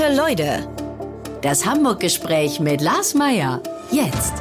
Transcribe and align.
Gute 0.00 0.16
Leute. 0.16 0.66
Das 1.42 1.66
Hamburg-Gespräch 1.66 2.58
mit 2.58 2.80
Lars 2.80 3.12
Meier. 3.12 3.62
Jetzt. 3.90 4.32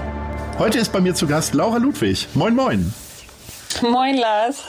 Heute 0.57 0.79
ist 0.79 0.93
bei 0.93 1.01
mir 1.01 1.13
zu 1.15 1.27
Gast 1.27 1.53
Laura 1.53 1.77
Ludwig. 1.79 2.29
Moin, 2.33 2.55
moin. 2.55 2.93
Moin, 3.81 4.15
Lars. 4.17 4.63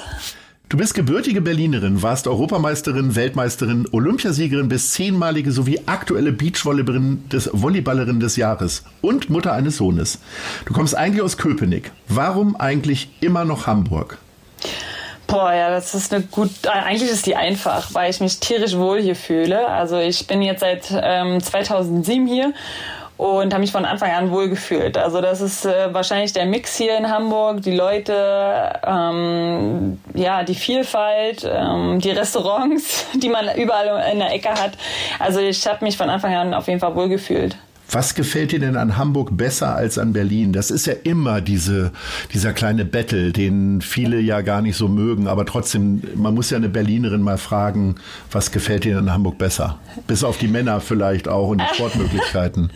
Du 0.69 0.77
bist 0.77 0.95
gebürtige 0.95 1.43
Berlinerin, 1.43 2.03
warst 2.03 2.27
Europameisterin, 2.27 3.15
Weltmeisterin, 3.15 3.87
Olympiasiegerin 3.93 4.69
bis 4.69 4.91
zehnmalige 4.91 5.53
sowie 5.53 5.81
aktuelle 5.87 6.33
Beachvolleyballerin 6.33 7.29
des, 7.29 7.49
Volleyballerin 7.53 8.19
des 8.19 8.35
Jahres 8.35 8.83
und 9.01 9.31
Mutter 9.31 9.53
eines 9.53 9.77
Sohnes. 9.77 10.19
Du 10.65 10.73
kommst 10.73 10.97
eigentlich 10.97 11.23
aus 11.23 11.37
Köpenick. 11.37 11.93
Warum 12.09 12.57
eigentlich 12.57 13.11
immer 13.21 13.45
noch 13.45 13.69
Hamburg? 13.69 14.19
Boah, 15.31 15.53
ja, 15.53 15.71
das 15.71 15.95
ist 15.95 16.13
eine 16.13 16.25
gut. 16.25 16.51
Eigentlich 16.67 17.09
ist 17.09 17.25
die 17.25 17.37
einfach, 17.37 17.95
weil 17.95 18.11
ich 18.11 18.19
mich 18.19 18.41
tierisch 18.41 18.77
wohl 18.77 19.01
hier 19.01 19.15
fühle. 19.15 19.69
Also 19.69 19.99
ich 19.99 20.27
bin 20.27 20.43
jetzt 20.43 20.61
seit 20.61 20.87
ähm, 20.91 21.41
2007 21.41 22.27
hier 22.27 22.53
und 23.17 23.53
habe 23.53 23.61
mich 23.61 23.71
von 23.71 23.85
Anfang 23.85 24.11
an 24.11 24.33
wohl 24.33 24.49
gefühlt. 24.49 24.99
Also 24.99 25.21
das 25.21 25.41
ist 25.41 25.67
äh, 25.67 25.95
wahrscheinlich 25.95 26.33
der 26.33 26.47
Mix 26.47 26.77
hier 26.77 26.99
in 26.99 27.09
Hamburg, 27.09 27.63
die 27.63 27.77
Leute, 27.77 28.81
ähm, 28.85 30.01
ja, 30.15 30.43
die 30.43 30.57
Vielfalt, 30.57 31.49
ähm, 31.49 32.01
die 32.01 32.11
Restaurants, 32.11 33.07
die 33.15 33.29
man 33.29 33.55
überall 33.57 34.11
in 34.11 34.19
der 34.19 34.33
Ecke 34.33 34.49
hat. 34.49 34.73
Also 35.21 35.39
ich 35.39 35.65
habe 35.69 35.85
mich 35.85 35.97
von 35.97 36.11
Anfang 36.11 36.35
an 36.35 36.55
auf 36.55 36.67
jeden 36.67 36.81
Fall 36.81 36.97
wohl 36.97 37.09
gefühlt. 37.09 37.57
Was 37.93 38.15
gefällt 38.15 38.53
dir 38.53 38.61
denn 38.61 38.77
an 38.77 38.97
Hamburg 38.97 39.37
besser 39.37 39.75
als 39.75 39.99
an 39.99 40.13
Berlin? 40.13 40.53
Das 40.53 40.71
ist 40.71 40.87
ja 40.87 40.95
immer 41.03 41.41
diese, 41.41 41.91
dieser 42.33 42.53
kleine 42.53 42.85
Battle, 42.85 43.33
den 43.33 43.81
viele 43.81 44.21
ja 44.21 44.43
gar 44.43 44.63
nicht 44.63 44.77
so 44.77 44.87
mögen, 44.87 45.27
aber 45.27 45.45
trotzdem, 45.45 46.01
man 46.15 46.35
muss 46.35 46.51
ja 46.51 46.57
eine 46.57 46.69
Berlinerin 46.69 47.21
mal 47.21 47.37
fragen, 47.37 47.97
was 48.31 48.53
gefällt 48.53 48.85
dir 48.85 48.99
in 48.99 49.13
Hamburg 49.13 49.39
besser? 49.39 49.81
Bis 50.07 50.23
auf 50.23 50.39
die 50.39 50.47
Männer 50.47 50.81
vielleicht 50.81 51.27
auch 51.27 51.49
und 51.49 51.61
die 51.61 51.67
Sportmöglichkeiten. 51.75 52.71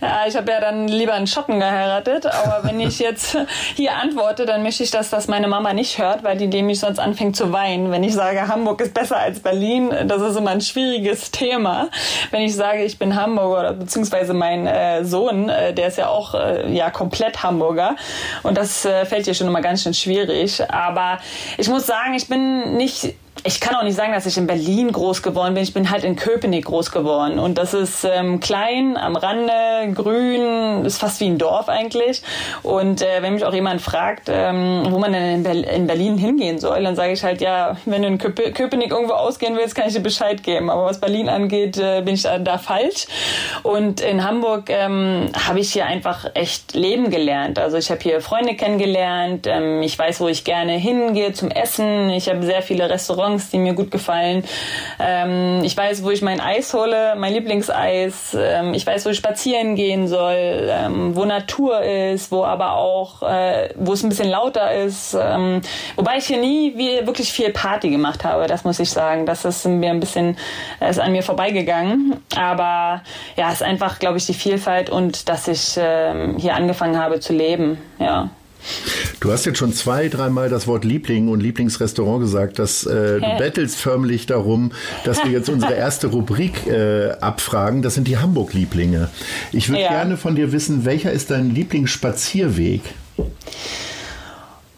Ja, 0.00 0.22
ich 0.26 0.36
habe 0.36 0.50
ja 0.50 0.60
dann 0.60 0.88
lieber 0.88 1.12
einen 1.12 1.28
Schotten 1.28 1.60
geheiratet, 1.60 2.26
aber 2.26 2.66
wenn 2.68 2.80
ich 2.80 2.98
jetzt 2.98 3.36
hier 3.76 3.94
antworte, 3.94 4.44
dann 4.44 4.64
möchte 4.64 4.82
ich, 4.82 4.90
dass 4.90 5.08
das 5.10 5.28
meine 5.28 5.46
Mama 5.46 5.72
nicht 5.72 5.98
hört, 5.98 6.24
weil 6.24 6.36
die 6.36 6.48
nämlich 6.48 6.80
sonst 6.80 6.98
anfängt 6.98 7.36
zu 7.36 7.52
weinen. 7.52 7.92
Wenn 7.92 8.02
ich 8.02 8.14
sage, 8.14 8.48
Hamburg 8.48 8.80
ist 8.80 8.94
besser 8.94 9.18
als 9.18 9.38
Berlin, 9.38 9.92
das 10.06 10.20
ist 10.20 10.36
immer 10.36 10.50
ein 10.50 10.60
schwieriges 10.60 11.30
Thema. 11.30 11.90
Wenn 12.32 12.42
ich 12.42 12.56
sage, 12.56 12.82
ich 12.82 12.98
bin 12.98 13.14
Hamburger 13.14 13.60
oder 13.60 13.72
beziehungsweise 13.74 14.34
mein 14.34 14.47
mein 14.48 14.66
äh, 14.66 15.04
Sohn, 15.04 15.48
äh, 15.48 15.74
der 15.74 15.88
ist 15.88 15.98
ja 15.98 16.08
auch 16.08 16.34
äh, 16.34 16.72
ja 16.72 16.90
komplett 16.90 17.42
Hamburger 17.42 17.96
und 18.42 18.56
das 18.56 18.84
äh, 18.84 19.04
fällt 19.04 19.26
hier 19.26 19.34
schon 19.34 19.46
immer 19.46 19.60
ganz 19.60 19.82
schön 19.82 19.94
schwierig. 19.94 20.62
Aber 20.70 21.18
ich 21.56 21.68
muss 21.68 21.86
sagen, 21.86 22.14
ich 22.14 22.28
bin 22.28 22.76
nicht 22.76 23.14
ich 23.44 23.60
kann 23.60 23.76
auch 23.76 23.82
nicht 23.82 23.94
sagen, 23.94 24.12
dass 24.12 24.26
ich 24.26 24.36
in 24.36 24.46
Berlin 24.46 24.90
groß 24.90 25.22
geworden 25.22 25.54
bin. 25.54 25.62
Ich 25.62 25.72
bin 25.72 25.90
halt 25.90 26.02
in 26.02 26.16
Köpenick 26.16 26.64
groß 26.64 26.90
geworden. 26.90 27.38
Und 27.38 27.58
das 27.58 27.72
ist 27.72 28.04
ähm, 28.04 28.40
klein, 28.40 28.96
am 28.96 29.16
Rande, 29.16 29.92
grün, 29.94 30.84
ist 30.84 30.98
fast 30.98 31.20
wie 31.20 31.26
ein 31.26 31.38
Dorf 31.38 31.68
eigentlich. 31.68 32.22
Und 32.62 33.02
äh, 33.02 33.22
wenn 33.22 33.34
mich 33.34 33.44
auch 33.44 33.54
jemand 33.54 33.80
fragt, 33.80 34.28
ähm, 34.28 34.86
wo 34.90 34.98
man 34.98 35.12
denn 35.12 35.36
in, 35.36 35.42
Ber 35.42 35.52
in, 35.52 35.86
Berlin 35.86 36.18
hingehen 36.18 36.58
soll, 36.58 36.82
dann 36.82 36.96
sage 36.96 37.12
ich 37.12 37.22
halt, 37.22 37.40
ja, 37.40 37.76
wenn 37.84 38.02
du 38.02 38.08
in 38.08 38.18
Köp 38.18 38.38
Köpenick 38.54 38.90
irgendwo 38.90 39.14
ausgehen 39.14 39.56
willst, 39.56 39.74
kann 39.74 39.88
ich 39.88 39.94
dir 39.94 40.00
Bescheid 40.00 40.42
geben. 40.42 40.70
Aber 40.70 40.84
was 40.84 41.00
Berlin 41.00 41.28
angeht, 41.28 41.76
äh, 41.76 42.02
bin 42.02 42.14
ich 42.14 42.22
da, 42.22 42.38
da, 42.38 42.58
falsch. 42.58 43.06
Und 43.62 44.00
in 44.00 44.24
Hamburg 44.24 44.64
ähm, 44.68 45.30
habe 45.46 45.60
ich 45.60 45.72
hier 45.72 45.86
einfach 45.86 46.30
echt 46.34 46.74
Leben 46.74 47.10
gelernt. 47.10 47.58
Also 47.58 47.76
ich 47.76 47.90
habe 47.90 48.00
hier 48.00 48.20
Freunde 48.20 48.54
kennengelernt. 48.56 49.46
Ähm, 49.46 49.82
ich 49.82 49.98
weiß, 49.98 50.20
wo 50.20 50.28
ich 50.28 50.44
gerne 50.44 50.72
hingehe 50.72 51.32
zum 51.32 51.50
Essen. 51.50 52.10
Ich 52.10 52.28
habe 52.28 52.44
sehr 52.44 52.62
viele 52.62 52.90
Restaurants 52.90 53.27
Restaurants, 53.28 53.50
die 53.50 53.58
mir 53.58 53.74
gut 53.74 53.90
gefallen. 53.90 54.44
Ähm, 54.98 55.62
ich 55.62 55.76
weiß, 55.76 56.02
wo 56.02 56.10
ich 56.10 56.22
mein 56.22 56.40
Eis 56.40 56.72
hole, 56.74 57.14
mein 57.16 57.32
Lieblingseis. 57.32 58.36
Ähm, 58.38 58.74
ich 58.74 58.86
weiß, 58.86 59.06
wo 59.06 59.10
ich 59.10 59.16
spazieren 59.16 59.74
gehen 59.74 60.08
soll, 60.08 60.68
ähm, 60.70 61.14
wo 61.14 61.24
Natur 61.24 61.82
ist, 61.82 62.32
wo 62.32 62.44
aber 62.44 62.72
auch, 62.72 63.22
äh, 63.22 63.70
wo 63.76 63.92
es 63.92 64.02
ein 64.02 64.08
bisschen 64.08 64.28
lauter 64.28 64.72
ist. 64.72 65.16
Ähm, 65.20 65.60
wobei 65.96 66.18
ich 66.18 66.26
hier 66.26 66.38
nie 66.38 66.74
wie, 66.76 67.06
wirklich 67.06 67.32
viel 67.32 67.50
Party 67.50 67.90
gemacht 67.90 68.24
habe, 68.24 68.46
das 68.46 68.64
muss 68.64 68.78
ich 68.80 68.90
sagen. 68.90 69.26
Das 69.26 69.44
ist 69.44 69.66
mir 69.66 69.90
ein 69.90 70.00
bisschen, 70.00 70.36
ist 70.80 71.00
an 71.00 71.12
mir 71.12 71.22
vorbeigegangen. 71.22 72.16
Aber 72.36 73.02
ja, 73.36 73.48
es 73.48 73.54
ist 73.54 73.62
einfach, 73.62 73.98
glaube 73.98 74.18
ich, 74.18 74.26
die 74.26 74.34
Vielfalt 74.34 74.90
und 74.90 75.28
dass 75.28 75.48
ich 75.48 75.76
ähm, 75.78 76.36
hier 76.38 76.54
angefangen 76.54 76.98
habe 76.98 77.20
zu 77.20 77.32
leben. 77.32 77.78
Ja. 77.98 78.30
Du 79.20 79.32
hast 79.32 79.44
jetzt 79.46 79.58
schon 79.58 79.72
zwei, 79.72 80.08
dreimal 80.08 80.48
das 80.48 80.66
Wort 80.66 80.84
Liebling 80.84 81.28
und 81.28 81.40
Lieblingsrestaurant 81.40 82.20
gesagt. 82.20 82.58
Dass, 82.58 82.84
äh, 82.86 83.20
du 83.20 83.36
bettelst 83.38 83.76
förmlich 83.76 84.26
darum, 84.26 84.72
dass 85.04 85.24
wir 85.24 85.30
jetzt 85.30 85.48
unsere 85.48 85.74
erste 85.74 86.08
Rubrik 86.08 86.66
äh, 86.66 87.10
abfragen. 87.20 87.82
Das 87.82 87.94
sind 87.94 88.06
die 88.08 88.18
Hamburg-Lieblinge. 88.18 89.08
Ich 89.52 89.68
würde 89.68 89.82
ja. 89.82 89.88
gerne 89.90 90.16
von 90.16 90.36
dir 90.36 90.52
wissen, 90.52 90.84
welcher 90.84 91.12
ist 91.12 91.30
dein 91.30 91.54
Lieblingsspazierweg? 91.54 92.82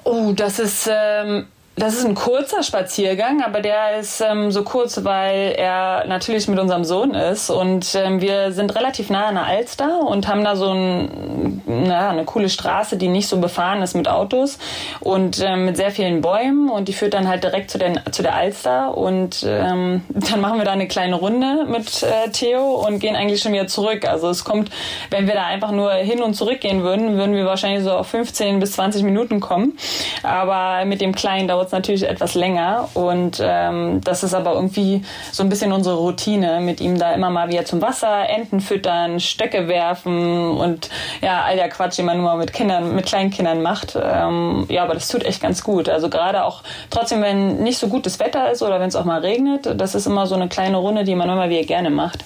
Oh, 0.05 0.33
das 0.35 0.59
ist 0.59 0.89
ähm, 0.91 1.47
das 1.77 1.95
ist 1.95 2.05
ein 2.05 2.15
kurzer 2.15 2.63
Spaziergang, 2.63 3.43
aber 3.43 3.61
der 3.61 3.99
ist 3.99 4.21
ähm, 4.21 4.51
so 4.51 4.65
kurz, 4.65 5.03
weil 5.03 5.55
er 5.57 6.05
natürlich 6.07 6.47
mit 6.47 6.59
unserem 6.59 6.85
Sohn 6.85 7.15
ist. 7.15 7.49
Und 7.49 7.95
ähm, 7.95 8.21
wir 8.21 8.53
sind 8.53 8.75
relativ 8.75 9.09
nah 9.09 9.27
an 9.27 9.37
der 9.37 9.47
Alster 9.47 10.01
und 10.01 10.29
haben 10.29 10.45
da 10.45 10.57
so 10.57 10.69
ein, 10.69 11.63
na, 11.67 12.11
eine 12.11 12.25
coole 12.25 12.51
Straße, 12.51 12.99
die 12.99 13.09
nicht 13.09 13.29
so 13.29 13.39
befahren 13.39 13.81
ist 13.83 13.95
mit 13.95 14.09
Autos 14.09 14.59
und 14.99 15.41
ähm, 15.43 15.65
mit 15.65 15.77
sehr 15.79 15.91
vielen 15.91 16.21
Bäumen. 16.21 16.69
Und 16.69 16.89
die 16.89 16.93
führt 16.93 17.15
dann 17.15 17.29
halt 17.29 17.45
direkt 17.45 17.71
zu, 17.71 17.79
den, 17.79 17.99
zu 18.11 18.23
der 18.23 18.35
Alster. 18.35 18.97
Und 18.99 19.47
ähm, 19.49 20.03
dann 20.09 20.41
machen 20.41 20.59
wir 20.59 20.67
da 20.67 20.73
eine 20.73 20.89
kleine 20.89 21.15
Runde 21.15 21.65
mit 21.67 22.03
äh, 22.03 22.31
Theo 22.31 22.85
und 22.87 22.99
gehen 22.99 23.17
eigentlich 23.17 23.41
schon 23.41 23.53
wieder 23.53 23.69
zurück. 23.69 24.07
Also 24.07 24.29
es 24.29 24.45
kommt, 24.45 24.71
wenn 25.09 25.27
wir 25.27 25.35
da 25.35 25.47
einfach 25.47 25.71
nur 25.71 25.93
hin 25.93 26.21
und 26.21 26.35
zurück 26.35 26.61
gehen 26.61 26.83
würden, 26.83 27.17
würden 27.17 27.35
wir 27.35 27.47
wahrscheinlich 27.47 27.85
so 27.85 27.93
auf 27.93 28.09
15 28.09 28.59
bis 28.59 28.73
20 28.73 29.03
Minuten 29.03 29.41
kommen. 29.41 29.79
Aber 30.23 30.85
mit 30.85 31.01
dem 31.01 31.15
Kleinen 31.15 31.49
dauert 31.49 31.60
es 31.67 31.73
natürlich 31.73 32.09
etwas 32.09 32.35
länger 32.35 32.89
und 32.95 33.41
ähm, 33.43 34.01
das 34.03 34.23
ist 34.23 34.35
aber 34.35 34.55
irgendwie 34.55 35.03
so 35.33 35.43
ein 35.43 35.49
bisschen 35.49 35.73
unsere 35.73 35.97
Routine, 35.97 36.61
mit 36.61 36.81
ihm 36.81 36.99
da 36.99 37.13
immer 37.13 37.31
mal 37.31 37.49
wieder 37.49 37.65
zum 37.65 37.81
Wasser, 37.83 38.29
Enten 38.29 38.61
füttern, 38.61 39.21
Stöcke 39.21 39.69
werfen 39.69 40.51
und 40.51 40.91
ja, 41.21 41.43
all 41.43 41.57
der 41.57 41.69
Quatsch, 41.69 41.99
den 41.99 42.07
man 42.07 42.21
nur 42.21 42.35
mit 42.37 42.53
Kindern, 42.53 42.95
mit 42.95 43.07
kleinen 43.07 43.31
Kindern 43.31 43.63
macht. 43.63 43.97
Ähm, 44.01 44.67
ja, 44.69 44.85
aber 44.85 44.95
das 44.95 45.09
tut 45.09 45.25
echt 45.25 45.43
ganz 45.43 45.63
gut. 45.63 45.89
Also 45.89 46.09
gerade 46.09 46.45
auch 46.45 46.63
trotzdem, 46.91 47.23
wenn 47.23 47.63
nicht 47.63 47.79
so 47.79 47.89
gutes 47.89 48.19
Wetter 48.19 48.51
ist 48.51 48.63
oder 48.63 48.81
wenn 48.81 48.89
es 48.89 48.97
auch 48.97 49.05
mal 49.05 49.21
regnet, 49.21 49.69
das 49.81 49.95
ist 49.95 50.07
immer 50.07 50.27
so 50.27 50.35
eine 50.35 50.49
kleine 50.49 50.77
Runde, 50.77 51.05
die 51.05 51.15
man 51.15 51.29
immer 51.29 51.49
wieder 51.49 51.65
gerne 51.65 51.91
macht. 51.91 52.25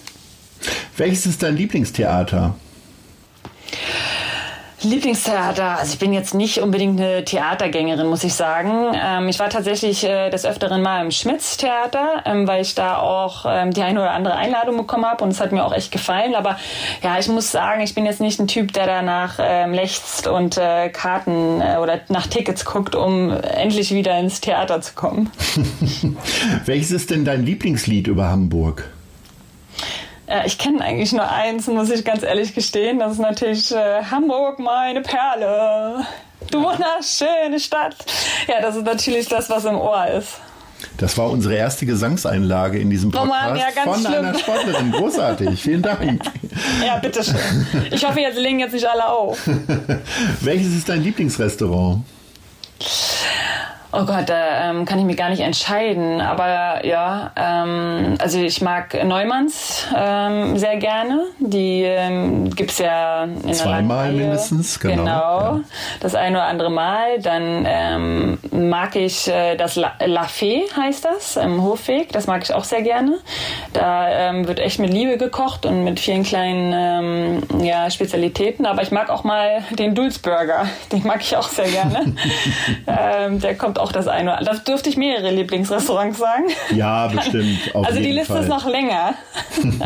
Welches 0.96 1.26
ist 1.26 1.42
dein 1.42 1.56
Lieblingstheater? 1.56 2.54
Lieblingstheater, 4.84 5.78
also 5.78 5.92
ich 5.94 5.98
bin 5.98 6.12
jetzt 6.12 6.34
nicht 6.34 6.58
unbedingt 6.58 7.00
eine 7.00 7.24
Theatergängerin, 7.24 8.06
muss 8.06 8.24
ich 8.24 8.34
sagen. 8.34 8.94
Ähm, 8.94 9.28
ich 9.28 9.38
war 9.38 9.50
tatsächlich 9.50 10.04
äh, 10.04 10.30
des 10.30 10.44
Öfteren 10.46 10.82
mal 10.82 11.02
im 11.04 11.10
Schmitz-Theater, 11.10 12.22
ähm, 12.24 12.46
weil 12.46 12.62
ich 12.62 12.74
da 12.74 12.98
auch 12.98 13.44
ähm, 13.48 13.72
die 13.72 13.82
eine 13.82 14.00
oder 14.00 14.12
andere 14.12 14.36
Einladung 14.36 14.76
bekommen 14.76 15.06
habe 15.06 15.24
und 15.24 15.30
es 15.30 15.40
hat 15.40 15.52
mir 15.52 15.64
auch 15.64 15.72
echt 15.72 15.90
gefallen. 15.90 16.34
Aber 16.34 16.58
ja, 17.02 17.18
ich 17.18 17.28
muss 17.28 17.50
sagen, 17.50 17.80
ich 17.80 17.94
bin 17.94 18.06
jetzt 18.06 18.20
nicht 18.20 18.38
ein 18.38 18.46
Typ, 18.46 18.72
der 18.72 18.86
danach 18.86 19.38
ähm, 19.40 19.72
lechzt 19.72 20.26
und 20.26 20.56
äh, 20.58 20.88
Karten 20.90 21.60
äh, 21.60 21.78
oder 21.80 22.00
nach 22.08 22.26
Tickets 22.26 22.64
guckt, 22.64 22.94
um 22.94 23.30
endlich 23.30 23.92
wieder 23.92 24.18
ins 24.18 24.40
Theater 24.40 24.80
zu 24.80 24.94
kommen. 24.94 25.30
Welches 26.64 26.90
ist 26.90 27.10
denn 27.10 27.24
dein 27.24 27.44
Lieblingslied 27.44 28.06
über 28.06 28.28
Hamburg? 28.28 28.84
Äh, 30.26 30.46
ich 30.46 30.58
kenne 30.58 30.82
eigentlich 30.82 31.12
nur 31.12 31.28
eins, 31.28 31.66
muss 31.66 31.90
ich 31.90 32.04
ganz 32.04 32.22
ehrlich 32.22 32.54
gestehen. 32.54 32.98
Das 32.98 33.12
ist 33.12 33.18
natürlich 33.18 33.72
äh, 33.72 34.02
Hamburg, 34.10 34.58
meine 34.58 35.00
Perle. 35.02 36.04
Du 36.50 36.62
wunderschöne 36.62 37.58
Stadt. 37.58 37.96
Ja, 38.48 38.60
das 38.60 38.76
ist 38.76 38.84
natürlich 38.84 39.28
das, 39.28 39.48
was 39.50 39.64
im 39.64 39.76
Ohr 39.76 40.06
ist. 40.08 40.40
Das 40.98 41.16
war 41.16 41.30
unsere 41.30 41.54
erste 41.54 41.86
Gesangseinlage 41.86 42.78
in 42.78 42.90
diesem 42.90 43.10
Podcast 43.10 43.30
oh 43.30 43.48
Mann, 43.48 43.56
ja, 43.56 43.82
von 43.82 44.00
schlimm. 44.00 44.14
einer 44.14 44.38
Sportlerin. 44.38 44.92
Großartig, 44.92 45.60
vielen 45.60 45.82
Dank. 45.82 46.20
Ja, 46.84 46.98
bitteschön. 46.98 47.66
Ich 47.90 48.06
hoffe, 48.06 48.20
jetzt 48.20 48.38
legen 48.38 48.60
jetzt 48.60 48.72
nicht 48.72 48.86
alle 48.86 49.08
auf. 49.08 49.40
Welches 50.40 50.74
ist 50.74 50.88
dein 50.88 51.02
Lieblingsrestaurant? 51.02 52.02
Oh 53.96 54.04
Gott, 54.04 54.28
da 54.28 54.70
ähm, 54.70 54.84
kann 54.86 54.98
ich 54.98 55.04
mir 55.04 55.14
gar 55.14 55.30
nicht 55.30 55.40
entscheiden. 55.40 56.20
Aber 56.20 56.84
ja, 56.84 57.30
ähm, 57.36 58.16
also 58.18 58.40
ich 58.40 58.60
mag 58.60 58.92
Neumanns 59.04 59.86
ähm, 59.96 60.58
sehr 60.58 60.78
gerne. 60.78 61.26
Die 61.38 61.82
ähm, 61.82 62.50
gibt 62.50 62.76
ja 62.80 63.22
in 63.22 63.54
Zweimal 63.54 64.10
mindestens, 64.10 64.80
genau. 64.80 64.96
Genau, 64.96 65.12
ja. 65.12 65.60
das 66.00 66.16
ein 66.16 66.32
oder 66.32 66.46
andere 66.46 66.70
Mal. 66.70 67.20
Dann 67.20 67.64
ähm, 67.68 68.38
mag 68.50 68.96
ich 68.96 69.28
äh, 69.28 69.54
das 69.54 69.76
La, 69.76 69.92
La 70.04 70.24
Fee, 70.24 70.64
heißt 70.76 71.04
das, 71.04 71.36
im 71.36 71.62
Hofweg. 71.62 72.10
Das 72.10 72.26
mag 72.26 72.42
ich 72.42 72.52
auch 72.52 72.64
sehr 72.64 72.82
gerne. 72.82 73.18
Da 73.74 74.08
ähm, 74.08 74.48
wird 74.48 74.58
echt 74.58 74.80
mit 74.80 74.92
Liebe 74.92 75.18
gekocht 75.18 75.66
und 75.66 75.84
mit 75.84 76.00
vielen 76.00 76.24
kleinen 76.24 77.42
ähm, 77.52 77.64
ja, 77.64 77.88
Spezialitäten. 77.90 78.66
Aber 78.66 78.82
ich 78.82 78.90
mag 78.90 79.08
auch 79.08 79.22
mal 79.22 79.62
den 79.70 79.94
Dulzburger. 79.94 80.66
Den 80.90 81.06
mag 81.06 81.20
ich 81.20 81.36
auch 81.36 81.48
sehr 81.48 81.68
gerne. 81.68 82.16
ähm, 82.88 83.38
der 83.38 83.56
kommt 83.56 83.78
auch 83.78 83.83
das 83.92 84.08
eine. 84.08 84.38
Das 84.44 84.64
dürfte 84.64 84.88
ich 84.88 84.96
mehrere 84.96 85.30
Lieblingsrestaurants 85.30 86.18
sagen. 86.18 86.44
Ja, 86.74 87.08
bestimmt. 87.08 87.58
also 87.74 87.98
die 87.98 88.12
Liste 88.12 88.32
Fall. 88.32 88.42
ist 88.42 88.48
noch 88.48 88.68
länger. 88.68 89.14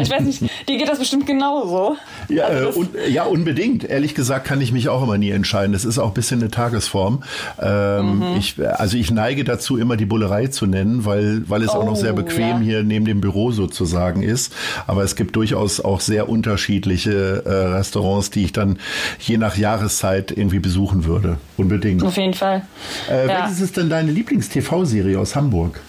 Ich 0.00 0.10
weiß 0.10 0.22
nicht, 0.22 0.42
dir 0.68 0.78
geht 0.78 0.88
das 0.88 0.98
bestimmt 0.98 1.26
genauso. 1.26 1.96
Ja, 2.28 2.44
also 2.44 2.68
äh, 2.68 2.84
un, 2.84 2.88
ja, 3.10 3.24
unbedingt. 3.24 3.84
Ehrlich 3.84 4.14
gesagt 4.14 4.46
kann 4.46 4.60
ich 4.60 4.72
mich 4.72 4.88
auch 4.88 5.02
immer 5.02 5.18
nie 5.18 5.30
entscheiden. 5.30 5.72
Das 5.72 5.84
ist 5.84 5.98
auch 5.98 6.08
ein 6.08 6.14
bisschen 6.14 6.40
eine 6.40 6.50
Tagesform. 6.50 7.22
Ähm, 7.60 8.18
mhm. 8.18 8.36
ich, 8.38 8.54
also 8.66 8.96
ich 8.96 9.10
neige 9.10 9.44
dazu, 9.44 9.76
immer 9.76 9.96
die 9.96 10.06
Bullerei 10.06 10.48
zu 10.48 10.66
nennen, 10.66 11.04
weil, 11.04 11.48
weil 11.48 11.62
es 11.62 11.70
oh, 11.70 11.78
auch 11.78 11.84
noch 11.84 11.96
sehr 11.96 12.12
oh, 12.12 12.16
bequem 12.16 12.58
ja. 12.58 12.58
hier 12.58 12.82
neben 12.82 13.04
dem 13.04 13.20
Büro 13.20 13.50
sozusagen 13.50 14.22
ist. 14.22 14.54
Aber 14.86 15.02
es 15.04 15.16
gibt 15.16 15.36
durchaus 15.36 15.80
auch 15.80 16.00
sehr 16.00 16.28
unterschiedliche 16.28 17.42
äh, 17.44 17.50
Restaurants, 17.50 18.30
die 18.30 18.44
ich 18.44 18.52
dann 18.52 18.78
je 19.18 19.36
nach 19.36 19.56
Jahreszeit 19.56 20.30
irgendwie 20.30 20.58
besuchen 20.58 21.04
würde. 21.04 21.38
Unbedingt. 21.56 22.02
Auf 22.02 22.16
jeden 22.16 22.34
Fall. 22.34 22.62
Äh, 23.10 23.26
ja. 23.26 23.42
Welches 23.42 23.60
ist 23.60 23.76
denn 23.76 23.87
deine 23.88 24.12
Lieblings-TV-Serie 24.12 25.18
aus 25.18 25.34
Hamburg? 25.36 25.80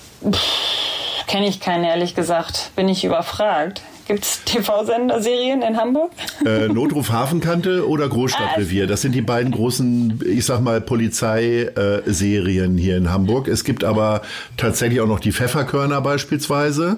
Kenne 1.27 1.47
ich 1.47 1.59
keine, 1.59 1.89
ehrlich 1.89 2.15
gesagt. 2.15 2.71
Bin 2.75 2.89
ich 2.89 3.03
überfragt. 3.03 3.81
Gibt 4.07 4.23
es 4.23 4.43
TV-Sender-Serien 4.43 5.61
in 5.61 5.77
Hamburg? 5.77 6.11
Äh, 6.43 6.67
Notruf 6.67 7.11
Hafenkante 7.11 7.87
oder 7.87 8.09
Großstadtrevier. 8.09 8.87
Das 8.87 9.01
sind 9.01 9.13
die 9.13 9.21
beiden 9.21 9.51
großen, 9.51 10.21
ich 10.25 10.45
sag 10.45 10.61
mal, 10.61 10.81
Polizeiserien 10.81 12.75
hier 12.75 12.97
in 12.97 13.11
Hamburg. 13.11 13.47
Es 13.47 13.63
gibt 13.63 13.83
aber 13.83 14.23
tatsächlich 14.57 14.99
auch 15.01 15.07
noch 15.07 15.19
die 15.19 15.31
Pfefferkörner 15.31 16.01
beispielsweise. 16.01 16.97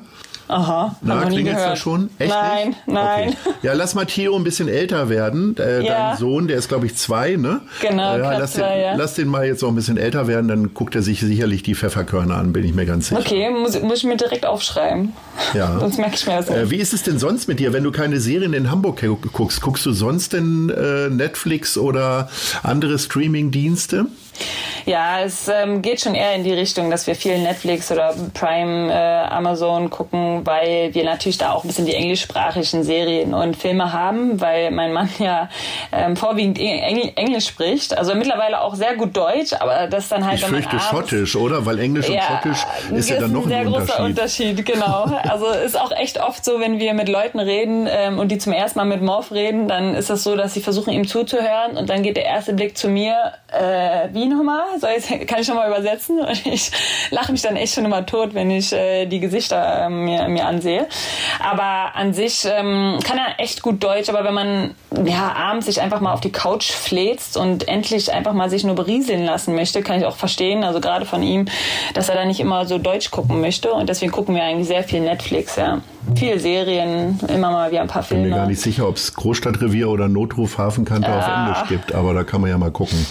Aha. 0.51 0.95
Na, 1.01 1.25
klingelt 1.25 1.57
da 1.57 1.75
schon? 1.75 2.09
Echt 2.19 2.29
nein, 2.29 2.67
nicht? 2.69 2.87
nein. 2.87 3.29
Okay. 3.29 3.55
Ja, 3.63 3.73
lass 3.73 3.95
mal 3.95 4.05
Theo 4.05 4.35
ein 4.35 4.43
bisschen 4.43 4.67
älter 4.67 5.09
werden. 5.09 5.55
Äh, 5.57 5.85
ja. 5.85 6.09
Dein 6.09 6.17
Sohn, 6.17 6.47
der 6.47 6.57
ist, 6.57 6.67
glaube 6.67 6.85
ich, 6.85 6.95
zwei, 6.95 7.37
ne? 7.37 7.61
Genau, 7.81 8.15
äh, 8.15 8.19
lass, 8.19 8.53
den, 8.53 8.63
ja. 8.63 8.95
lass 8.95 9.13
den 9.13 9.29
mal 9.29 9.45
jetzt 9.45 9.61
noch 9.61 9.69
ein 9.69 9.75
bisschen 9.75 9.97
älter 9.97 10.27
werden, 10.27 10.47
dann 10.49 10.73
guckt 10.73 10.95
er 10.95 11.01
sich 11.01 11.21
sicherlich 11.21 11.63
die 11.63 11.73
Pfefferkörner 11.73 12.35
an, 12.35 12.51
bin 12.51 12.65
ich 12.65 12.73
mir 12.73 12.85
ganz 12.85 13.07
sicher. 13.07 13.21
Okay, 13.21 13.49
muss, 13.49 13.79
muss 13.81 13.99
ich 13.99 14.03
mir 14.03 14.17
direkt 14.17 14.45
aufschreiben. 14.45 15.13
Ja. 15.53 15.77
sonst 15.79 15.97
merke 15.97 16.15
ich 16.15 16.27
mir 16.27 16.37
das 16.37 16.49
äh, 16.49 16.69
Wie 16.69 16.77
ist 16.77 16.93
es 16.93 17.03
denn 17.03 17.17
sonst 17.17 17.47
mit 17.47 17.59
dir, 17.59 17.71
wenn 17.71 17.83
du 17.83 17.91
keine 17.91 18.19
Serien 18.19 18.53
in 18.53 18.69
Hamburg 18.69 19.01
guckst? 19.31 19.61
Guckst 19.61 19.85
du 19.85 19.93
sonst 19.93 20.33
denn 20.33 20.69
äh, 20.69 21.09
Netflix 21.09 21.77
oder 21.77 22.29
andere 22.63 22.99
Streaming-Dienste? 22.99 24.07
Ja, 24.85 25.21
es 25.21 25.47
ähm, 25.47 25.81
geht 25.81 26.01
schon 26.01 26.15
eher 26.15 26.35
in 26.35 26.43
die 26.43 26.53
Richtung, 26.53 26.89
dass 26.89 27.07
wir 27.07 27.15
viel 27.15 27.37
Netflix 27.39 27.91
oder 27.91 28.13
Prime, 28.33 28.91
äh, 28.91 29.27
Amazon 29.29 29.89
gucken, 29.89 30.41
weil 30.45 30.93
wir 30.93 31.03
natürlich 31.03 31.37
da 31.37 31.53
auch 31.53 31.63
ein 31.63 31.67
bisschen 31.67 31.85
die 31.85 31.95
englischsprachigen 31.95 32.83
Serien 32.83 33.33
und 33.33 33.55
Filme 33.55 33.93
haben, 33.93 34.39
weil 34.41 34.71
mein 34.71 34.93
Mann 34.93 35.09
ja 35.19 35.49
ähm, 35.91 36.15
vorwiegend 36.15 36.59
Engl 36.59 37.11
Englisch 37.15 37.47
spricht. 37.47 37.97
Also 37.97 38.15
mittlerweile 38.15 38.61
auch 38.61 38.75
sehr 38.75 38.95
gut 38.95 39.15
Deutsch, 39.15 39.53
aber 39.53 39.87
das 39.87 40.09
dann 40.09 40.25
halt. 40.25 40.39
Ich 40.39 40.45
fürchte 40.45 40.79
Schottisch, 40.79 41.35
oder? 41.35 41.65
Weil 41.65 41.79
Englisch 41.79 42.09
und 42.09 42.19
Schottisch 42.21 42.65
ist 42.93 43.09
ja 43.09 43.19
dann 43.19 43.31
noch 43.31 43.45
ein, 43.45 43.51
ein 43.51 43.71
sehr 43.71 43.79
großer 43.79 44.03
Unterschied. 44.03 44.65
Genau. 44.65 45.05
Also 45.29 45.47
ist 45.47 45.79
auch 45.79 45.91
echt 45.91 46.21
oft 46.21 46.43
so, 46.43 46.59
wenn 46.59 46.79
wir 46.79 46.93
mit 46.93 47.09
Leuten 47.09 47.39
reden 47.39 47.87
ähm, 47.89 48.19
und 48.19 48.29
die 48.29 48.37
zum 48.37 48.53
ersten 48.53 48.79
Mal 48.79 48.85
mit 48.85 49.01
Morph 49.01 49.31
reden, 49.31 49.67
dann 49.67 49.95
ist 49.95 50.09
das 50.09 50.23
so, 50.23 50.35
dass 50.35 50.53
sie 50.53 50.61
versuchen 50.61 50.91
ihm 50.91 51.07
zuzuhören 51.07 51.77
und 51.77 51.89
dann 51.89 52.03
geht 52.03 52.17
der 52.17 52.25
erste 52.25 52.53
Blick 52.53 52.77
zu 52.77 52.89
mir, 52.89 53.33
äh, 53.47 54.09
wie 54.13 54.27
nochmal? 54.27 54.70
Soll 54.79 54.91
ich, 54.97 55.27
kann 55.27 55.39
ich 55.39 55.47
nochmal 55.47 55.69
übersetzen? 55.69 56.19
Und 56.19 56.45
ich 56.45 56.71
lache 57.09 57.31
mich 57.31 57.41
dann 57.41 57.55
echt 57.55 57.75
schon 57.75 57.85
immer 57.85 58.05
tot, 58.05 58.33
wenn 58.33 58.51
ich 58.51 58.71
äh, 58.73 59.05
die 59.05 59.19
Gesichter 59.19 59.85
äh, 59.85 59.89
mir, 59.89 60.27
mir 60.27 60.45
ansehe. 60.45 60.87
Aber 61.39 61.95
an 61.95 62.13
sich 62.13 62.45
ähm, 62.45 62.99
kann 63.03 63.17
er 63.17 63.39
echt 63.39 63.61
gut 63.61 63.83
Deutsch, 63.83 64.09
aber 64.09 64.23
wenn 64.23 64.33
man 64.33 64.75
ja 65.05 65.33
abends 65.35 65.65
sich 65.65 65.81
einfach 65.81 66.01
mal 66.01 66.13
auf 66.13 66.21
die 66.21 66.31
Couch 66.31 66.71
fläzt 66.71 67.37
und 67.37 67.67
endlich 67.67 68.11
einfach 68.11 68.33
mal 68.33 68.49
sich 68.49 68.63
nur 68.63 68.75
berieseln 68.75 69.25
lassen 69.25 69.55
möchte, 69.55 69.81
kann 69.81 69.99
ich 69.99 70.05
auch 70.05 70.15
verstehen, 70.15 70.63
also 70.63 70.79
gerade 70.79 71.05
von 71.05 71.23
ihm, 71.23 71.45
dass 71.93 72.09
er 72.09 72.15
da 72.15 72.25
nicht 72.25 72.39
immer 72.39 72.65
so 72.65 72.77
Deutsch 72.77 73.11
gucken 73.11 73.41
möchte. 73.41 73.71
Und 73.73 73.89
deswegen 73.89 74.11
gucken 74.11 74.35
wir 74.35 74.43
eigentlich 74.43 74.67
sehr 74.67 74.83
viel 74.83 75.01
Netflix, 75.01 75.55
ja. 75.55 75.81
Viele 76.15 76.39
Serien, 76.39 77.19
immer 77.27 77.51
mal 77.51 77.71
wieder 77.71 77.81
ein 77.81 77.87
paar 77.87 78.03
Filme. 78.03 78.23
Ich 78.23 78.29
bin 78.29 78.37
mir 78.37 78.41
gar 78.41 78.47
nicht 78.47 78.61
sicher, 78.61 78.87
ob 78.87 78.95
es 78.95 79.13
Großstadtrevier 79.13 79.89
oder 79.89 80.07
Notruf 80.07 80.57
Hafenkante 80.57 81.09
ja. 81.09 81.19
auf 81.19 81.27
Englisch 81.27 81.69
gibt, 81.69 81.93
aber 81.93 82.13
da 82.13 82.23
kann 82.23 82.41
man 82.41 82.49
ja 82.49 82.57
mal 82.57 82.71
gucken. 82.71 83.05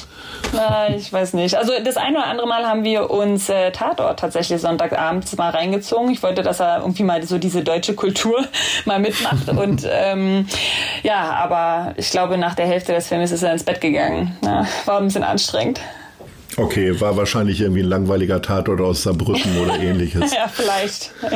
Na, 0.52 0.88
ich 0.88 1.12
weiß 1.12 1.34
nicht. 1.34 1.56
Also 1.56 1.72
das 1.84 1.96
eine 1.96 2.18
oder 2.18 2.26
andere 2.26 2.46
Mal 2.46 2.66
haben 2.66 2.84
wir 2.84 3.10
uns 3.10 3.48
äh, 3.48 3.70
Tatort 3.70 4.18
tatsächlich 4.18 4.60
Sonntagabends 4.60 5.36
mal 5.36 5.50
reingezogen. 5.50 6.10
Ich 6.10 6.22
wollte, 6.22 6.42
dass 6.42 6.60
er 6.60 6.80
irgendwie 6.80 7.02
mal 7.02 7.22
so 7.22 7.38
diese 7.38 7.62
deutsche 7.62 7.94
Kultur 7.94 8.44
mal 8.84 8.98
mitmacht. 8.98 9.48
Und 9.48 9.86
ähm, 9.90 10.46
ja, 11.02 11.32
aber 11.34 11.94
ich 11.96 12.10
glaube, 12.10 12.38
nach 12.38 12.54
der 12.54 12.66
Hälfte 12.66 12.92
des 12.92 13.08
Films 13.08 13.30
ist 13.30 13.42
er 13.42 13.52
ins 13.52 13.64
Bett 13.64 13.80
gegangen. 13.80 14.36
Ja, 14.44 14.66
war 14.86 14.98
ein 14.98 15.04
bisschen 15.04 15.24
anstrengend. 15.24 15.80
Okay, 16.56 17.00
war 17.00 17.16
wahrscheinlich 17.16 17.60
irgendwie 17.60 17.82
ein 17.82 17.88
langweiliger 17.88 18.42
Tatort 18.42 18.80
aus 18.80 19.04
Saarbrücken 19.04 19.58
oder 19.58 19.78
ähnliches. 19.80 20.32
ja, 20.32 20.48
vielleicht. 20.48 21.12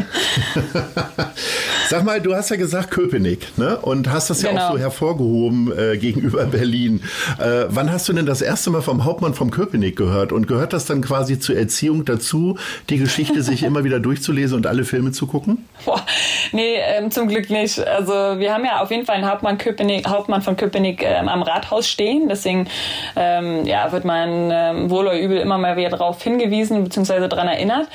Sag 1.89 2.05
mal, 2.05 2.21
du 2.21 2.35
hast 2.35 2.51
ja 2.51 2.57
gesagt 2.57 2.91
Köpenick, 2.91 3.57
ne? 3.59 3.79
Und 3.79 4.11
hast 4.11 4.31
das 4.31 4.43
genau. 4.43 4.53
ja 4.53 4.57
auch 4.57 4.69
genau. 4.69 4.77
so 4.77 4.81
hervorgehoben 4.81 5.79
äh, 5.79 5.97
gegenüber 5.97 6.45
Berlin. 6.47 7.03
Äh, 7.39 7.67
wann 7.69 7.93
hast 7.93 8.09
du 8.09 8.13
denn 8.13 8.27
das 8.27 8.43
erste 8.43 8.71
Mal 8.71 8.83
vom 8.83 9.05
Hauptmann 9.05 9.35
vom 9.35 9.51
Köpenick 9.51 9.97
gehört? 9.97 10.33
Und 10.33 10.49
gehört 10.49 10.73
das 10.73 10.87
dann 10.87 11.03
quasi 11.03 11.39
zur 11.39 11.57
Erziehung 11.57 12.05
dazu, 12.05 12.59
die 12.89 12.97
Geschichte 12.97 13.43
sich 13.43 13.63
immer 13.63 13.85
wieder 13.85 14.01
durchzulesen 14.01 14.57
und 14.57 14.67
alle 14.67 14.85
Filme 14.85 15.13
zu 15.13 15.27
gucken? 15.27 15.69
Boah, 15.85 16.05
nee, 16.53 16.77
ähm, 16.79 17.11
zum 17.11 17.29
Glück 17.29 17.51
nicht. 17.51 17.87
Also 17.87 18.13
wir 18.13 18.53
haben 18.53 18.65
ja 18.65 18.81
auf 18.81 18.91
jeden 18.91 19.05
Fall 19.05 19.17
einen 19.17 19.31
Hauptmann, 19.31 19.59
Köpenick, 19.59 20.09
Hauptmann 20.09 20.43
von 20.43 20.57
Köpenick 20.57 21.03
ähm, 21.03 21.29
am 21.29 21.43
Rathaus 21.43 21.87
stehen. 21.87 22.29
Deswegen 22.29 22.67
ähm, 23.15 23.65
ja, 23.67 23.93
wird 23.93 24.05
man 24.05 24.51
ähm, 24.51 24.91
wohl 25.05 25.09
oder 25.09 25.21
übel 25.21 25.39
immer 25.39 25.59
mal 25.59 25.77
wieder 25.77 25.91
darauf 25.91 26.23
hingewiesen 26.23 26.83
bzw. 26.85 27.29
daran 27.29 27.49
erinnert. 27.49 27.89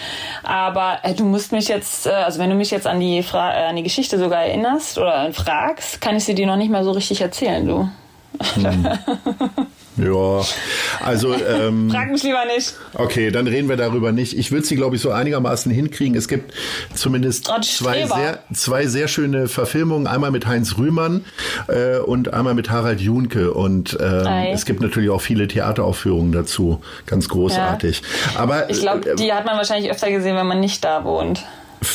Aber 0.43 0.99
äh, 1.03 1.13
du 1.13 1.25
musst 1.25 1.51
mich 1.51 1.67
jetzt, 1.67 2.07
äh, 2.07 2.11
also 2.11 2.39
wenn 2.39 2.49
du 2.49 2.55
mich 2.55 2.71
jetzt 2.71 2.87
an 2.87 2.99
die, 2.99 3.23
Fra 3.23 3.53
äh, 3.53 3.65
an 3.65 3.75
die 3.75 3.83
Geschichte 3.83 4.17
sogar 4.17 4.43
erinnerst 4.43 4.97
oder 4.97 5.31
fragst, 5.33 6.01
kann 6.01 6.15
ich 6.15 6.23
sie 6.23 6.35
dir 6.35 6.47
noch 6.47 6.57
nicht 6.57 6.71
mal 6.71 6.83
so 6.83 6.91
richtig 6.91 7.21
erzählen, 7.21 7.65
du. 7.65 7.89
Hm. 8.55 8.87
Ja, 10.03 10.43
also. 11.05 11.33
Ähm, 11.33 11.89
Frag 11.93 12.11
mich 12.11 12.23
lieber 12.23 12.45
nicht. 12.45 12.73
Okay, 12.93 13.31
dann 13.31 13.47
reden 13.47 13.69
wir 13.69 13.77
darüber 13.77 14.11
nicht. 14.11 14.37
Ich 14.37 14.51
würde 14.51 14.65
sie, 14.65 14.75
glaube 14.75 14.95
ich, 14.95 15.01
so 15.01 15.11
einigermaßen 15.11 15.71
hinkriegen. 15.71 16.17
Es 16.17 16.27
gibt 16.27 16.53
zumindest 16.93 17.49
oh, 17.49 17.61
zwei, 17.61 18.05
sehr, 18.05 18.39
zwei 18.53 18.85
sehr 18.87 19.07
schöne 19.07 19.47
Verfilmungen. 19.47 20.07
Einmal 20.07 20.31
mit 20.31 20.47
Heinz 20.47 20.77
Rühmann 20.77 21.25
äh, 21.67 21.97
und 21.97 22.33
einmal 22.33 22.53
mit 22.53 22.69
Harald 22.69 23.01
Junke. 23.01 23.53
Und 23.53 23.97
ähm, 24.01 24.27
es 24.53 24.65
gibt 24.65 24.81
natürlich 24.81 25.09
auch 25.09 25.21
viele 25.21 25.47
Theateraufführungen 25.47 26.31
dazu. 26.31 26.81
Ganz 27.05 27.29
großartig. 27.29 28.01
Ja. 28.33 28.39
Aber 28.39 28.69
ich 28.69 28.79
glaube, 28.79 29.11
äh, 29.11 29.15
die 29.15 29.33
hat 29.33 29.45
man 29.45 29.57
wahrscheinlich 29.57 29.91
öfter 29.91 30.09
gesehen, 30.11 30.35
wenn 30.35 30.47
man 30.47 30.59
nicht 30.59 30.83
da 30.83 31.03
wohnt. 31.03 31.43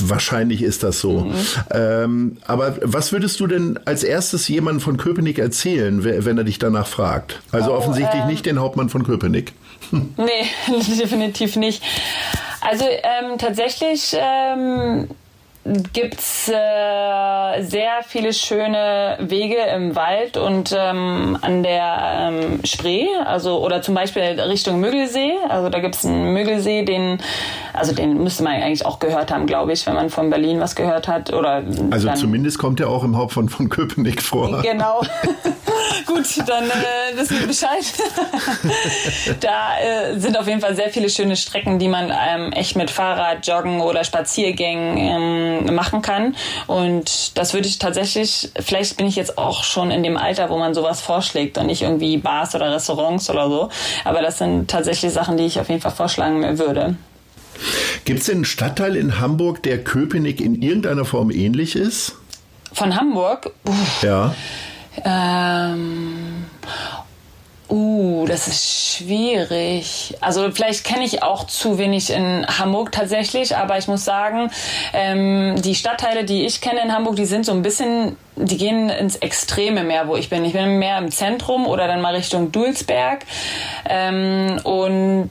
Wahrscheinlich 0.00 0.62
ist 0.62 0.82
das 0.82 1.00
so. 1.00 1.20
Mhm. 1.20 1.34
Ähm, 1.70 2.36
aber 2.46 2.76
was 2.82 3.12
würdest 3.12 3.38
du 3.40 3.46
denn 3.46 3.78
als 3.84 4.02
erstes 4.02 4.48
jemandem 4.48 4.80
von 4.80 4.96
Köpenick 4.96 5.38
erzählen, 5.38 6.04
wenn 6.04 6.38
er 6.38 6.44
dich 6.44 6.58
danach 6.58 6.86
fragt? 6.86 7.40
Also 7.52 7.72
oh, 7.72 7.76
offensichtlich 7.76 8.22
ähm, 8.22 8.28
nicht 8.28 8.46
den 8.46 8.60
Hauptmann 8.60 8.88
von 8.88 9.04
Köpenick. 9.04 9.52
Nee, 9.90 10.46
definitiv 11.00 11.56
nicht. 11.56 11.82
Also 12.60 12.84
ähm, 12.86 13.38
tatsächlich 13.38 14.16
ähm, 15.64 15.82
gibt's 15.92 16.48
äh, 16.48 17.62
sehr 17.62 18.02
viele 18.06 18.32
schöne 18.32 19.18
Wege 19.20 19.56
im 19.74 19.96
Wald 19.96 20.36
und 20.36 20.74
ähm, 20.76 21.38
an 21.40 21.62
der 21.62 22.32
ähm, 22.32 22.60
Spree, 22.64 23.06
also 23.24 23.64
oder 23.64 23.82
zum 23.82 23.94
Beispiel 23.94 24.22
Richtung 24.22 24.80
Müggelsee. 24.80 25.32
Also 25.48 25.68
da 25.68 25.80
gibt's 25.80 26.04
einen 26.04 26.32
Müggelsee, 26.32 26.84
den 26.84 27.18
also 27.72 27.92
den 27.92 28.22
müsste 28.22 28.44
man 28.44 28.52
eigentlich 28.54 28.86
auch 28.86 28.98
gehört 28.98 29.32
haben, 29.32 29.46
glaube 29.46 29.72
ich, 29.72 29.86
wenn 29.86 29.94
man 29.94 30.10
von 30.10 30.30
Berlin 30.30 30.60
was 30.60 30.76
gehört 30.76 31.08
hat. 31.08 31.32
Oder 31.32 31.64
also 31.90 32.12
zumindest 32.14 32.58
kommt 32.58 32.80
er 32.80 32.88
auch 32.88 33.04
im 33.04 33.16
Hauptmann 33.16 33.48
von 33.48 33.68
Köpenick 33.68 34.22
vor. 34.22 34.62
Genau. 34.62 35.02
Gut, 36.06 36.26
dann 36.46 36.64
äh, 36.64 37.16
wissen 37.16 37.40
wir 37.40 37.46
Bescheid. 37.46 37.84
da 39.40 39.78
äh, 39.78 40.18
sind 40.18 40.38
auf 40.38 40.46
jeden 40.46 40.60
Fall 40.60 40.76
sehr 40.76 40.90
viele 40.90 41.08
schöne 41.08 41.36
Strecken, 41.36 41.78
die 41.78 41.88
man 41.88 42.12
ähm, 42.12 42.52
echt 42.52 42.76
mit 42.76 42.90
Fahrrad, 42.90 43.46
Joggen 43.46 43.80
oder 43.80 44.04
Spaziergängen 44.04 44.98
ähm, 44.98 45.74
machen 45.74 46.02
kann. 46.02 46.36
Und 46.66 47.38
das 47.38 47.54
würde 47.54 47.68
ich 47.68 47.78
tatsächlich, 47.78 48.50
vielleicht 48.60 48.96
bin 48.96 49.06
ich 49.06 49.16
jetzt 49.16 49.38
auch 49.38 49.64
schon 49.64 49.90
in 49.90 50.02
dem 50.02 50.16
Alter, 50.16 50.50
wo 50.50 50.58
man 50.58 50.74
sowas 50.74 51.00
vorschlägt 51.00 51.58
und 51.58 51.66
nicht 51.66 51.82
irgendwie 51.82 52.18
Bars 52.18 52.54
oder 52.54 52.72
Restaurants 52.72 53.30
oder 53.30 53.48
so. 53.48 53.68
Aber 54.04 54.20
das 54.22 54.38
sind 54.38 54.70
tatsächlich 54.70 55.12
Sachen, 55.12 55.36
die 55.36 55.44
ich 55.44 55.58
auf 55.58 55.68
jeden 55.68 55.80
Fall 55.80 55.92
vorschlagen 55.92 56.58
würde. 56.58 56.96
Gibt 58.04 58.20
es 58.20 58.26
denn 58.26 58.36
einen 58.36 58.44
Stadtteil 58.44 58.96
in 58.96 59.20
Hamburg, 59.20 59.62
der 59.62 59.82
Köpenick 59.82 60.40
in 60.40 60.60
irgendeiner 60.60 61.04
Form 61.04 61.30
ähnlich 61.30 61.76
ist? 61.76 62.16
Von 62.72 62.96
Hamburg? 62.96 63.52
Uff. 63.64 64.02
Ja. 64.02 64.34
Ähm, 65.04 66.44
uh, 67.68 68.26
das 68.26 68.46
ist 68.48 68.96
schwierig. 68.96 70.16
Also 70.20 70.50
vielleicht 70.52 70.84
kenne 70.84 71.04
ich 71.04 71.22
auch 71.22 71.44
zu 71.46 71.78
wenig 71.78 72.10
in 72.10 72.46
Hamburg 72.46 72.92
tatsächlich, 72.92 73.56
aber 73.56 73.78
ich 73.78 73.88
muss 73.88 74.04
sagen, 74.04 74.50
ähm, 74.92 75.60
die 75.62 75.74
Stadtteile, 75.74 76.24
die 76.24 76.44
ich 76.44 76.60
kenne 76.60 76.82
in 76.82 76.92
Hamburg, 76.92 77.16
die 77.16 77.26
sind 77.26 77.44
so 77.44 77.52
ein 77.52 77.62
bisschen, 77.62 78.16
die 78.36 78.56
gehen 78.56 78.88
ins 78.90 79.16
Extreme 79.16 79.82
mehr, 79.82 80.08
wo 80.08 80.16
ich 80.16 80.30
bin. 80.30 80.44
Ich 80.44 80.52
bin 80.52 80.78
mehr 80.78 80.98
im 80.98 81.10
Zentrum 81.10 81.66
oder 81.66 81.86
dann 81.86 82.00
mal 82.00 82.14
Richtung 82.14 82.52
Dulsberg. 82.52 83.24
Ähm, 83.88 84.60
und 84.62 85.30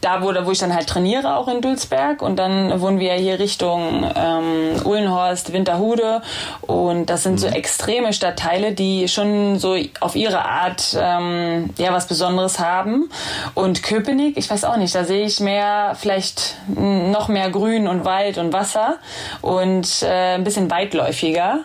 da, 0.00 0.22
wo, 0.22 0.32
wo 0.44 0.50
ich 0.50 0.58
dann 0.58 0.74
halt 0.74 0.88
trainiere, 0.88 1.36
auch 1.36 1.48
in 1.48 1.60
Dulsberg. 1.60 2.22
Und 2.22 2.36
dann 2.36 2.80
wohnen 2.80 3.00
wir 3.00 3.14
hier 3.14 3.38
Richtung 3.38 4.04
ähm, 4.14 4.80
Uhlenhorst, 4.84 5.52
Winterhude. 5.52 6.22
Und 6.60 7.06
das 7.06 7.22
sind 7.22 7.34
mhm. 7.34 7.38
so 7.38 7.46
extreme 7.48 8.12
Stadtteile, 8.12 8.72
die 8.72 9.08
schon 9.08 9.58
so 9.58 9.76
auf 10.00 10.14
ihre 10.14 10.44
Art 10.44 10.96
ähm, 10.98 11.70
ja 11.78 11.92
was 11.92 12.06
Besonderes 12.06 12.58
haben. 12.58 13.10
Und 13.54 13.82
Köpenick, 13.82 14.36
ich 14.36 14.50
weiß 14.50 14.64
auch 14.64 14.76
nicht, 14.76 14.94
da 14.94 15.04
sehe 15.04 15.24
ich 15.24 15.40
mehr, 15.40 15.96
vielleicht 15.98 16.56
noch 16.68 17.28
mehr 17.28 17.50
Grün 17.50 17.88
und 17.88 18.04
Wald 18.04 18.38
und 18.38 18.52
Wasser 18.52 18.96
und 19.40 20.02
äh, 20.02 20.34
ein 20.34 20.44
bisschen 20.44 20.70
weitläufiger. 20.70 21.60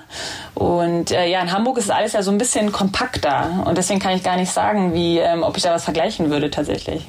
Und 0.55 1.11
äh, 1.11 1.27
ja, 1.27 1.41
in 1.41 1.51
Hamburg 1.51 1.77
ist 1.77 1.91
alles 1.91 2.13
ja 2.13 2.23
so 2.23 2.31
ein 2.31 2.37
bisschen 2.37 2.71
kompakter. 2.71 3.63
Und 3.65 3.77
deswegen 3.77 3.99
kann 3.99 4.15
ich 4.15 4.23
gar 4.23 4.37
nicht 4.37 4.51
sagen, 4.51 4.93
wie, 4.93 5.19
ähm, 5.19 5.43
ob 5.43 5.57
ich 5.57 5.63
da 5.63 5.73
was 5.73 5.83
vergleichen 5.83 6.29
würde 6.29 6.49
tatsächlich 6.49 7.05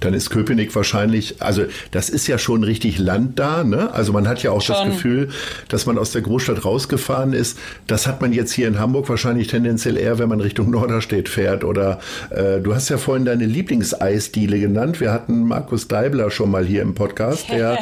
dann 0.00 0.14
ist 0.14 0.30
Köpenick 0.30 0.74
wahrscheinlich, 0.74 1.40
also 1.40 1.64
das 1.90 2.08
ist 2.08 2.26
ja 2.26 2.38
schon 2.38 2.64
richtig 2.64 2.98
Land 2.98 3.38
da, 3.38 3.64
ne? 3.64 3.92
Also 3.92 4.12
man 4.12 4.28
hat 4.28 4.42
ja 4.42 4.50
auch 4.50 4.62
schon. 4.62 4.76
das 4.76 4.86
Gefühl, 4.86 5.28
dass 5.68 5.86
man 5.86 5.98
aus 5.98 6.12
der 6.12 6.22
Großstadt 6.22 6.64
rausgefahren 6.64 7.32
ist. 7.32 7.58
Das 7.86 8.06
hat 8.06 8.20
man 8.20 8.32
jetzt 8.32 8.52
hier 8.52 8.68
in 8.68 8.78
Hamburg 8.78 9.08
wahrscheinlich 9.08 9.48
tendenziell 9.48 9.96
eher, 9.96 10.18
wenn 10.18 10.28
man 10.28 10.40
Richtung 10.40 10.70
Norderstedt 10.70 11.28
fährt. 11.28 11.64
Oder 11.64 12.00
äh, 12.30 12.60
du 12.60 12.74
hast 12.74 12.88
ja 12.88 12.98
vorhin 12.98 13.24
deine 13.24 13.46
Lieblingseisdiele 13.46 14.58
genannt. 14.58 15.00
Wir 15.00 15.12
hatten 15.12 15.44
Markus 15.46 15.88
Deibler 15.88 16.30
schon 16.30 16.50
mal 16.50 16.64
hier 16.64 16.82
im 16.82 16.94
Podcast. 16.94 17.48
Der, 17.56 17.58
ja, 17.58 17.78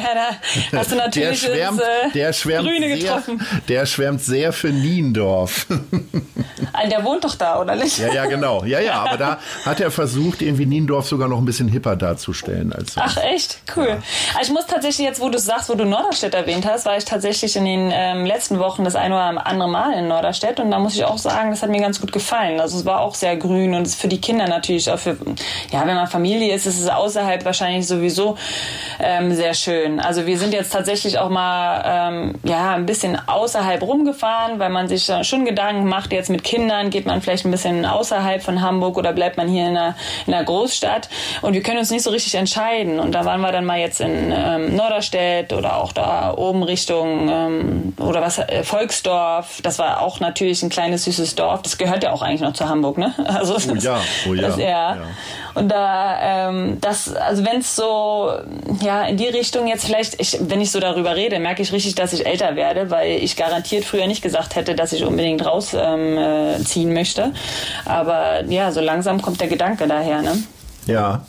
da 0.71 0.77
hast 0.77 0.91
du 0.91 0.95
natürlich 0.95 1.41
der 1.41 1.47
schwärmt, 1.47 1.79
ins, 1.79 1.87
äh, 1.87 2.13
der 2.13 2.33
schwärmt 2.33 2.67
Grüne 2.67 2.87
sehr, 2.87 2.97
getroffen. 2.97 3.41
Der 3.67 3.85
schwärmt 3.85 4.21
sehr 4.21 4.53
für 4.53 4.69
Niendorf. 4.69 5.67
Der 6.89 7.03
wohnt 7.03 7.23
doch 7.23 7.35
da, 7.35 7.59
oder 7.59 7.75
nicht? 7.75 7.97
Ja, 7.97 8.13
ja, 8.13 8.25
genau. 8.25 8.63
Ja, 8.65 8.79
ja, 8.79 9.03
aber 9.03 9.17
da 9.17 9.39
hat 9.65 9.79
er 9.79 9.91
versucht, 9.91 10.41
irgendwie 10.41 10.65
Niendorf 10.65 11.07
sogar 11.07 11.27
noch 11.27 11.37
ein 11.37 11.45
bisschen 11.45 11.67
hipper 11.67 11.95
darzustellen. 11.95 12.73
Als 12.73 12.93
Ach 12.97 13.17
echt? 13.17 13.59
Cool. 13.75 13.87
Ja. 13.87 13.97
Also 14.37 14.51
ich 14.51 14.51
muss 14.51 14.65
tatsächlich 14.67 15.05
jetzt, 15.05 15.21
wo 15.21 15.29
du 15.29 15.39
sagst, 15.39 15.69
wo 15.69 15.75
du 15.75 15.85
Norderstedt 15.85 16.33
erwähnt 16.33 16.65
hast, 16.65 16.85
war 16.85 16.97
ich 16.97 17.05
tatsächlich 17.05 17.55
in 17.55 17.65
den 17.65 17.91
ähm, 17.93 18.25
letzten 18.25 18.59
Wochen 18.59 18.83
das 18.83 18.95
eine 18.95 19.15
oder 19.15 19.45
andere 19.45 19.69
Mal 19.69 19.93
in 19.93 20.07
Norderstedt 20.07 20.59
und 20.59 20.71
da 20.71 20.79
muss 20.79 20.95
ich 20.95 21.05
auch 21.05 21.17
sagen, 21.17 21.51
das 21.51 21.61
hat 21.61 21.69
mir 21.69 21.81
ganz 21.81 22.01
gut 22.01 22.11
gefallen. 22.11 22.59
Also 22.59 22.77
es 22.77 22.85
war 22.85 23.01
auch 23.01 23.15
sehr 23.15 23.37
grün 23.37 23.73
und 23.73 23.87
für 23.87 24.07
die 24.07 24.21
Kinder 24.21 24.47
natürlich 24.47 24.91
auch 24.91 24.99
für, 24.99 25.17
ja, 25.71 25.85
wenn 25.85 25.95
man 25.95 26.07
Familie 26.07 26.53
ist, 26.53 26.65
ist 26.65 26.79
es 26.79 26.89
außerhalb 26.89 27.45
wahrscheinlich 27.45 27.87
sowieso 27.87 28.37
ähm, 28.99 29.33
sehr 29.33 29.53
schön. 29.53 29.99
Also 29.99 30.25
wir 30.25 30.37
sind 30.37 30.53
jetzt 30.53 30.71
tatsächlich 30.71 31.19
auch 31.19 31.29
mal 31.29 31.83
ähm, 31.85 32.35
ja 32.43 32.75
ein 32.75 32.85
bisschen 32.85 33.17
außerhalb 33.27 33.81
rumgefahren, 33.81 34.59
weil 34.59 34.69
man 34.69 34.87
sich 34.87 35.11
schon 35.23 35.45
Gedanken 35.45 35.87
macht, 35.87 36.11
jetzt 36.11 36.29
mit 36.29 36.43
Kindern 36.43 36.64
geht 36.89 37.05
man 37.05 37.21
vielleicht 37.21 37.45
ein 37.45 37.51
bisschen 37.51 37.85
außerhalb 37.85 38.41
von 38.41 38.61
Hamburg 38.61 38.97
oder 38.97 39.13
bleibt 39.13 39.37
man 39.37 39.47
hier 39.47 39.67
in 39.67 39.77
einer, 39.77 39.95
in 40.25 40.33
einer 40.33 40.43
Großstadt 40.43 41.09
und 41.41 41.53
wir 41.53 41.61
können 41.61 41.79
uns 41.79 41.91
nicht 41.91 42.03
so 42.03 42.09
richtig 42.09 42.35
entscheiden. 42.35 42.99
Und 42.99 43.13
da 43.13 43.25
waren 43.25 43.41
wir 43.41 43.51
dann 43.51 43.65
mal 43.65 43.79
jetzt 43.79 44.01
in 44.01 44.33
ähm, 44.35 44.75
Norderstedt 44.75 45.53
oder 45.53 45.77
auch 45.77 45.91
da 45.91 46.33
oben 46.35 46.63
Richtung 46.63 47.29
ähm, 47.29 47.93
oder 47.99 48.21
was 48.21 48.39
äh, 48.39 48.63
Volksdorf. 48.63 49.61
Das 49.63 49.79
war 49.79 50.01
auch 50.01 50.19
natürlich 50.19 50.63
ein 50.63 50.69
kleines 50.69 51.05
süßes 51.05 51.35
Dorf. 51.35 51.61
Das 51.61 51.77
gehört 51.77 52.03
ja 52.03 52.11
auch 52.11 52.21
eigentlich 52.21 52.41
noch 52.41 52.53
zu 52.53 52.67
Hamburg, 52.67 52.97
ne? 52.97 53.13
Also 53.25 53.55
oh 53.55 53.75
ja, 53.75 53.99
oh 54.29 54.33
ja. 54.33 54.41
Das, 54.41 54.57
ja. 54.57 54.67
ja. 54.67 54.97
Und 55.55 55.69
da, 55.69 56.49
ähm, 56.49 56.77
das, 56.81 57.13
also 57.13 57.45
wenn 57.45 57.59
es 57.59 57.75
so, 57.75 58.31
ja, 58.81 59.03
in 59.03 59.17
die 59.17 59.27
Richtung 59.27 59.67
jetzt 59.67 59.85
vielleicht, 59.85 60.19
ich, 60.19 60.37
wenn 60.41 60.61
ich 60.61 60.71
so 60.71 60.79
darüber 60.79 61.15
rede, 61.15 61.39
merke 61.39 61.61
ich 61.61 61.71
richtig, 61.71 61.95
dass 61.95 62.13
ich 62.13 62.25
älter 62.25 62.55
werde, 62.55 62.91
weil 62.91 63.23
ich 63.23 63.35
garantiert 63.35 63.85
früher 63.85 64.07
nicht 64.07 64.21
gesagt 64.21 64.55
hätte, 64.55 64.75
dass 64.75 64.93
ich 64.93 65.03
unbedingt 65.03 65.45
rausziehen 65.45 65.81
ähm, 65.81 66.17
äh, 66.61 66.63
möchte. 66.93 67.31
Aber 67.85 68.43
ja, 68.45 68.71
so 68.71 68.81
langsam 68.81 69.21
kommt 69.21 69.39
der 69.41 69.47
Gedanke 69.47 69.87
daher, 69.87 70.21
ne? 70.21 70.43
Ja, 70.85 71.25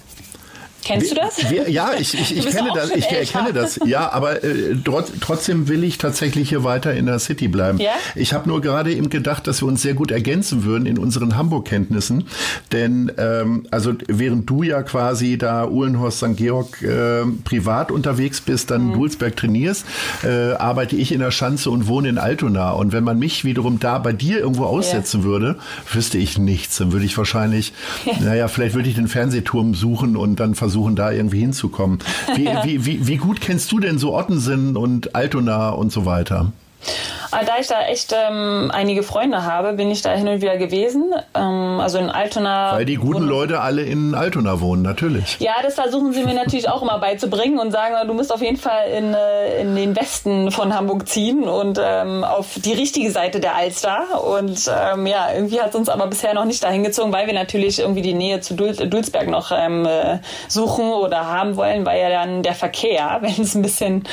Kennst 0.87 1.11
du 1.11 1.17
das? 1.17 1.51
Wir, 1.51 1.69
ja, 1.69 1.91
ich, 1.99 2.15
ich, 2.15 2.37
ich 2.37 2.47
kenne 2.47 2.71
das. 2.73 2.91
Ich 2.91 3.07
erkenne 3.07 3.53
das. 3.53 3.81
Ja, 3.87 4.13
aber 4.13 4.45
äh, 4.45 4.77
trotz, 4.85 5.11
trotzdem 5.21 5.69
will 5.69 5.83
ich 5.83 5.99
tatsächlich 5.99 6.49
hier 6.49 6.63
weiter 6.63 6.95
in 6.95 7.07
der 7.07 7.19
City 7.19 7.49
bleiben. 7.49 7.79
Ja? 7.79 7.93
Ich 8.15 8.33
habe 8.33 8.49
nur 8.49 8.61
gerade 8.61 8.93
eben 8.93 9.11
gedacht, 9.11 9.47
dass 9.49 9.63
wir 9.63 9.69
uns 9.69 9.83
sehr 9.83 9.95
gut 9.95 10.13
ergänzen 10.13 10.65
würden 10.65 10.87
in 10.87 10.99
unseren 10.99 11.37
Hamburg-Kenntnissen. 11.37 12.29
Denn 12.71 13.11
ähm, 13.19 13.67
also 13.73 13.95
während 14.07 14.49
du 14.49 14.63
ja 14.63 14.83
quasi 14.83 15.39
da 15.39 15.67
Uhlenhorst 15.67 16.19
St. 16.19 16.37
Georg 16.37 16.81
äh, 16.83 17.25
privat 17.45 17.91
unterwegs 17.91 18.41
bist, 18.41 18.71
dann 18.71 18.89
mhm. 18.89 18.93
Dulsberg 18.95 19.37
trainierst, 19.37 19.85
äh, 20.23 20.53
arbeite 20.53 20.95
ich 20.95 21.11
in 21.11 21.19
der 21.19 21.33
Schanze 21.33 21.71
und 21.71 21.89
wohne 21.89 22.09
in 22.09 22.19
Altona. 22.19 22.71
Und 22.71 22.93
wenn 22.93 23.03
man 23.03 23.19
mich 23.19 23.45
wiederum 23.45 23.81
da 23.81 23.99
bei 23.99 24.13
dir 24.13 24.39
irgendwo 24.39 24.65
aussetzen 24.65 25.23
ja. 25.23 25.27
würde, 25.27 25.57
wüsste 25.93 26.19
ich 26.19 26.39
nichts. 26.39 26.79
Dann 26.79 26.93
würde 26.93 27.05
ich 27.05 27.19
wahrscheinlich, 27.19 27.73
naja, 28.21 28.47
vielleicht 28.47 28.75
würde 28.75 28.89
ich 28.89 28.95
den 28.95 29.09
Fernsehturm 29.09 29.75
suchen 29.75 30.17
und 30.17 30.39
dann 30.39 30.55
versuchen, 30.55 30.76
versuchen, 30.77 30.95
da 30.95 31.11
irgendwie 31.11 31.41
hinzukommen. 31.41 32.01
Wie, 32.35 32.45
ja. 32.45 32.65
wie, 32.65 32.85
wie, 32.85 33.07
wie 33.07 33.17
gut 33.17 33.41
kennst 33.41 33.73
du 33.73 33.81
denn 33.81 33.99
so 33.99 34.15
Ottensen 34.15 34.77
und 34.77 35.15
Altona 35.15 35.71
und 35.71 35.91
so 35.91 36.05
weiter? 36.05 36.53
Ah, 37.31 37.45
da 37.45 37.59
ich 37.61 37.67
da 37.67 37.83
echt 37.87 38.15
ähm, 38.15 38.71
einige 38.73 39.03
Freunde 39.03 39.45
habe, 39.45 39.75
bin 39.75 39.91
ich 39.91 40.03
da 40.03 40.13
hin 40.13 40.29
und 40.29 40.41
wieder 40.41 40.57
gewesen. 40.57 41.13
Ähm, 41.35 41.81
also 41.81 41.99
in 41.99 42.11
Altona. 42.11 42.75
Weil 42.75 42.85
die 42.85 42.97
guten 42.97 43.25
Leute 43.25 43.61
alle 43.61 43.83
in 43.83 44.15
Altona 44.15 44.61
wohnen, 44.61 44.83
natürlich. 44.83 45.39
Ja, 45.41 45.55
das 45.63 45.75
versuchen 45.75 46.13
sie 46.13 46.25
mir 46.25 46.35
natürlich 46.35 46.69
auch 46.69 46.83
immer 46.83 46.99
beizubringen 46.99 47.59
und 47.59 47.71
sagen, 47.73 47.95
du 48.07 48.15
musst 48.15 48.33
auf 48.33 48.43
jeden 48.43 48.57
Fall 48.57 48.89
in, 48.91 49.15
äh, 49.15 49.61
in 49.61 49.75
den 49.75 49.97
Westen 49.97 50.51
von 50.51 50.75
Hamburg 50.75 51.09
ziehen 51.09 51.45
und 51.45 51.81
ähm, 51.83 52.25
auf 52.25 52.55
die 52.57 52.73
richtige 52.73 53.11
Seite 53.11 53.41
der 53.41 53.57
Alster. 53.57 54.25
Und 54.25 54.71
ähm, 54.73 55.07
ja, 55.07 55.29
irgendwie 55.35 55.61
hat 55.61 55.71
es 55.71 55.75
uns 55.75 55.89
aber 55.89 56.07
bisher 56.07 56.35
noch 56.35 56.45
nicht 56.45 56.63
dahin 56.63 56.85
gezogen, 56.85 57.13
weil 57.13 57.27
wir 57.27 57.35
natürlich 57.35 57.79
irgendwie 57.79 58.03
die 58.03 58.15
Nähe 58.15 58.41
zu 58.41 58.55
Dul 58.55 58.75
Dulsberg 58.75 59.29
noch 59.29 59.53
ähm, 59.53 59.87
äh, 59.87 60.19
suchen 60.49 60.91
oder 60.91 61.27
haben 61.27 61.57
wollen, 61.57 61.87
weil 61.87 62.01
ja 62.01 62.09
dann 62.09 62.43
der 62.43 62.55
Verkehr, 62.55 63.19
wenn 63.21 63.43
es 63.43 63.55
ein 63.55 63.63
bisschen 63.63 64.05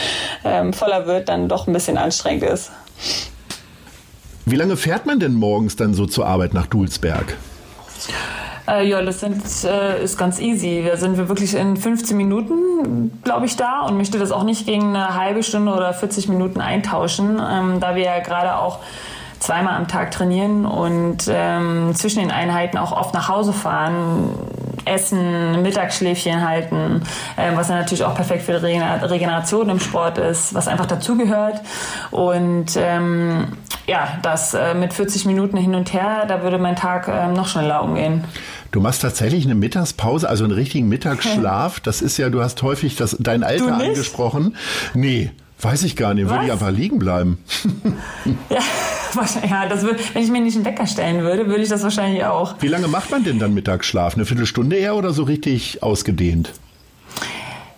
ähm, 0.43 0.73
voller 0.73 1.05
wird, 1.05 1.29
dann 1.29 1.47
doch 1.47 1.67
ein 1.67 1.73
bisschen 1.73 1.97
anstrengend 1.97 2.43
ist. 2.43 2.71
Wie 4.45 4.55
lange 4.55 4.77
fährt 4.77 5.05
man 5.05 5.19
denn 5.19 5.33
morgens 5.33 5.75
dann 5.75 5.93
so 5.93 6.05
zur 6.05 6.27
Arbeit 6.27 6.53
nach 6.53 6.67
Dulsberg? 6.67 7.37
Äh, 8.67 8.87
ja, 8.87 9.01
das 9.01 9.19
sind, 9.19 9.41
äh, 9.65 10.03
ist 10.03 10.17
ganz 10.17 10.39
easy. 10.39 10.83
Da 10.87 10.97
sind 10.97 11.17
wir 11.17 11.27
wirklich 11.27 11.53
in 11.53 11.75
15 11.75 12.15
Minuten, 12.15 13.19
glaube 13.23 13.45
ich, 13.45 13.55
da 13.55 13.81
und 13.81 13.97
möchte 13.97 14.19
das 14.19 14.31
auch 14.31 14.43
nicht 14.43 14.65
gegen 14.65 14.95
eine 14.95 15.15
halbe 15.15 15.43
Stunde 15.43 15.73
oder 15.73 15.93
40 15.93 16.29
Minuten 16.29 16.61
eintauschen, 16.61 17.41
ähm, 17.41 17.79
da 17.79 17.95
wir 17.95 18.03
ja 18.03 18.19
gerade 18.19 18.57
auch 18.57 18.79
zweimal 19.39 19.75
am 19.75 19.89
Tag 19.89 20.11
trainieren 20.11 20.65
und 20.65 21.25
ähm, 21.27 21.93
zwischen 21.95 22.19
den 22.19 22.31
Einheiten 22.31 22.77
auch 22.77 22.93
oft 22.93 23.13
nach 23.13 23.27
Hause 23.27 23.51
fahren, 23.51 24.29
essen, 24.85 25.61
Mittagsschläfchen 25.61 26.47
halten, 26.47 27.01
äh, 27.37 27.55
was 27.55 27.67
dann 27.67 27.77
natürlich 27.79 28.03
auch 28.03 28.15
perfekt 28.15 28.43
für 28.43 28.59
die 28.59 28.77
Regeneration 29.05 29.69
im 29.69 29.79
Sport 29.79 30.17
ist, 30.17 30.53
was 30.53 30.67
einfach 30.67 30.85
dazugehört. 30.85 31.61
Und 32.11 32.75
ähm, 32.77 33.47
ja, 33.87 34.19
das 34.21 34.53
äh, 34.53 34.73
mit 34.73 34.93
40 34.93 35.25
Minuten 35.25 35.57
hin 35.57 35.75
und 35.75 35.93
her, 35.93 36.25
da 36.27 36.41
würde 36.43 36.57
mein 36.57 36.75
Tag 36.75 37.07
äh, 37.07 37.27
noch 37.27 37.47
schneller 37.47 37.83
umgehen. 37.83 38.23
Du 38.71 38.81
machst 38.81 39.01
tatsächlich 39.01 39.45
eine 39.45 39.55
Mittagspause, 39.55 40.27
also 40.27 40.43
einen 40.43 40.53
richtigen 40.53 40.87
Mittagsschlaf. 40.89 41.79
Das 41.83 42.01
ist 42.01 42.17
ja, 42.17 42.29
du 42.29 42.41
hast 42.41 42.61
häufig 42.63 42.95
das, 42.95 43.17
dein 43.19 43.43
Alter 43.43 43.75
angesprochen. 43.75 44.55
Nee, 44.93 45.31
weiß 45.61 45.83
ich 45.83 45.95
gar 45.95 46.13
nicht. 46.13 46.25
Was? 46.25 46.31
Würde 46.33 46.45
ich 46.45 46.51
einfach 46.51 46.71
liegen 46.71 46.97
bleiben. 46.97 47.37
ja, 48.49 48.61
ja 49.49 49.67
das 49.67 49.83
würde, 49.83 49.99
wenn 50.13 50.23
ich 50.23 50.31
mir 50.31 50.41
nicht 50.41 50.55
einen 50.55 50.65
Wecker 50.65 50.87
stellen 50.87 51.21
würde, 51.21 51.47
würde 51.47 51.63
ich 51.63 51.69
das 51.69 51.83
wahrscheinlich 51.83 52.25
auch. 52.25 52.55
Wie 52.59 52.67
lange 52.67 52.87
macht 52.87 53.11
man 53.11 53.23
denn 53.23 53.39
dann 53.39 53.53
Mittagsschlaf? 53.53 54.15
Eine 54.15 54.25
Viertelstunde 54.25 54.75
eher 54.75 54.95
oder 54.95 55.11
so 55.13 55.23
richtig 55.23 55.83
ausgedehnt? 55.83 56.51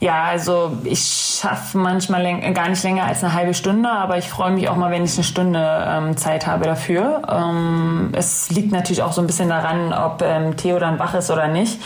Ja, 0.02 0.26
also 0.26 0.78
ich 0.84 1.40
schaffe 1.40 1.78
manchmal 1.78 2.54
gar 2.54 2.70
nicht 2.70 2.84
länger 2.84 3.06
als 3.06 3.24
eine 3.24 3.34
halbe 3.34 3.54
Stunde, 3.54 3.90
aber 3.90 4.18
ich 4.18 4.26
freue 4.30 4.52
mich 4.52 4.68
auch 4.70 4.76
mal, 4.76 4.92
wenn 4.92 5.04
ich 5.04 5.16
eine 5.16 5.24
Stunde 5.24 5.86
ähm, 5.88 6.18
Zeit 6.18 6.46
habe 6.46 6.66
dafür. 6.66 7.22
Ähm, 7.28 8.10
es 8.12 8.52
liegt 8.52 8.72
natürlich 8.72 9.02
auch 9.02 9.14
so 9.14 9.22
ein 9.22 9.28
bisschen 9.28 9.50
daran, 9.50 9.94
ob 9.94 10.22
ähm, 10.22 10.58
Theo 10.58 10.80
dann 10.80 11.00
wach 11.00 11.16
ist 11.16 11.32
oder 11.32 11.48
nicht 11.48 11.80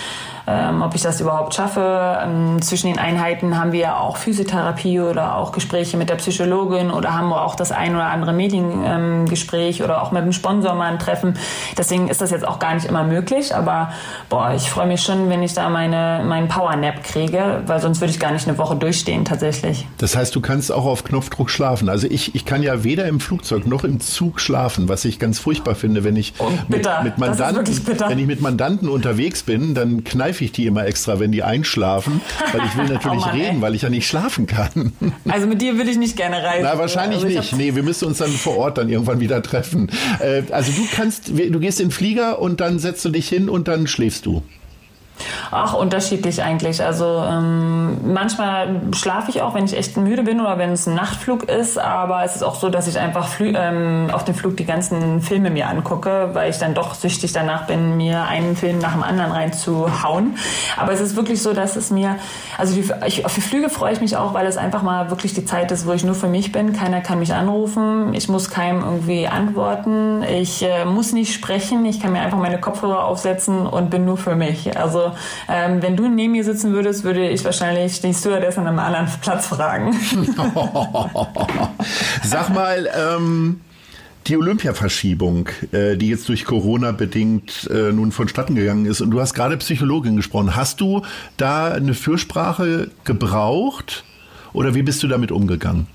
ähm, 0.50 0.82
ob 0.82 0.96
ich 0.96 1.02
das 1.02 1.22
überhaupt 1.22 1.54
schaffe. 1.54 2.18
Ähm, 2.24 2.62
zwischen 2.62 2.88
den 2.88 2.98
Einheiten 2.98 3.58
haben 3.58 3.72
wir 3.72 3.98
auch 3.98 4.18
Physiotherapie 4.18 5.00
oder 5.00 5.36
auch 5.36 5.52
Gespräche 5.52 5.96
mit 5.96 6.10
der 6.10 6.16
Psychologin 6.16 6.90
oder 6.90 7.16
haben 7.16 7.30
wir 7.30 7.44
auch 7.44 7.56
das 7.56 7.72
ein 7.72 7.94
oder 7.96 8.06
andere 8.06 8.34
Mediengespräch 8.34 9.80
ähm, 9.80 9.86
oder 9.86 10.02
auch 10.02 10.12
mit 10.12 10.24
dem 10.24 10.34
Sponsor 10.34 10.74
mal 10.74 10.92
ein 10.92 11.00
Treffen. 11.00 11.38
Deswegen 11.78 12.08
ist 12.08 12.22
das 12.22 12.32
jetzt 12.32 12.48
auch 12.48 12.58
gar 12.58 12.74
nicht 12.74 12.86
immer 12.88 13.04
möglich, 13.04 13.54
aber 13.54 13.92
boah, 14.30 14.54
ich 14.56 14.70
freue 14.70 14.88
mich 14.88 15.04
schon, 15.04 15.30
wenn 15.30 15.44
ich 15.44 15.54
da 15.54 15.70
meine, 15.70 16.24
meinen 16.26 16.48
Powernap 16.48 17.04
kriege, 17.04 17.62
weil 17.68 17.80
sonst 17.80 18.02
würde 18.02 18.12
ich 18.12 18.20
gar 18.20 18.32
nicht 18.32 18.48
eine 18.48 18.58
Woche 18.58 18.76
durchstehen 18.76 19.26
tatsächlich. 19.26 19.86
Das 20.00 20.16
heißt, 20.16 20.36
du 20.36 20.42
kannst 20.42 20.72
auch 20.72 20.86
auf 20.86 21.04
Knopfdruck 21.04 21.52
schlafen. 21.52 21.90
Also 21.90 22.08
ich, 22.10 22.34
ich 22.34 22.46
kann 22.46 22.64
ja 22.64 22.84
weder 22.84 23.06
im 23.06 23.20
Flugzeug 23.20 23.68
noch 23.68 23.84
im 23.84 24.00
Zug 24.00 24.40
schlafen, 24.40 24.90
was 24.90 25.06
ich 25.06 25.20
ganz 25.20 25.38
furchtbar 25.38 25.76
finde, 25.76 26.04
wenn 26.04 26.16
ich, 26.16 26.34
mit, 26.68 26.88
mit, 27.04 27.18
Mandanten, 27.20 27.88
wenn 28.08 28.20
ich 28.20 28.28
mit 28.28 28.42
Mandanten 28.42 28.90
unterwegs 28.90 29.44
bin, 29.44 29.76
dann 29.76 30.04
kneife 30.04 30.39
nerv 30.40 30.42
ich 30.42 30.52
die 30.52 30.66
immer 30.66 30.86
extra, 30.86 31.20
wenn 31.20 31.32
die 31.32 31.44
einschlafen, 31.44 32.22
weil 32.52 32.66
ich 32.66 32.78
will 32.78 32.86
natürlich 32.94 33.24
oh 33.24 33.28
Mann, 33.28 33.36
reden, 33.36 33.56
ey. 33.58 33.62
weil 33.62 33.76
ich 33.76 33.82
ja 33.82 33.90
nicht 33.90 34.08
schlafen 34.08 34.48
kann. 34.48 34.94
Also 35.28 35.48
mit 35.48 35.62
dir 35.62 35.76
würde 35.78 35.92
ich 35.92 35.98
nicht 35.98 36.16
gerne 36.16 36.44
reisen. 36.44 36.64
Na, 36.64 36.78
wahrscheinlich 36.78 37.24
also 37.24 37.38
nicht. 37.38 37.56
Nee, 37.56 37.76
wir 37.76 37.84
müssen 37.84 38.06
uns 38.06 38.20
dann 38.20 38.32
vor 38.32 38.58
Ort 38.58 38.78
dann 38.78 38.90
irgendwann 38.90 39.20
wieder 39.20 39.42
treffen. 39.42 39.90
Äh, 40.20 40.44
also 40.52 40.72
du 40.72 40.88
kannst, 40.96 41.30
du 41.30 41.60
gehst 41.60 41.80
in 41.80 41.88
den 41.88 41.92
Flieger 41.92 42.40
und 42.40 42.60
dann 42.62 42.80
setzt 42.80 43.04
du 43.06 43.10
dich 43.10 43.28
hin 43.28 43.50
und 43.50 43.68
dann 43.68 43.88
schläfst 43.88 44.26
du. 44.26 44.44
Ach, 45.52 45.74
unterschiedlich 45.74 46.44
eigentlich. 46.44 46.84
Also 46.84 47.06
ähm, 47.06 48.14
manchmal 48.14 48.82
schlafe 48.96 49.30
ich 49.32 49.42
auch, 49.42 49.54
wenn 49.54 49.66
ich 49.66 49.78
echt 49.78 49.98
müde 49.98 50.24
bin 50.24 50.40
oder 50.40 50.58
wenn 50.58 50.72
es 50.72 50.88
ein 50.88 50.96
Nachtflug 50.96 51.44
ist. 51.44 51.78
Aber 51.78 52.24
es 52.24 52.36
ist 52.36 52.44
auch 52.44 52.56
so, 52.56 52.70
dass 52.70 52.88
ich 52.88 53.00
einfach 53.00 53.28
ähm, 53.40 54.10
auf 54.12 54.26
dem 54.26 54.36
Flug 54.36 54.58
die 54.58 54.66
ganzen 54.66 55.22
Filme 55.22 55.50
mir 55.50 55.68
angucke, 55.68 56.30
weil 56.34 56.50
ich 56.50 56.58
dann 56.58 56.74
doch 56.74 56.94
süchtig 56.94 57.34
danach 57.34 57.68
bin, 57.68 57.98
mir 57.98 58.24
einen 58.24 58.56
Film 58.56 58.80
nach 58.80 58.94
dem 58.94 59.04
anderen 59.04 59.32
reinzuhauen. 59.32 60.36
Aber 60.78 60.94
es 60.94 61.02
ist 61.02 61.16
wirklich 61.16 61.42
so, 61.42 61.54
dass 61.54 61.76
es 61.76 61.92
mir, 61.92 62.18
also 62.58 62.74
die, 62.74 62.92
ich, 63.08 63.26
auf 63.26 63.34
die 63.34 63.42
Flüge 63.42 63.70
freue 63.70 63.94
ich 63.94 64.02
mich 64.02 64.18
auch, 64.18 64.34
weil 64.34 64.48
es 64.48 64.58
einfach 64.58 64.84
mal 64.84 65.10
wirklich 65.10 65.34
die 65.34 65.46
Zeit 65.46 65.72
ist, 65.72 65.88
wo 65.88 65.94
ich 65.94 66.04
nur 66.04 66.16
für 66.16 66.28
mich 66.28 66.52
bin. 66.52 66.74
Keiner 66.74 67.02
kann 67.02 67.20
mich 67.20 67.34
anrufen. 67.34 68.14
Ich 68.14 68.30
muss 68.30 68.50
keinem 68.50 68.84
irgendwie 68.84 69.28
antworten. 69.28 70.24
Ich 70.24 70.64
äh, 70.64 70.86
muss 70.86 71.14
nicht 71.14 71.34
sprechen. 71.34 71.86
Ich 71.86 72.00
kann 72.02 72.12
mir 72.12 72.22
einfach 72.22 72.38
meine 72.38 72.60
Kopfhörer 72.60 73.06
aufsetzen 73.06 73.66
und 73.66 73.90
bin 73.90 74.06
nur 74.06 74.18
für 74.18 74.36
mich. 74.36 74.78
Also 74.78 75.09
ähm, 75.48 75.82
wenn 75.82 75.96
du 75.96 76.08
neben 76.08 76.34
mir 76.34 76.44
sitzen 76.44 76.74
würdest, 76.74 77.04
würde 77.04 77.30
ich 77.30 77.44
wahrscheinlich 77.44 78.02
die 78.02 78.14
Stewardess 78.14 78.58
an 78.58 78.68
einem 78.68 78.80
anderen 78.80 79.08
Platz 79.22 79.48
fragen. 79.48 79.94
Sag 82.24 82.54
mal, 82.54 82.90
ähm, 82.96 83.62
die 84.28 84.38
Olympiaverschiebung, 84.38 85.50
äh, 85.72 85.98
die 85.98 86.10
jetzt 86.10 86.30
durch 86.30 86.46
Corona 86.46 86.92
bedingt 86.92 87.70
äh, 87.72 87.92
nun 87.92 88.12
vonstatten 88.12 88.56
gegangen 88.56 88.86
ist. 88.86 89.02
Und 89.02 89.12
du 89.12 89.20
hast 89.20 89.34
gerade 89.34 89.58
Psychologin 89.58 90.16
gesprochen. 90.16 90.56
Hast 90.56 90.82
du 90.82 91.02
da 91.38 91.72
eine 91.72 91.94
Fürsprache 91.94 92.92
gebraucht 93.04 94.04
oder 94.54 94.76
wie 94.76 94.84
bist 94.84 95.02
du 95.04 95.08
damit 95.08 95.32
umgegangen? 95.32 95.88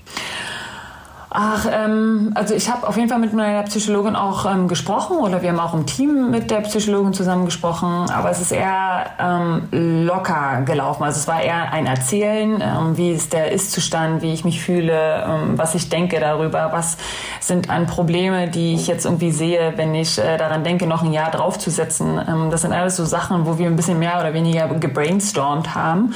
Ach, 1.37 1.67
ähm, 1.69 2.31
also 2.33 2.53
ich 2.53 2.71
habe 2.71 2.87
auf 2.87 2.95
jeden 2.95 3.09
Fall 3.09 3.19
mit 3.19 3.33
meiner 3.33 3.63
Psychologin 3.63 4.15
auch 4.15 4.45
ähm, 4.49 4.69
gesprochen 4.69 5.17
oder 5.17 5.41
wir 5.41 5.49
haben 5.49 5.59
auch 5.59 5.73
im 5.73 5.85
Team 5.85 6.31
mit 6.31 6.49
der 6.49 6.61
Psychologin 6.61 7.13
zusammen 7.13 7.43
gesprochen, 7.43 8.09
aber 8.09 8.31
es 8.31 8.39
ist 8.39 8.53
eher 8.53 9.05
ähm, 9.19 9.67
locker 10.05 10.61
gelaufen. 10.65 11.03
Also 11.03 11.19
es 11.19 11.27
war 11.27 11.41
eher 11.41 11.73
ein 11.73 11.87
Erzählen, 11.87 12.61
ähm, 12.61 12.95
wie 12.95 13.11
ist 13.11 13.33
der 13.33 13.51
Ist-Zustand, 13.51 14.21
wie 14.21 14.31
ich 14.31 14.45
mich 14.45 14.63
fühle, 14.63 15.25
ähm, 15.27 15.57
was 15.57 15.75
ich 15.75 15.89
denke 15.89 16.21
darüber, 16.21 16.69
was 16.71 16.95
sind 17.41 17.69
an 17.69 17.85
Probleme, 17.85 18.47
die 18.47 18.73
ich 18.73 18.87
jetzt 18.87 19.03
irgendwie 19.03 19.31
sehe, 19.31 19.73
wenn 19.75 19.93
ich 19.93 20.17
äh, 20.17 20.37
daran 20.37 20.63
denke, 20.63 20.87
noch 20.87 21.03
ein 21.03 21.11
Jahr 21.11 21.31
draufzusetzen. 21.31 22.17
Ähm, 22.29 22.49
das 22.49 22.61
sind 22.61 22.71
alles 22.71 22.95
so 22.95 23.03
Sachen, 23.03 23.45
wo 23.45 23.57
wir 23.57 23.67
ein 23.67 23.75
bisschen 23.75 23.99
mehr 23.99 24.21
oder 24.21 24.33
weniger 24.33 24.69
gebrainstormt 24.69 25.75
haben. 25.75 26.13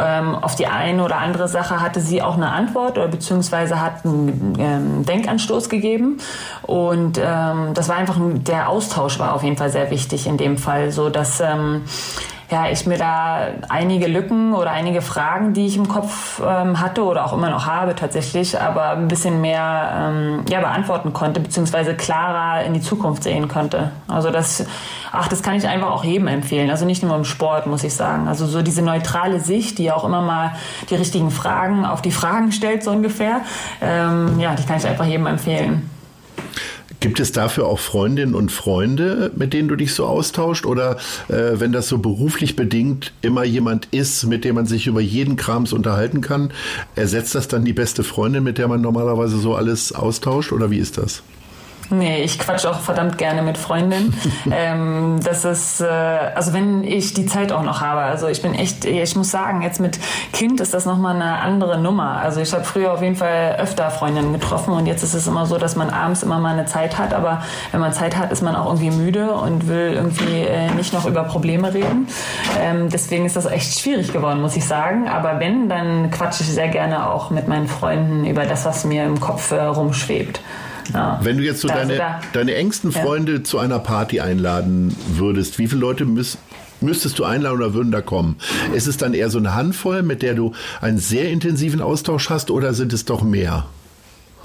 Ähm, 0.00 0.34
auf 0.34 0.56
die 0.56 0.66
eine 0.66 1.04
oder 1.04 1.18
andere 1.18 1.46
Sache 1.46 1.82
hatte 1.82 2.00
sie 2.00 2.22
auch 2.22 2.36
eine 2.36 2.50
Antwort 2.50 2.96
oder 2.96 3.08
beziehungsweise 3.08 3.78
hat 3.78 4.06
ein 4.06 4.61
ähm, 4.62 5.04
Denkanstoß 5.04 5.68
gegeben. 5.68 6.18
Und 6.62 7.18
ähm, 7.18 7.74
das 7.74 7.88
war 7.88 7.96
einfach, 7.96 8.16
der 8.18 8.68
Austausch 8.68 9.18
war 9.18 9.34
auf 9.34 9.42
jeden 9.42 9.56
Fall 9.56 9.70
sehr 9.70 9.90
wichtig 9.90 10.26
in 10.26 10.36
dem 10.36 10.56
Fall, 10.56 10.92
so 10.92 11.10
dass 11.10 11.40
ähm, 11.40 11.82
ja, 12.52 12.68
ich 12.70 12.84
mir 12.84 12.98
da 12.98 13.48
einige 13.70 14.06
Lücken 14.08 14.52
oder 14.52 14.72
einige 14.72 15.00
Fragen, 15.00 15.54
die 15.54 15.66
ich 15.66 15.78
im 15.78 15.88
Kopf 15.88 16.38
ähm, 16.46 16.78
hatte 16.80 17.02
oder 17.02 17.24
auch 17.24 17.32
immer 17.32 17.48
noch 17.48 17.64
habe 17.64 17.94
tatsächlich, 17.94 18.60
aber 18.60 18.90
ein 18.90 19.08
bisschen 19.08 19.40
mehr 19.40 19.90
ähm, 19.96 20.44
ja, 20.50 20.60
beantworten 20.60 21.14
konnte, 21.14 21.40
beziehungsweise 21.40 21.94
klarer 21.94 22.62
in 22.64 22.74
die 22.74 22.82
Zukunft 22.82 23.22
sehen 23.22 23.48
konnte. 23.48 23.90
Also 24.06 24.30
das, 24.30 24.66
ach, 25.12 25.28
das 25.28 25.42
kann 25.42 25.54
ich 25.54 25.66
einfach 25.66 25.90
auch 25.90 26.04
jedem 26.04 26.28
empfehlen. 26.28 26.68
Also 26.68 26.84
nicht 26.84 27.02
nur 27.02 27.16
im 27.16 27.24
Sport, 27.24 27.66
muss 27.66 27.84
ich 27.84 27.94
sagen. 27.94 28.28
Also 28.28 28.44
so 28.44 28.60
diese 28.60 28.82
neutrale 28.82 29.40
Sicht, 29.40 29.78
die 29.78 29.90
auch 29.90 30.04
immer 30.04 30.20
mal 30.20 30.52
die 30.90 30.96
richtigen 30.96 31.30
Fragen 31.30 31.86
auf 31.86 32.02
die 32.02 32.12
Fragen 32.12 32.52
stellt, 32.52 32.84
so 32.84 32.90
ungefähr. 32.90 33.40
Ähm, 33.80 34.38
ja, 34.38 34.54
die 34.54 34.64
kann 34.64 34.76
ich 34.76 34.86
einfach 34.86 35.06
jedem 35.06 35.26
empfehlen. 35.26 35.88
Gibt 37.02 37.18
es 37.18 37.32
dafür 37.32 37.66
auch 37.66 37.80
Freundinnen 37.80 38.36
und 38.36 38.52
Freunde, 38.52 39.32
mit 39.34 39.54
denen 39.54 39.66
du 39.66 39.74
dich 39.74 39.92
so 39.92 40.06
austauscht? 40.06 40.64
Oder 40.64 40.98
äh, 41.26 41.58
wenn 41.58 41.72
das 41.72 41.88
so 41.88 41.98
beruflich 41.98 42.54
bedingt 42.54 43.12
immer 43.22 43.42
jemand 43.42 43.88
ist, 43.90 44.22
mit 44.26 44.44
dem 44.44 44.54
man 44.54 44.66
sich 44.66 44.86
über 44.86 45.00
jeden 45.00 45.34
Krams 45.34 45.72
unterhalten 45.72 46.20
kann, 46.20 46.52
ersetzt 46.94 47.34
das 47.34 47.48
dann 47.48 47.64
die 47.64 47.72
beste 47.72 48.04
Freundin, 48.04 48.44
mit 48.44 48.56
der 48.56 48.68
man 48.68 48.80
normalerweise 48.80 49.36
so 49.38 49.56
alles 49.56 49.92
austauscht? 49.92 50.52
Oder 50.52 50.70
wie 50.70 50.78
ist 50.78 50.96
das? 50.96 51.24
Nee, 51.90 52.22
ich 52.22 52.38
quatsch 52.38 52.64
auch 52.64 52.80
verdammt 52.80 53.18
gerne 53.18 53.42
mit 53.42 53.58
Freundinnen. 53.58 54.14
ähm, 54.50 55.20
das 55.22 55.44
ist, 55.44 55.80
äh, 55.80 55.86
also 55.86 56.52
wenn 56.52 56.84
ich 56.84 57.14
die 57.14 57.26
Zeit 57.26 57.52
auch 57.52 57.62
noch 57.62 57.80
habe. 57.80 58.00
Also 58.00 58.28
ich 58.28 58.40
bin 58.40 58.54
echt, 58.54 58.84
ich 58.84 59.16
muss 59.16 59.30
sagen, 59.30 59.62
jetzt 59.62 59.80
mit 59.80 59.98
Kind 60.32 60.60
ist 60.60 60.72
das 60.74 60.86
nochmal 60.86 61.16
eine 61.16 61.38
andere 61.40 61.78
Nummer. 61.78 62.16
Also 62.22 62.40
ich 62.40 62.52
habe 62.52 62.64
früher 62.64 62.92
auf 62.92 63.02
jeden 63.02 63.16
Fall 63.16 63.56
öfter 63.58 63.90
Freundinnen 63.90 64.32
getroffen 64.32 64.72
und 64.72 64.86
jetzt 64.86 65.02
ist 65.02 65.14
es 65.14 65.26
immer 65.26 65.46
so, 65.46 65.58
dass 65.58 65.76
man 65.76 65.90
abends 65.90 66.22
immer 66.22 66.38
mal 66.38 66.52
eine 66.52 66.66
Zeit 66.66 66.98
hat. 66.98 67.12
Aber 67.12 67.42
wenn 67.72 67.80
man 67.80 67.92
Zeit 67.92 68.16
hat, 68.16 68.32
ist 68.32 68.42
man 68.42 68.56
auch 68.56 68.66
irgendwie 68.66 68.90
müde 68.90 69.32
und 69.32 69.68
will 69.68 69.92
irgendwie 69.94 70.40
äh, 70.40 70.70
nicht 70.70 70.92
noch 70.92 71.06
über 71.06 71.24
Probleme 71.24 71.74
reden. 71.74 72.08
Ähm, 72.60 72.88
deswegen 72.88 73.26
ist 73.26 73.36
das 73.36 73.46
echt 73.46 73.78
schwierig 73.78 74.12
geworden, 74.12 74.40
muss 74.40 74.56
ich 74.56 74.64
sagen. 74.64 75.08
Aber 75.08 75.40
wenn, 75.40 75.68
dann 75.68 76.10
quatsche 76.10 76.42
ich 76.42 76.50
sehr 76.50 76.68
gerne 76.68 77.10
auch 77.10 77.30
mit 77.30 77.48
meinen 77.48 77.68
Freunden 77.68 78.24
über 78.24 78.44
das, 78.44 78.64
was 78.64 78.84
mir 78.84 79.04
im 79.04 79.20
Kopf 79.20 79.50
äh, 79.52 79.60
rumschwebt. 79.60 80.40
Wenn 81.22 81.38
du 81.38 81.44
jetzt 81.44 81.60
so 81.60 81.68
deine, 81.68 82.20
deine 82.32 82.54
engsten 82.54 82.92
Freunde 82.92 83.36
ja. 83.36 83.44
zu 83.44 83.58
einer 83.58 83.78
Party 83.78 84.20
einladen 84.20 84.94
würdest, 85.14 85.58
wie 85.58 85.68
viele 85.68 85.80
Leute 85.80 86.04
müssen 86.04 86.38
müsstest 86.80 87.18
du 87.20 87.24
einladen 87.24 87.58
oder 87.58 87.74
würden 87.74 87.92
da 87.92 88.00
kommen? 88.00 88.36
Ist 88.74 88.88
es 88.88 88.96
dann 88.96 89.14
eher 89.14 89.30
so 89.30 89.38
eine 89.38 89.54
Handvoll, 89.54 90.02
mit 90.02 90.20
der 90.20 90.34
du 90.34 90.52
einen 90.80 90.98
sehr 90.98 91.30
intensiven 91.30 91.80
Austausch 91.80 92.28
hast 92.28 92.50
oder 92.50 92.74
sind 92.74 92.92
es 92.92 93.04
doch 93.04 93.22
mehr? 93.22 93.66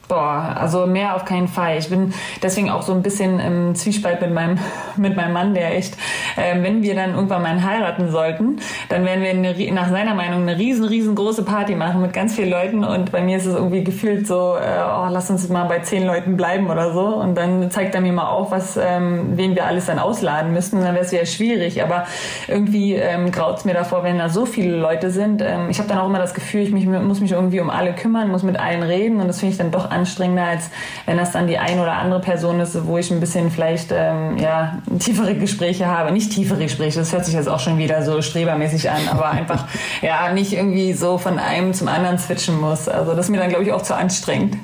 Boah, 0.07 0.55
also 0.57 0.87
mehr 0.87 1.15
auf 1.15 1.25
keinen 1.25 1.49
Fall. 1.49 1.77
Ich 1.77 1.89
bin 1.89 2.13
deswegen 2.41 2.69
auch 2.69 2.81
so 2.81 2.93
ein 2.93 3.01
bisschen 3.01 3.41
im 3.41 3.75
Zwiespalt 3.75 4.21
mit 4.21 4.33
meinem, 4.33 4.57
mit 4.95 5.17
meinem 5.17 5.33
Mann, 5.33 5.53
der 5.53 5.75
echt, 5.75 5.95
äh, 6.37 6.61
wenn 6.61 6.81
wir 6.81 6.95
dann 6.95 7.13
irgendwann 7.13 7.41
mal 7.41 7.61
heiraten 7.61 8.09
sollten, 8.09 8.59
dann 8.87 9.03
werden 9.03 9.21
wir 9.21 9.31
eine, 9.31 9.73
nach 9.73 9.89
seiner 9.89 10.13
Meinung 10.13 10.43
eine 10.43 10.57
riesen, 10.57 10.85
riesengroße 10.85 11.43
Party 11.43 11.75
machen 11.75 12.01
mit 12.01 12.13
ganz 12.13 12.35
vielen 12.35 12.51
Leuten. 12.51 12.85
Und 12.85 13.11
bei 13.11 13.21
mir 13.21 13.35
ist 13.35 13.45
es 13.45 13.55
irgendwie 13.55 13.83
gefühlt 13.83 14.27
so, 14.27 14.55
äh, 14.55 14.79
oh, 14.81 15.07
lass 15.09 15.29
uns 15.29 15.49
mal 15.49 15.65
bei 15.65 15.79
zehn 15.79 16.05
Leuten 16.05 16.37
bleiben 16.37 16.69
oder 16.69 16.93
so. 16.93 17.07
Und 17.07 17.35
dann 17.35 17.69
zeigt 17.69 17.93
er 17.93 17.99
mir 17.99 18.13
mal 18.13 18.29
auf, 18.29 18.51
was, 18.51 18.77
ähm, 18.77 19.33
wen 19.35 19.55
wir 19.55 19.65
alles 19.65 19.87
dann 19.87 19.99
ausladen 19.99 20.53
müssten, 20.53 20.79
dann 20.79 20.93
wäre 20.93 21.03
es 21.03 21.11
wieder 21.11 21.25
schwierig, 21.25 21.83
aber 21.83 22.05
irgendwie 22.47 22.93
ähm, 22.93 23.29
graut 23.33 23.57
es 23.57 23.65
mir 23.65 23.73
davor, 23.73 24.05
wenn 24.05 24.17
da 24.17 24.29
so 24.29 24.45
viele 24.45 24.77
Leute 24.77 25.11
sind. 25.11 25.41
Ähm, 25.41 25.69
ich 25.69 25.79
habe 25.79 25.89
dann 25.89 25.97
auch 25.97 26.07
immer 26.07 26.19
das 26.19 26.33
Gefühl, 26.33 26.61
ich 26.61 26.71
mich, 26.71 26.85
muss 26.85 27.19
mich 27.19 27.33
irgendwie 27.33 27.59
um 27.59 27.69
alle 27.69 27.91
kümmern, 27.91 28.29
muss 28.29 28.43
mit 28.43 28.57
allen 28.57 28.83
reden. 28.83 29.19
Und 29.19 29.27
das 29.27 29.41
finde 29.41 29.51
ich 29.51 29.57
dann 29.57 29.71
doch 29.71 29.96
anstrengender, 29.97 30.43
als 30.43 30.69
wenn 31.05 31.17
das 31.17 31.31
dann 31.31 31.47
die 31.47 31.57
eine 31.57 31.81
oder 31.81 31.93
andere 31.93 32.21
Person 32.21 32.59
ist, 32.59 32.85
wo 32.85 32.97
ich 32.97 33.11
ein 33.11 33.19
bisschen 33.19 33.51
vielleicht 33.51 33.91
ähm, 33.91 34.37
ja, 34.37 34.79
tiefere 34.99 35.35
Gespräche 35.35 35.87
habe. 35.87 36.11
Nicht 36.11 36.31
tiefere 36.31 36.63
Gespräche, 36.63 36.99
das 36.99 37.11
hört 37.11 37.25
sich 37.25 37.33
jetzt 37.33 37.49
auch 37.49 37.59
schon 37.59 37.77
wieder 37.77 38.03
so 38.03 38.21
strebermäßig 38.21 38.89
an, 38.89 39.07
aber 39.09 39.29
einfach 39.29 39.65
ja 40.01 40.31
nicht 40.31 40.53
irgendwie 40.53 40.93
so 40.93 41.17
von 41.17 41.39
einem 41.39 41.73
zum 41.73 41.87
anderen 41.87 42.17
switchen 42.17 42.59
muss. 42.59 42.87
Also 42.87 43.13
das 43.13 43.25
ist 43.25 43.31
mir 43.31 43.39
dann, 43.39 43.49
glaube 43.49 43.63
ich, 43.63 43.71
auch 43.71 43.81
zu 43.81 43.95
anstrengend. 43.95 44.57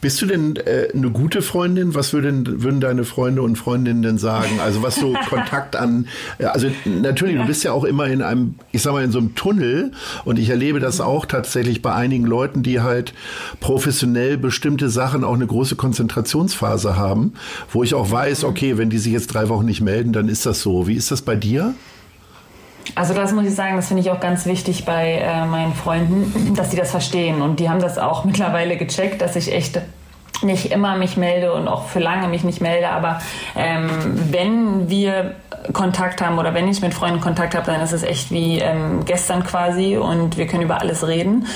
Bist 0.00 0.20
du 0.20 0.26
denn 0.26 0.56
äh, 0.56 0.88
eine 0.94 1.10
gute 1.10 1.40
Freundin? 1.40 1.94
Was 1.94 2.12
würden, 2.12 2.62
würden 2.62 2.80
deine 2.80 3.04
Freunde 3.04 3.42
und 3.42 3.56
Freundinnen 3.56 4.02
denn 4.02 4.18
sagen? 4.18 4.60
Also 4.62 4.82
was 4.82 4.96
so 4.96 5.14
Kontakt 5.28 5.74
an, 5.74 6.06
also 6.38 6.68
natürlich, 6.84 7.36
du 7.36 7.46
bist 7.46 7.64
ja 7.64 7.72
auch 7.72 7.84
immer 7.84 8.06
in 8.06 8.22
einem, 8.22 8.56
ich 8.72 8.82
sag 8.82 8.92
mal, 8.92 9.02
in 9.02 9.10
so 9.10 9.18
einem 9.18 9.34
Tunnel 9.34 9.92
und 10.24 10.38
ich 10.38 10.50
erlebe 10.50 10.80
das 10.80 11.00
auch 11.00 11.24
tatsächlich 11.24 11.80
bei 11.80 11.94
einigen 11.94 12.26
Leuten, 12.26 12.62
die 12.62 12.80
halt 12.80 13.14
professionell 13.60 14.36
bestimmte 14.36 14.90
Sachen 14.90 15.24
auch 15.24 15.34
eine 15.34 15.46
große 15.46 15.76
Konzentrationsphase 15.76 16.96
haben, 16.96 17.32
wo 17.72 17.82
ich 17.82 17.94
auch 17.94 18.10
weiß, 18.10 18.42
mhm. 18.42 18.48
okay, 18.48 18.78
wenn 18.78 18.90
die 18.90 18.98
sich 18.98 19.12
jetzt 19.12 19.28
drei 19.28 19.48
Wochen 19.48 19.64
nicht 19.64 19.80
melden, 19.80 20.12
dann 20.12 20.28
ist 20.28 20.44
das 20.44 20.60
so. 20.60 20.86
Wie 20.86 20.94
ist 20.94 21.10
das 21.10 21.22
bei 21.22 21.36
dir? 21.36 21.74
Also 22.94 23.14
das 23.14 23.32
muss 23.32 23.46
ich 23.46 23.54
sagen, 23.54 23.76
das 23.76 23.88
finde 23.88 24.02
ich 24.02 24.10
auch 24.10 24.20
ganz 24.20 24.46
wichtig 24.46 24.84
bei 24.84 25.14
äh, 25.14 25.44
meinen 25.46 25.74
Freunden, 25.74 26.54
dass 26.54 26.70
die 26.70 26.76
das 26.76 26.90
verstehen. 26.90 27.42
Und 27.42 27.60
die 27.60 27.68
haben 27.68 27.80
das 27.80 27.98
auch 27.98 28.24
mittlerweile 28.24 28.76
gecheckt, 28.76 29.20
dass 29.20 29.36
ich 29.36 29.52
echt 29.52 29.80
nicht 30.42 30.72
immer 30.72 30.96
mich 30.96 31.16
melde 31.16 31.52
und 31.52 31.68
auch 31.68 31.86
für 31.86 31.98
lange 31.98 32.28
mich 32.28 32.44
nicht 32.44 32.60
melde, 32.60 32.88
aber 32.90 33.20
ähm, 33.56 33.88
wenn 34.30 34.88
wir 34.88 35.34
Kontakt 35.72 36.20
haben 36.20 36.38
oder 36.38 36.54
wenn 36.54 36.68
ich 36.68 36.80
mit 36.80 36.94
Freunden 36.94 37.20
Kontakt 37.20 37.54
habe, 37.54 37.66
dann 37.66 37.80
ist 37.80 37.92
es 37.92 38.02
echt 38.02 38.30
wie 38.30 38.58
ähm, 38.58 39.04
gestern 39.04 39.44
quasi 39.44 39.96
und 39.96 40.36
wir 40.36 40.46
können 40.46 40.62
über 40.62 40.80
alles 40.80 41.06
reden. 41.06 41.46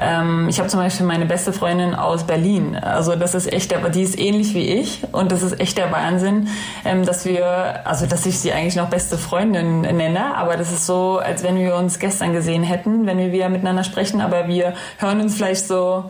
Ähm, 0.00 0.48
ich 0.48 0.58
habe 0.58 0.68
zum 0.68 0.80
Beispiel 0.80 1.06
meine 1.06 1.26
beste 1.26 1.52
Freundin 1.52 1.94
aus 1.94 2.24
Berlin, 2.24 2.76
also 2.76 3.16
das 3.16 3.34
ist 3.34 3.52
echt, 3.52 3.74
aber 3.74 3.88
die 3.88 4.02
ist 4.02 4.18
ähnlich 4.18 4.54
wie 4.54 4.66
ich 4.66 5.02
und 5.12 5.32
das 5.32 5.42
ist 5.42 5.58
echt 5.60 5.78
der 5.78 5.90
Wahnsinn, 5.90 6.48
ähm, 6.84 7.04
dass 7.04 7.24
wir, 7.24 7.86
also 7.86 8.06
dass 8.06 8.26
ich 8.26 8.38
sie 8.38 8.52
eigentlich 8.52 8.76
noch 8.76 8.88
beste 8.88 9.18
Freundin 9.18 9.80
nenne, 9.80 10.36
aber 10.36 10.56
das 10.56 10.72
ist 10.72 10.86
so, 10.86 11.18
als 11.18 11.42
wenn 11.42 11.56
wir 11.56 11.76
uns 11.76 11.98
gestern 11.98 12.32
gesehen 12.32 12.62
hätten, 12.62 13.06
wenn 13.06 13.18
wir 13.18 13.32
wieder 13.32 13.48
miteinander 13.48 13.84
sprechen, 13.84 14.20
aber 14.20 14.48
wir 14.48 14.74
hören 14.98 15.20
uns 15.20 15.34
vielleicht 15.34 15.66
so 15.66 16.04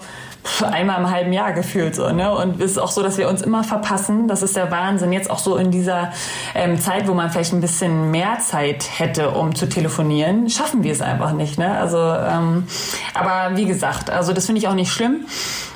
einmal 0.71 1.01
im 1.01 1.11
halben 1.11 1.33
Jahr 1.33 1.53
gefühlt 1.53 1.95
so, 1.95 2.11
ne? 2.11 2.35
Und 2.35 2.61
es 2.61 2.73
ist 2.73 2.79
auch 2.79 2.91
so, 2.91 3.03
dass 3.03 3.19
wir 3.19 3.29
uns 3.29 3.43
immer 3.43 3.65
verpassen. 3.65 4.29
Das 4.29 4.43
ist 4.43 4.57
der 4.57 4.71
Wahnsinn. 4.71 5.13
Jetzt 5.13 5.31
auch 5.31 5.39
so 5.39 5.57
in 5.57 5.71
dieser 5.71 6.13
ähm, 6.55 6.79
Zeit, 6.81 7.09
wo 7.09 7.15
man 7.15 7.31
vielleicht 7.31 7.53
ein 7.53 7.61
bisschen 7.61 8.11
mehr 8.11 8.39
Zeit 8.41 8.87
hätte, 8.99 9.31
um 9.31 9.55
zu 9.55 9.69
telefonieren, 9.69 10.49
schaffen 10.51 10.83
wir 10.83 10.93
es 10.93 11.01
einfach 11.01 11.33
nicht. 11.33 11.59
Ne? 11.59 11.77
Also, 11.79 11.99
ähm, 11.99 12.67
aber 13.15 13.57
wie 13.57 13.67
gesagt, 13.67 14.11
also 14.11 14.33
das 14.33 14.47
finde 14.47 14.61
ich 14.61 14.69
auch 14.69 14.75
nicht 14.75 14.93
schlimm. 14.93 15.27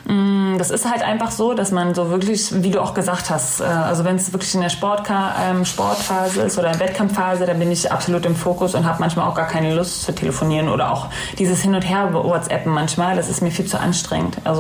Mm, 0.06 0.59
das 0.59 0.70
ist 0.70 0.90
halt 0.90 1.02
einfach 1.02 1.30
so, 1.30 1.54
dass 1.54 1.70
man 1.70 1.94
so 1.94 2.11
wirklich, 2.11 2.62
wie 2.62 2.70
du 2.70 2.80
auch 2.80 2.94
gesagt 2.94 3.30
hast, 3.30 3.61
äh, 3.61 3.64
also 3.64 4.04
wenn 4.04 4.16
es 4.16 4.33
wirklich 4.33 4.54
in 4.54 4.61
der 4.61 4.68
Sportka 4.68 5.35
ähm, 5.48 5.64
Sportphase 5.64 6.42
ist 6.42 6.59
oder 6.59 6.72
in 6.72 6.80
Wettkampfphase, 6.80 7.46
dann 7.46 7.59
bin 7.59 7.70
ich 7.70 7.92
absolut 7.92 8.26
im 8.26 8.35
Fokus 8.35 8.74
und 8.74 8.87
habe 8.87 8.98
manchmal 9.00 9.28
auch 9.28 9.35
gar 9.35 9.46
keine 9.46 9.74
Lust 9.74 10.02
zu 10.02 10.12
telefonieren 10.12 10.68
oder 10.68 10.92
auch 10.92 11.06
dieses 11.38 11.62
Hin 11.62 11.74
und 11.74 11.83
Her 11.83 12.12
WhatsAppen 12.12 12.72
manchmal, 12.72 13.16
das 13.16 13.28
ist 13.28 13.40
mir 13.40 13.50
viel 13.50 13.66
zu 13.66 13.78
anstrengend. 13.78 14.38
Also 14.44 14.59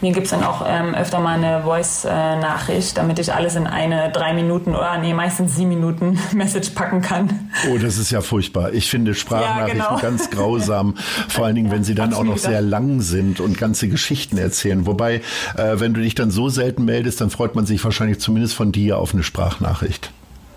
mir 0.00 0.12
gibt 0.12 0.26
es 0.26 0.30
dann 0.30 0.44
auch 0.44 0.64
ähm, 0.66 0.94
öfter 0.94 1.20
mal 1.20 1.36
eine 1.36 1.62
Voice-Nachricht, 1.62 2.98
damit 2.98 3.18
ich 3.18 3.32
alles 3.32 3.54
in 3.54 3.66
eine 3.66 4.10
drei 4.12 4.32
Minuten 4.32 4.74
oder 4.74 4.98
nee, 4.98 5.14
meistens 5.14 5.56
sieben 5.56 5.70
Minuten 5.70 6.18
Message 6.34 6.70
packen 6.70 7.00
kann. 7.00 7.50
Oh, 7.70 7.78
das 7.78 7.98
ist 7.98 8.10
ja 8.10 8.20
furchtbar. 8.20 8.72
Ich 8.72 8.90
finde 8.90 9.14
Sprachnachrichten 9.14 9.78
ja, 9.78 9.88
genau. 9.88 10.00
ganz 10.00 10.30
grausam, 10.30 10.94
vor 11.28 11.46
allen 11.46 11.54
Dingen, 11.54 11.70
wenn 11.70 11.84
sie 11.84 11.94
dann 11.94 12.12
auch 12.12 12.24
noch 12.24 12.38
sehr 12.38 12.60
lang 12.60 13.00
sind 13.00 13.40
und 13.40 13.56
ganze 13.58 13.88
Geschichten 13.88 14.36
erzählen 14.36 14.58
erzählen. 14.58 14.86
Wobei, 14.86 15.22
äh, 15.56 15.80
wenn 15.80 15.94
du 15.94 16.00
dich 16.00 16.14
dann 16.14 16.30
so 16.30 16.48
selten 16.48 16.84
meldest, 16.84 17.20
dann 17.20 17.30
freut 17.30 17.54
man 17.54 17.66
sich 17.66 17.82
wahrscheinlich 17.84 18.18
zumindest 18.18 18.54
von 18.54 18.72
dir 18.72 18.98
auf 18.98 19.14
eine 19.14 19.22
Sprachnachricht. 19.22 20.10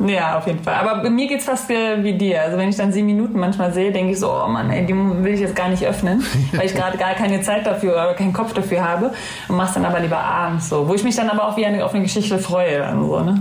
Ja, 0.08 0.38
auf 0.38 0.48
jeden 0.48 0.64
Fall. 0.64 0.76
Aber 0.76 1.02
bei 1.02 1.10
mir 1.10 1.28
geht 1.28 1.40
es 1.40 1.46
fast 1.46 1.70
wie 1.70 2.14
dir. 2.14 2.42
Also 2.42 2.58
wenn 2.58 2.70
ich 2.70 2.78
dann 2.78 2.92
sieben 2.92 3.08
Minuten 3.08 3.40
manchmal 3.40 3.74
sehe, 3.74 3.92
denke 3.92 4.14
ich 4.14 4.20
so, 4.20 4.32
oh 4.32 4.48
Mann, 4.48 4.70
ey, 4.70 4.86
die 4.86 4.96
will 4.96 5.34
ich 5.34 5.40
jetzt 5.40 5.56
gar 5.56 5.70
nicht 5.70 5.86
öffnen, 5.86 6.24
weil 6.54 6.66
ich 6.66 6.74
gerade 6.74 6.98
gar 6.98 7.14
keine 7.14 7.42
Zeit 7.42 7.66
dafür 7.66 7.94
oder 7.94 8.14
keinen 8.14 8.34
Kopf 8.34 8.54
dafür 8.54 8.88
habe 8.88 9.12
und 9.48 9.56
mach's 9.56 9.74
dann 9.74 9.86
aber 9.86 10.00
lieber 10.00 10.18
abends 10.18 10.70
so. 10.70 10.88
Wo 10.88 10.94
ich 10.94 11.04
mich 11.04 11.16
dann 11.16 11.30
aber 11.30 11.48
auch 11.48 11.58
wie 11.58 11.66
eine, 11.66 11.84
auf 11.86 11.94
eine 11.94 12.04
Geschichte 12.04 12.40
freue. 12.40 12.80
Dann 12.80 13.06
so, 13.06 13.20
ne? 13.20 13.40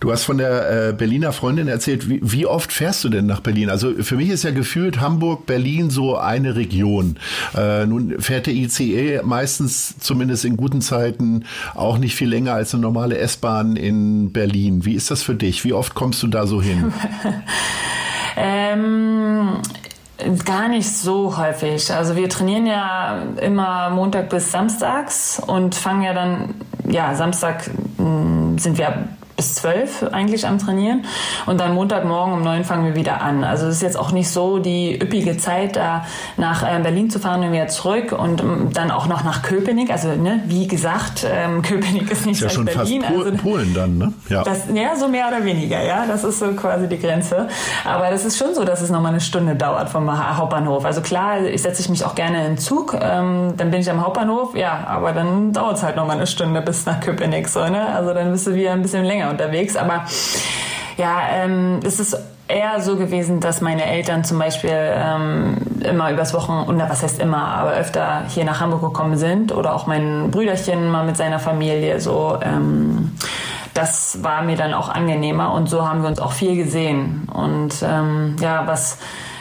Du 0.00 0.12
hast 0.12 0.24
von 0.24 0.38
der 0.38 0.88
äh, 0.88 0.92
Berliner 0.92 1.32
Freundin 1.32 1.68
erzählt. 1.68 2.08
Wie, 2.08 2.20
wie, 2.22 2.46
oft 2.46 2.72
fährst 2.72 3.02
du 3.04 3.08
denn 3.08 3.26
nach 3.26 3.40
Berlin? 3.40 3.70
Also 3.70 3.92
für 4.02 4.16
mich 4.16 4.28
ist 4.28 4.44
ja 4.44 4.50
gefühlt 4.50 5.00
Hamburg, 5.00 5.46
Berlin 5.46 5.90
so 5.90 6.16
eine 6.16 6.54
Region. 6.54 7.16
Äh, 7.56 7.86
nun 7.86 8.20
fährt 8.20 8.46
der 8.46 8.54
ICE 8.54 9.22
meistens, 9.24 9.98
zumindest 9.98 10.44
in 10.44 10.56
guten 10.56 10.82
Zeiten, 10.82 11.44
auch 11.74 11.98
nicht 11.98 12.14
viel 12.14 12.28
länger 12.28 12.52
als 12.52 12.74
eine 12.74 12.82
normale 12.82 13.16
S-Bahn 13.18 13.76
in 13.76 14.32
Berlin. 14.32 14.84
Wie 14.84 14.94
ist 14.94 15.10
das 15.10 15.22
für 15.22 15.34
dich? 15.34 15.64
Wie 15.64 15.72
oft 15.72 15.94
kommst 15.94 16.22
du 16.22 16.26
da 16.26 16.46
so 16.46 16.60
hin? 16.60 16.92
ähm 18.36 19.62
Gar 20.46 20.68
nicht 20.68 20.90
so 20.90 21.36
häufig. 21.36 21.92
Also 21.92 22.16
wir 22.16 22.28
trainieren 22.30 22.66
ja 22.66 23.22
immer 23.40 23.90
Montag 23.90 24.30
bis 24.30 24.50
Samstags 24.50 25.42
und 25.46 25.74
fangen 25.74 26.02
ja 26.02 26.14
dann, 26.14 26.54
ja, 26.88 27.14
Samstag 27.14 27.70
hm, 27.98 28.58
sind 28.58 28.78
wir 28.78 29.08
bis 29.36 29.54
zwölf 29.54 30.02
eigentlich 30.12 30.46
am 30.46 30.58
Trainieren 30.58 31.04
und 31.44 31.60
dann 31.60 31.74
Montagmorgen 31.74 32.34
um 32.34 32.42
neun 32.42 32.64
fangen 32.64 32.86
wir 32.86 32.94
wieder 32.94 33.20
an. 33.20 33.44
Also 33.44 33.66
es 33.66 33.76
ist 33.76 33.82
jetzt 33.82 33.98
auch 33.98 34.10
nicht 34.10 34.30
so 34.30 34.58
die 34.58 34.94
üppige 35.00 35.36
Zeit, 35.36 35.76
da 35.76 36.06
nach 36.36 36.62
äh, 36.62 36.80
Berlin 36.82 37.10
zu 37.10 37.18
fahren 37.18 37.42
und 37.42 37.52
wieder 37.52 37.68
zurück 37.68 38.12
und 38.12 38.40
ähm, 38.40 38.70
dann 38.72 38.90
auch 38.90 39.06
noch 39.06 39.24
nach 39.24 39.42
Köpenick. 39.42 39.90
Also 39.90 40.08
ne, 40.08 40.42
wie 40.46 40.66
gesagt, 40.66 41.26
ähm, 41.30 41.62
Köpenick 41.66 42.10
ist 42.10 42.26
nicht 42.26 42.36
ist 42.36 42.42
ja 42.42 42.48
schon 42.50 42.64
Berlin. 42.64 43.02
Fast 43.02 43.14
Pol 43.14 43.24
also, 43.26 43.36
Polen 43.36 43.74
dann, 43.74 43.98
ne? 43.98 44.12
Ja. 44.28 44.42
Das, 44.42 44.64
ja, 44.72 44.96
so 44.96 45.08
mehr 45.08 45.28
oder 45.28 45.44
weniger, 45.44 45.82
ja. 45.82 46.06
Das 46.06 46.24
ist 46.24 46.38
so 46.38 46.46
quasi 46.52 46.88
die 46.88 46.98
Grenze. 46.98 47.48
Aber 47.84 48.10
das 48.10 48.24
ist 48.24 48.38
schon 48.38 48.54
so, 48.54 48.64
dass 48.64 48.80
es 48.80 48.90
nochmal 48.90 49.12
eine 49.12 49.20
Stunde 49.20 49.54
dauert 49.54 49.90
vom 49.90 50.10
Hauptbahnhof. 50.36 50.84
Also 50.84 51.02
klar, 51.02 51.42
ich 51.42 51.62
setze 51.62 51.82
ich 51.82 51.88
mich 51.88 52.04
auch 52.04 52.14
gerne 52.14 52.38
in 52.38 52.54
den 52.54 52.58
Zug, 52.58 52.94
ähm, 52.94 53.54
dann 53.56 53.70
bin 53.70 53.80
ich 53.80 53.90
am 53.90 54.04
Hauptbahnhof, 54.04 54.56
ja, 54.56 54.84
aber 54.86 55.12
dann 55.12 55.52
dauert 55.52 55.76
es 55.76 55.82
halt 55.82 55.96
nochmal 55.96 56.16
eine 56.16 56.26
Stunde 56.26 56.62
bis 56.62 56.86
nach 56.86 57.00
Köpenick. 57.00 57.48
So, 57.48 57.66
ne? 57.68 57.86
Also 57.94 58.14
dann 58.14 58.32
bist 58.32 58.46
du 58.46 58.54
wieder 58.54 58.72
ein 58.72 58.82
bisschen 58.82 59.04
länger 59.04 59.25
unterwegs. 59.30 59.76
Aber 59.76 60.04
ja, 60.96 61.20
ähm, 61.32 61.80
es 61.84 62.00
ist 62.00 62.16
eher 62.48 62.80
so 62.80 62.96
gewesen, 62.96 63.40
dass 63.40 63.60
meine 63.60 63.84
Eltern 63.84 64.24
zum 64.24 64.38
Beispiel 64.38 64.70
ähm, 64.72 65.56
immer 65.80 66.12
übers 66.12 66.32
Wochenende, 66.32 66.86
was 66.88 67.02
heißt 67.02 67.20
immer, 67.20 67.42
aber 67.42 67.72
öfter 67.72 68.22
hier 68.28 68.44
nach 68.44 68.60
Hamburg 68.60 68.82
gekommen 68.82 69.16
sind 69.16 69.52
oder 69.52 69.74
auch 69.74 69.86
mein 69.86 70.30
Brüderchen 70.30 70.88
mal 70.90 71.04
mit 71.04 71.16
seiner 71.16 71.38
Familie 71.38 72.00
so. 72.00 72.38
Ähm, 72.42 73.12
das 73.74 74.22
war 74.22 74.42
mir 74.42 74.56
dann 74.56 74.72
auch 74.72 74.88
angenehmer 74.88 75.52
und 75.52 75.68
so 75.68 75.86
haben 75.86 76.02
wir 76.02 76.08
uns 76.08 76.18
auch 76.18 76.32
viel 76.32 76.56
gesehen. 76.56 77.28
Und 77.32 77.74
ähm, 77.82 78.36
ja, 78.40 78.66
was 78.66 78.98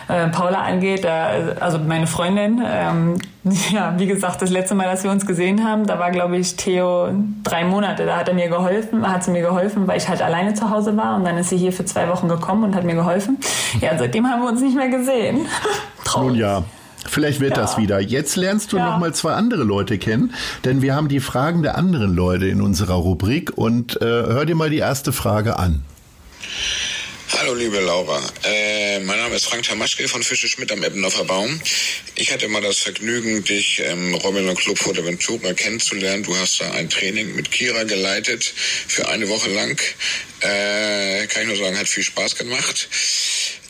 äh, 0.08 0.28
Paula 0.30 0.62
angeht, 0.62 1.06
äh, 1.06 1.56
also 1.60 1.80
meine 1.80 2.08
Freundin, 2.08 2.62
ähm, 2.66 3.16
ja, 3.72 3.94
wie 3.98 4.08
gesagt, 4.08 4.42
das 4.42 4.50
letzte 4.50 4.76
Mal, 4.76 4.86
dass 4.86 5.04
wir 5.04 5.12
uns 5.12 5.26
gesehen 5.26 5.64
haben, 5.64 5.86
da 5.86 6.00
war, 6.00 6.12
glaube 6.12 6.38
ich, 6.38 6.56
Theo 6.56 7.14
drei 7.44 7.64
Monate. 7.64 8.06
Da 8.06 8.18
hat 8.18 8.28
er 8.28 8.34
mir 8.34 8.50
geholfen, 8.50 9.10
hat 9.10 9.24
sie 9.24 9.32
mir 9.32 9.42
geholfen, 9.42 9.88
weil 9.88 9.98
ich 9.98 10.08
halt 10.08 10.22
alleine 10.22 10.54
zu 10.54 10.70
Hause 10.70 10.98
war. 10.98 11.16
Und 11.16 11.26
dann 11.26 11.38
ist 11.38 11.50
sie 11.50 11.58
hier 11.58 11.72
für 11.72 11.86
zwei 11.86 12.10
Wochen 12.10 12.28
gekommen 12.28 12.64
und 12.64 12.76
hat 12.76 12.84
mir 12.84 12.96
geholfen. 12.96 13.38
Ja, 13.82 13.98
seitdem 13.98 14.28
haben 14.28 14.42
wir 14.42 14.50
uns 14.50 14.62
nicht 14.62 14.76
mehr 14.76 14.90
gesehen. 14.90 15.46
Traurig. 16.04 16.30
Nun 16.30 16.40
ja. 16.40 16.64
Vielleicht 17.08 17.40
wird 17.40 17.56
ja. 17.56 17.62
das 17.62 17.78
wieder. 17.78 18.00
Jetzt 18.00 18.36
lernst 18.36 18.74
du 18.74 18.78
ja. 18.78 18.90
noch 18.90 18.98
mal 18.98 19.14
zwei 19.14 19.34
andere 19.34 19.64
Leute 19.64 20.00
kennen, 20.00 20.34
denn 20.64 20.82
wir 20.82 20.96
haben 20.96 21.08
die 21.08 21.20
Fragen 21.20 21.62
der 21.62 21.78
anderen 21.78 22.16
Leute 22.16 22.48
in 22.48 22.62
unserer 22.62 22.96
Rubrik 22.96 23.56
und 23.56 24.02
äh, 24.02 24.06
hör 24.06 24.46
dir 24.46 24.56
mal 24.56 24.72
die 24.72 24.80
erste 24.80 25.14
Frage 25.14 25.60
an. 25.60 25.84
Hallo 27.32 27.56
liebe 27.56 27.80
Laura, 27.80 28.22
äh, 28.44 29.00
mein 29.00 29.18
Name 29.18 29.36
ist 29.36 29.46
Frank 29.46 29.64
Tamaschke 29.64 30.08
von 30.08 30.22
Fische 30.22 30.48
Schmidt 30.48 30.72
am 30.72 30.84
Eppendorfer 30.84 31.26
Baum. 31.26 31.60
Ich 32.14 32.32
hatte 32.32 32.48
mal 32.48 32.62
das 32.62 32.78
Vergnügen, 32.78 33.44
dich 33.44 33.80
im 33.80 34.14
Robinson 34.14 34.56
Club 34.56 34.78
Fuerteventura 34.78 35.54
kennenzulernen. 35.54 36.22
Du 36.22 36.38
hast 36.38 36.62
da 36.62 36.72
ein 36.72 36.88
Training 36.88 37.36
mit 37.36 37.52
Kira 37.52 37.84
geleitet 37.84 38.44
für 38.44 39.10
eine 39.10 39.28
Woche 39.28 39.50
lang. 39.50 39.82
Äh, 40.42 41.26
kann 41.28 41.42
ich 41.42 41.48
nur 41.48 41.58
sagen, 41.58 41.78
hat 41.80 41.90
viel 41.90 42.04
Spaß 42.04 42.36
gemacht. 42.36 42.88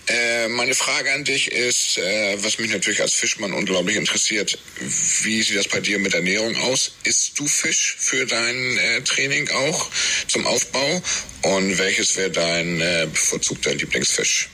Äh, 0.07 0.49
meine 0.49 0.75
Frage 0.75 1.11
an 1.13 1.23
dich 1.23 1.51
ist, 1.51 1.97
äh, 1.97 2.37
was 2.43 2.59
mich 2.59 2.71
natürlich 2.71 3.01
als 3.01 3.13
Fischmann 3.13 3.53
unglaublich 3.53 3.95
interessiert, 3.95 4.57
wie 5.23 5.41
sieht 5.41 5.57
das 5.57 5.67
bei 5.67 5.79
dir 5.79 5.97
mit 5.97 6.13
Ernährung 6.13 6.55
aus? 6.57 6.91
Isst 7.05 7.39
du 7.39 7.47
Fisch 7.47 7.95
für 7.97 8.25
dein 8.25 8.77
äh, 8.77 9.01
Training 9.01 9.49
auch 9.49 9.89
zum 10.27 10.45
Aufbau? 10.45 11.01
Und 11.41 11.77
welches 11.79 12.15
wäre 12.17 12.29
dein 12.29 12.81
äh, 12.81 13.07
bevorzugter 13.11 13.73
Lieblingsfisch? 13.73 14.49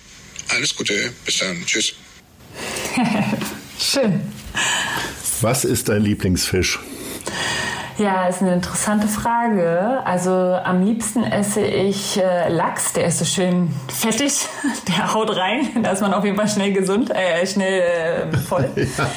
Alles 0.50 0.76
Gute, 0.76 1.14
bis 1.26 1.38
dann, 1.40 1.66
tschüss. 1.66 1.94
Schön. 3.80 4.22
Was 5.42 5.66
ist 5.66 5.90
dein 5.90 6.04
Lieblingsfisch? 6.04 6.80
Ja, 7.97 8.27
ist 8.27 8.41
eine 8.41 8.54
interessante 8.54 9.08
Frage. 9.08 9.99
Also 10.06 10.32
am 10.32 10.84
liebsten 10.84 11.23
esse 11.23 11.62
ich 11.62 12.17
äh, 12.17 12.49
Lachs, 12.49 12.93
der 12.93 13.06
ist 13.06 13.19
so 13.19 13.25
schön 13.25 13.73
fettig, 13.88 14.47
der 14.88 15.13
haut 15.13 15.36
rein, 15.36 15.84
da 15.84 15.91
ist 15.91 16.01
man 16.01 16.13
auf 16.13 16.23
jeden 16.23 16.38
Fall 16.38 16.47
schnell 16.47 16.73
gesund, 16.73 17.12
äh, 17.12 17.45
schnell 17.45 17.82
äh, 18.34 18.38
voll. 18.38 18.69
ja. 18.75 19.08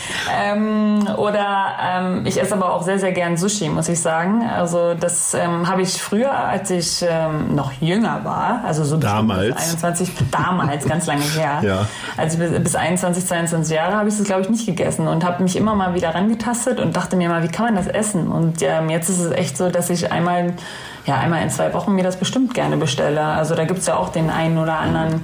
ähm, 0.42 1.08
oder 1.16 1.66
ähm, 1.80 2.26
ich 2.26 2.40
esse 2.40 2.54
aber 2.54 2.74
auch 2.74 2.82
sehr, 2.82 2.98
sehr 2.98 3.12
gern 3.12 3.36
Sushi, 3.36 3.68
muss 3.68 3.88
ich 3.88 4.00
sagen. 4.00 4.42
Also 4.44 4.94
das 4.94 5.34
ähm, 5.34 5.68
habe 5.68 5.82
ich 5.82 6.02
früher, 6.02 6.32
als 6.32 6.70
ich 6.70 7.04
ähm, 7.08 7.54
noch 7.54 7.72
jünger 7.80 8.24
war, 8.24 8.62
also 8.64 8.84
so 8.84 8.96
damals, 8.96 9.56
21, 9.56 10.12
damals, 10.30 10.84
ganz 10.86 11.06
lange 11.06 11.22
her. 11.22 11.52
Ja. 11.64 11.86
Also 12.16 12.38
bis, 12.38 12.50
bis 12.62 12.74
21, 12.74 13.24
22 13.24 13.74
Jahre 13.74 13.96
habe 13.96 14.08
ich 14.08 14.16
das, 14.18 14.26
glaube 14.26 14.42
ich, 14.42 14.50
nicht 14.50 14.66
gegessen 14.66 15.08
und 15.08 15.24
habe 15.24 15.42
mich 15.42 15.56
immer 15.56 15.74
mal 15.74 15.94
wieder 15.94 16.14
rangetastet 16.14 16.78
und 16.78 16.94
dachte 16.96 17.16
mir 17.16 17.28
mal, 17.28 17.42
wie 17.42 17.48
kann 17.48 17.66
man 17.66 17.76
das 17.76 17.86
essen? 17.86 18.28
Und 18.30 18.60
ähm, 18.64 18.90
jetzt 18.90 19.08
ist 19.08 19.18
es 19.18 19.32
echt 19.32 19.56
so, 19.56 19.70
dass 19.70 19.90
ich 19.90 20.10
einmal, 20.10 20.54
ja, 21.06 21.18
einmal 21.18 21.42
in 21.42 21.50
zwei 21.50 21.72
Wochen 21.72 21.94
mir 21.94 22.04
das 22.04 22.18
bestimmt 22.18 22.54
gerne 22.54 22.76
bestelle. 22.76 23.22
Also 23.22 23.54
da 23.54 23.64
gibt 23.64 23.80
es 23.80 23.86
ja 23.86 23.96
auch 23.96 24.10
den 24.10 24.30
einen 24.30 24.58
oder 24.58 24.78
anderen 24.78 25.20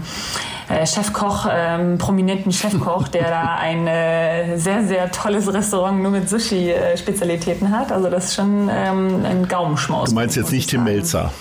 äh, 0.70 0.86
Chefkoch, 0.86 1.46
ähm, 1.50 1.98
prominenten 1.98 2.52
Chefkoch, 2.52 3.08
der 3.08 3.30
da 3.30 3.56
ein 3.58 3.86
äh, 3.86 4.56
sehr, 4.56 4.84
sehr 4.84 5.10
tolles 5.10 5.52
Restaurant 5.52 6.00
nur 6.00 6.12
mit 6.12 6.28
Sushi-Spezialitäten 6.28 7.70
hat. 7.70 7.92
Also 7.92 8.08
das 8.08 8.26
ist 8.26 8.34
schon 8.36 8.70
ähm, 8.72 9.24
ein 9.24 9.48
Gaumenschmaus. 9.48 10.10
Du 10.10 10.14
meinst 10.14 10.36
jetzt 10.36 10.52
nicht 10.52 10.70
Tim 10.70 10.84
Melzer? 10.84 11.32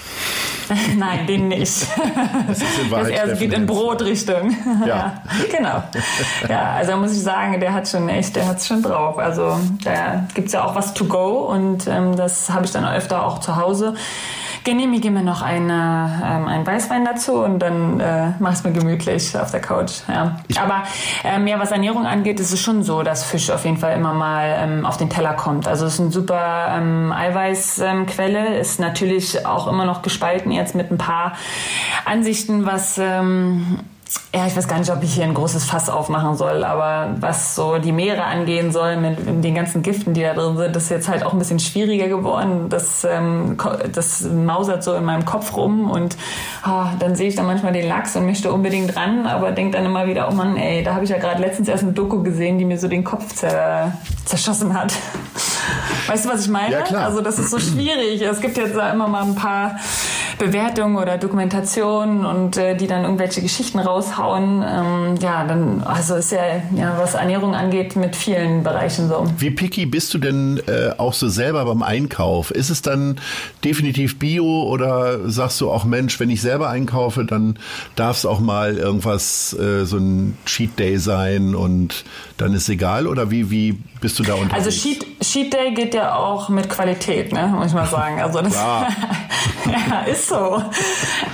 Nein, 0.98 1.28
den 1.28 1.48
nicht. 1.48 1.88
Das, 2.48 2.58
ist 2.58 2.80
in 2.80 2.90
das 2.90 3.08
er 3.10 3.36
geht 3.36 3.54
in 3.54 3.66
Brotrichtung. 3.66 4.56
Ja. 4.86 4.88
ja. 4.88 5.22
genau. 5.52 5.84
Ja, 6.48 6.74
also 6.74 6.98
muss 6.98 7.12
ich 7.12 7.22
sagen, 7.22 7.60
der 7.60 7.74
hat 7.74 7.88
schon 7.88 8.10
echt, 8.10 8.36
der 8.36 8.48
hat 8.48 8.58
es 8.58 8.68
schon 8.68 8.82
drauf. 8.82 9.18
Also 9.20 9.60
da 9.84 10.26
gibt 10.34 10.48
es 10.48 10.54
ja 10.54 10.64
auch 10.64 10.74
was 10.74 10.94
to 10.94 11.06
go 11.06 11.46
und 11.52 11.86
ähm, 11.88 12.16
das 12.16 12.50
habe 12.50 12.66
ich 12.66 12.72
dann 12.72 12.86
öfter 12.86 13.26
auch 13.26 13.40
zu 13.40 13.56
Hause 13.56 13.94
genehmige 14.64 15.12
mir 15.12 15.24
noch 15.24 15.42
eine, 15.42 16.22
ähm, 16.24 16.48
einen 16.48 16.66
Weißwein 16.66 17.06
dazu 17.06 17.44
und 17.44 17.60
dann 17.60 18.00
äh, 18.00 18.32
mache 18.40 18.54
es 18.54 18.64
mir 18.64 18.72
gemütlich 18.72 19.38
auf 19.38 19.52
der 19.52 19.62
Couch. 19.62 20.02
Ja. 20.08 20.38
Aber 20.62 20.84
ähm, 21.24 21.48
ja, 21.48 21.60
was 21.60 21.72
Ernährung 21.72 22.06
angeht, 22.06 22.40
ist 22.40 22.52
es 22.52 22.60
schon 22.60 22.84
so, 22.84 23.04
dass 23.04 23.24
Fisch 23.24 23.50
auf 23.50 23.66
jeden 23.66 23.78
Fall 23.78 23.96
immer 23.96 24.14
mal 24.14 24.58
ähm, 24.60 24.86
auf 24.86 24.98
den 24.98 25.10
Teller 25.10 25.34
kommt. 25.34 25.68
Also 25.68 25.86
es 25.86 25.96
ist 25.96 26.00
eine 26.00 26.12
super 26.12 26.76
ähm, 26.78 27.12
Eiweißquelle, 27.12 28.58
ist 28.58 28.80
natürlich 28.80 29.46
auch 29.46 29.68
immer 29.68 29.86
noch 29.86 30.02
gespalten 30.02 30.52
jetzt 30.52 30.76
mit 30.76 30.92
ein 30.92 30.98
paar 30.98 31.34
Ansichten, 32.06 32.66
was 32.66 32.98
ähm, 32.98 33.80
ja, 34.34 34.48
ich 34.48 34.56
weiß 34.56 34.68
gar 34.68 34.80
nicht, 34.80 34.92
ob 34.92 35.04
ich 35.04 35.14
hier 35.14 35.24
ein 35.24 35.34
großes 35.34 35.66
Fass 35.66 35.90
aufmachen 35.90 36.36
soll, 36.36 36.64
aber 36.64 37.16
was 37.20 37.56
so 37.56 37.78
die 37.78 37.92
Meere 37.92 38.24
angehen 38.24 38.72
soll 38.72 38.98
mit, 38.98 39.44
den 39.44 39.54
ganzen 39.54 39.84
Giften, 39.84 40.14
die 40.14 40.22
da 40.22 40.34
drin 40.34 40.58
sind, 40.58 40.76
das 40.76 40.84
ist 40.84 40.90
jetzt 40.90 41.10
halt 41.10 41.24
auch 41.24 41.34
ein 41.34 41.40
bisschen 41.40 41.60
schwieriger 41.60 42.08
geworden. 42.08 42.70
Das, 42.70 43.04
ähm, 43.04 43.58
das 43.94 44.22
mausert 44.22 44.84
so 44.84 44.94
in 44.96 45.04
meinem 45.04 45.26
Kopf 45.26 45.56
rum 45.56 45.90
und 45.92 46.18
oh, 46.66 46.86
dann 47.00 47.16
sehe 47.16 47.28
ich 47.28 47.36
dann 47.36 47.46
manchmal 47.46 47.74
den 47.74 47.88
Lachs 47.88 48.16
und 48.16 48.26
möchte 48.26 48.52
unbedingt 48.52 48.96
ran, 48.96 49.28
aber 49.28 49.52
denke 49.52 49.78
dann 49.78 49.86
immer 49.86 50.08
wieder, 50.08 50.28
oh 50.30 50.34
Mann, 50.34 50.58
ey, 50.58 50.84
da 50.84 50.96
habe 50.96 51.04
ich 51.04 51.12
ja 51.12 51.18
gerade 51.18 51.42
letztens 51.42 51.68
erst 51.68 51.84
eine 51.84 51.94
Doku 51.94 52.24
gesehen, 52.24 52.58
die 52.58 52.66
mir 52.66 52.80
so 52.80 52.88
den 52.88 53.04
Kopf 53.04 53.36
zer 53.36 53.94
zerschossen 54.26 54.80
hat. 54.80 54.94
Weißt 56.08 56.26
du, 56.26 56.30
was 56.30 56.42
ich 56.42 56.50
meine? 56.50 56.74
Ja, 56.74 56.82
klar. 56.82 57.06
Also 57.06 57.22
das 57.22 57.38
ist 57.40 57.52
so 57.52 57.60
schwierig. 57.60 58.22
Es 58.22 58.42
gibt 58.42 58.58
jetzt 58.58 58.74
immer 58.74 59.08
mal 59.08 59.24
ein 59.24 59.36
paar 59.36 59.78
Bewertungen 60.40 60.96
oder 60.96 61.18
Dokumentationen 61.18 62.26
und 62.26 62.58
äh, 62.58 62.76
die 62.76 62.88
dann 62.88 63.04
irgendwelche 63.04 63.42
Geschichten 63.42 63.78
raushauen. 63.78 64.64
Ähm, 64.66 65.16
ja, 65.22 65.46
dann, 65.46 65.84
also 65.84 66.16
ist 66.16 66.32
ja, 66.32 66.40
ja, 66.76 66.98
was 66.98 67.14
Ernährung 67.14 67.54
angeht, 67.54 67.96
mit 67.96 68.16
vielen 68.16 68.64
Bereichen 68.64 69.08
so. 69.10 69.26
Wie 69.38 69.52
picky 69.52 69.86
bist 69.86 70.14
du 70.14 70.18
denn 70.18 70.60
äh, 70.66 70.92
auch 70.98 71.14
so 71.14 71.28
selber 71.28 71.66
beim 71.66 71.84
Einkauf? 71.84 72.52
Ist 72.52 72.70
es 72.70 72.82
dann 72.82 73.20
definitiv 73.64 74.18
Bio 74.18 74.64
oder 74.64 75.30
sagst 75.30 75.60
du 75.62 75.70
auch, 75.70 75.84
Mensch, 75.84 76.20
wenn 76.20 76.30
ich 76.30 76.42
selber 76.42 76.70
einkaufe, 76.70 77.26
dann 77.26 77.60
darf 77.96 78.18
es 78.18 78.26
auch 78.26 78.40
mal 78.40 78.78
irgendwas, 78.78 79.54
äh, 79.60 79.86
so 79.86 79.98
ein 79.98 80.38
Cheat 80.46 80.80
Day 80.80 80.98
sein 80.98 81.54
und 81.54 82.06
dann 82.38 82.54
ist 82.54 82.70
egal? 82.70 83.08
Oder 83.08 83.30
wie, 83.30 83.52
wie 83.52 83.78
bist 84.02 84.18
du 84.20 84.24
da 84.24 84.34
unterwegs? 84.36 84.54
Also 84.54 84.70
Cheat, 84.70 85.06
Cheat 85.22 85.54
Day 85.54 85.74
geht 85.74 85.94
ja 85.94 86.16
auch 86.16 86.50
mit 86.50 86.70
Qualität, 86.70 87.34
ne, 87.34 87.48
muss 87.48 87.68
ich 87.68 87.74
mal 87.74 87.86
sagen. 87.86 88.22
Also 88.22 88.42
das 88.42 88.56
ja, 88.56 88.88
ist 90.12 90.30
so. 90.30 90.62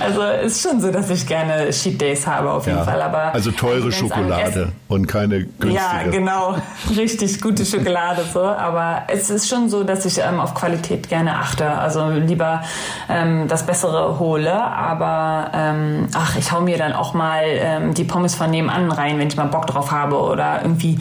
Also 0.00 0.22
ist 0.44 0.62
schon 0.62 0.80
so, 0.80 0.90
dass 0.90 1.08
ich 1.10 1.26
gerne 1.26 1.70
Cheat 1.70 2.00
Days 2.00 2.26
habe 2.26 2.50
auf 2.50 2.66
jeden 2.66 2.78
ja. 2.78 2.84
Fall. 2.84 3.00
Aber 3.00 3.34
also 3.34 3.52
teure 3.52 3.92
Schokolade 3.92 4.72
und 4.88 5.06
keine 5.06 5.44
günstige. 5.44 5.74
Ja, 5.74 6.02
genau. 6.10 6.56
Richtig 6.96 7.40
gute 7.40 7.64
Schokolade 7.66 8.24
so. 8.32 8.42
Aber 8.42 9.02
es 9.08 9.30
ist 9.30 9.48
schon 9.48 9.68
so, 9.68 9.84
dass 9.84 10.04
ich 10.04 10.18
ähm, 10.18 10.40
auf 10.40 10.54
Qualität 10.54 11.08
gerne 11.08 11.36
achte. 11.36 11.68
Also 11.70 12.08
lieber 12.10 12.62
ähm, 13.08 13.46
das 13.48 13.64
Bessere 13.64 14.18
hole. 14.18 14.52
Aber 14.52 15.50
ähm, 15.54 16.08
ach, 16.14 16.36
ich 16.36 16.50
hau 16.50 16.60
mir 16.60 16.78
dann 16.78 16.92
auch 16.92 17.14
mal 17.14 17.44
ähm, 17.46 17.94
die 17.94 18.04
Pommes 18.04 18.34
von 18.34 18.50
nebenan 18.50 18.90
rein, 18.90 19.18
wenn 19.18 19.28
ich 19.28 19.36
mal 19.36 19.46
Bock 19.46 19.66
drauf 19.66 19.92
habe. 19.92 20.18
Oder 20.18 20.62
irgendwie, 20.62 20.98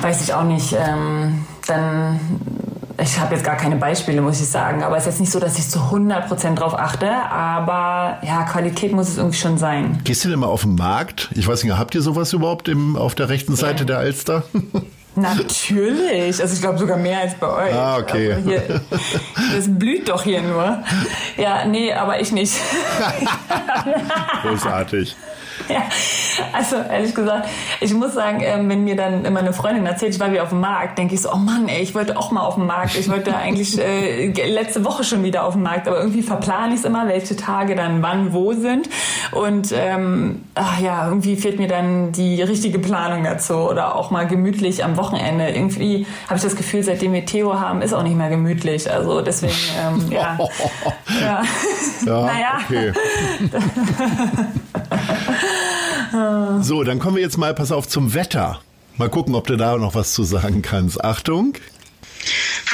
weiß 0.00 0.22
ich 0.22 0.34
auch 0.34 0.44
nicht, 0.44 0.72
ähm, 0.84 1.44
dann 1.66 2.20
ich 3.02 3.18
habe 3.18 3.34
jetzt 3.34 3.44
gar 3.44 3.56
keine 3.56 3.76
Beispiele, 3.76 4.20
muss 4.20 4.40
ich 4.40 4.48
sagen, 4.48 4.82
aber 4.82 4.96
es 4.96 5.02
ist 5.04 5.14
jetzt 5.14 5.20
nicht 5.20 5.32
so, 5.32 5.40
dass 5.40 5.58
ich 5.58 5.68
zu 5.68 5.78
100% 5.78 6.54
drauf 6.54 6.78
achte, 6.78 7.10
aber 7.10 8.18
ja, 8.22 8.44
Qualität 8.44 8.92
muss 8.92 9.08
es 9.08 9.18
irgendwie 9.18 9.38
schon 9.38 9.58
sein. 9.58 10.00
Gehst 10.04 10.24
du 10.24 10.28
denn 10.28 10.38
mal 10.38 10.46
auf 10.46 10.62
den 10.62 10.76
Markt? 10.76 11.28
Ich 11.34 11.46
weiß 11.46 11.64
nicht, 11.64 11.76
habt 11.76 11.94
ihr 11.94 12.02
sowas 12.02 12.32
überhaupt 12.32 12.68
im, 12.68 12.96
auf 12.96 13.14
der 13.14 13.28
rechten 13.28 13.56
Seite 13.56 13.80
ja. 13.80 13.84
der 13.84 13.98
Alster? 13.98 14.44
Natürlich, 15.16 16.40
also 16.40 16.54
ich 16.54 16.60
glaube 16.60 16.78
sogar 16.78 16.96
mehr 16.96 17.20
als 17.20 17.34
bei 17.34 17.46
euch. 17.46 17.74
Ah, 17.74 17.98
okay. 17.98 18.32
Also 18.32 18.50
hier, 18.50 18.80
das 19.54 19.66
blüht 19.68 20.08
doch 20.08 20.24
hier 20.24 20.42
nur. 20.42 20.82
Ja, 21.36 21.64
nee, 21.66 21.92
aber 21.92 22.20
ich 22.20 22.32
nicht. 22.32 22.54
Großartig. 24.42 25.14
Ja, 25.68 25.82
also 26.52 26.76
ehrlich 26.76 27.14
gesagt, 27.14 27.48
ich 27.80 27.94
muss 27.94 28.14
sagen, 28.14 28.40
ähm, 28.42 28.68
wenn 28.68 28.84
mir 28.84 28.96
dann 28.96 29.24
immer 29.24 29.40
eine 29.40 29.52
Freundin 29.52 29.86
erzählt, 29.86 30.14
ich 30.14 30.20
war 30.20 30.30
wieder 30.30 30.42
auf 30.42 30.50
dem 30.50 30.60
Markt, 30.60 30.98
denke 30.98 31.14
ich 31.14 31.22
so, 31.22 31.32
oh 31.32 31.36
Mann, 31.36 31.68
ey, 31.68 31.82
ich 31.82 31.94
wollte 31.94 32.16
auch 32.16 32.30
mal 32.30 32.42
auf 32.42 32.54
dem 32.54 32.66
Markt. 32.66 32.96
Ich 32.96 33.08
wollte 33.08 33.36
eigentlich 33.36 33.78
äh, 33.78 34.26
letzte 34.48 34.84
Woche 34.84 35.04
schon 35.04 35.22
wieder 35.22 35.44
auf 35.44 35.54
dem 35.54 35.62
Markt, 35.62 35.88
aber 35.88 35.98
irgendwie 35.98 36.22
verplane 36.22 36.74
ich 36.74 36.80
es 36.80 36.84
immer, 36.84 37.08
welche 37.08 37.36
Tage 37.36 37.74
dann 37.74 38.02
wann 38.02 38.32
wo 38.32 38.52
sind. 38.52 38.88
Und 39.32 39.72
ähm, 39.72 40.42
ach 40.54 40.78
ja, 40.80 41.06
irgendwie 41.08 41.36
fehlt 41.36 41.58
mir 41.58 41.68
dann 41.68 42.12
die 42.12 42.42
richtige 42.42 42.78
Planung 42.78 43.24
dazu 43.24 43.54
oder 43.54 43.96
auch 43.96 44.10
mal 44.10 44.26
gemütlich 44.26 44.84
am 44.84 44.96
Wochenende. 44.96 45.48
Irgendwie 45.48 46.06
habe 46.26 46.36
ich 46.36 46.42
das 46.42 46.56
Gefühl, 46.56 46.82
seitdem 46.82 47.12
wir 47.12 47.24
Theo 47.24 47.58
haben, 47.58 47.82
ist 47.82 47.92
auch 47.92 48.02
nicht 48.02 48.16
mehr 48.16 48.30
gemütlich. 48.30 48.90
Also 48.90 49.20
deswegen, 49.20 49.54
ähm, 49.80 50.12
ja. 50.12 50.38
ja. 51.20 51.42
ja 52.04 52.20
naja. 52.26 52.58
Okay. 52.64 52.92
So, 56.14 56.84
dann 56.84 57.00
kommen 57.00 57.16
wir 57.16 57.22
jetzt 57.24 57.38
mal, 57.38 57.54
pass 57.54 57.72
auf, 57.72 57.88
zum 57.88 58.14
Wetter. 58.14 58.62
Mal 58.98 59.08
gucken, 59.08 59.34
ob 59.34 59.48
du 59.48 59.56
da 59.56 59.76
noch 59.76 59.96
was 59.96 60.12
zu 60.12 60.22
sagen 60.22 60.62
kannst. 60.62 61.02
Achtung. 61.02 61.54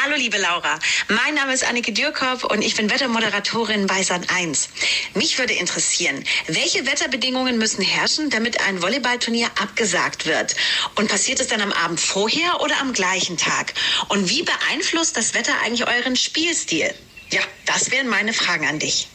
Hallo 0.02 0.14
liebe 0.16 0.36
Laura, 0.36 0.78
mein 1.08 1.34
Name 1.34 1.54
ist 1.54 1.66
Annike 1.66 1.92
Dürkop 1.92 2.44
und 2.44 2.60
ich 2.62 2.76
bin 2.76 2.90
Wettermoderatorin 2.90 3.86
bei 3.86 4.02
Sat 4.02 4.30
1. 4.30 4.68
Mich 5.14 5.38
würde 5.38 5.54
interessieren, 5.54 6.22
welche 6.48 6.84
Wetterbedingungen 6.84 7.56
müssen 7.56 7.82
herrschen, 7.82 8.28
damit 8.28 8.60
ein 8.68 8.82
Volleyballturnier 8.82 9.48
abgesagt 9.60 10.26
wird? 10.26 10.54
Und 10.96 11.08
passiert 11.08 11.40
es 11.40 11.48
dann 11.48 11.62
am 11.62 11.72
Abend 11.72 11.98
vorher 11.98 12.60
oder 12.60 12.78
am 12.80 12.92
gleichen 12.92 13.38
Tag? 13.38 13.72
Und 14.08 14.28
wie 14.28 14.42
beeinflusst 14.42 15.16
das 15.16 15.32
Wetter 15.32 15.52
eigentlich 15.64 15.88
euren 15.88 16.14
Spielstil? 16.14 16.92
Ja, 17.30 17.40
das 17.64 17.90
wären 17.90 18.08
meine 18.08 18.34
Fragen 18.34 18.66
an 18.66 18.78
dich. 18.78 19.08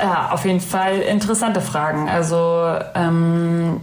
Ja, 0.00 0.30
auf 0.32 0.44
jeden 0.44 0.60
Fall 0.60 1.00
interessante 1.00 1.60
Fragen. 1.60 2.08
Also 2.08 2.74
ähm, 2.94 3.80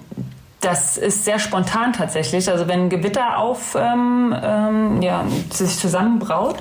das 0.61 0.97
ist 0.97 1.25
sehr 1.25 1.37
spontan 1.37 1.93
tatsächlich. 1.93 2.49
Also 2.49 2.67
wenn 2.67 2.89
Gewitter 2.89 3.37
auf, 3.37 3.75
ähm, 3.79 4.35
ähm, 4.41 5.01
ja, 5.01 5.23
sich 5.51 5.77
zusammenbraut 5.77 6.55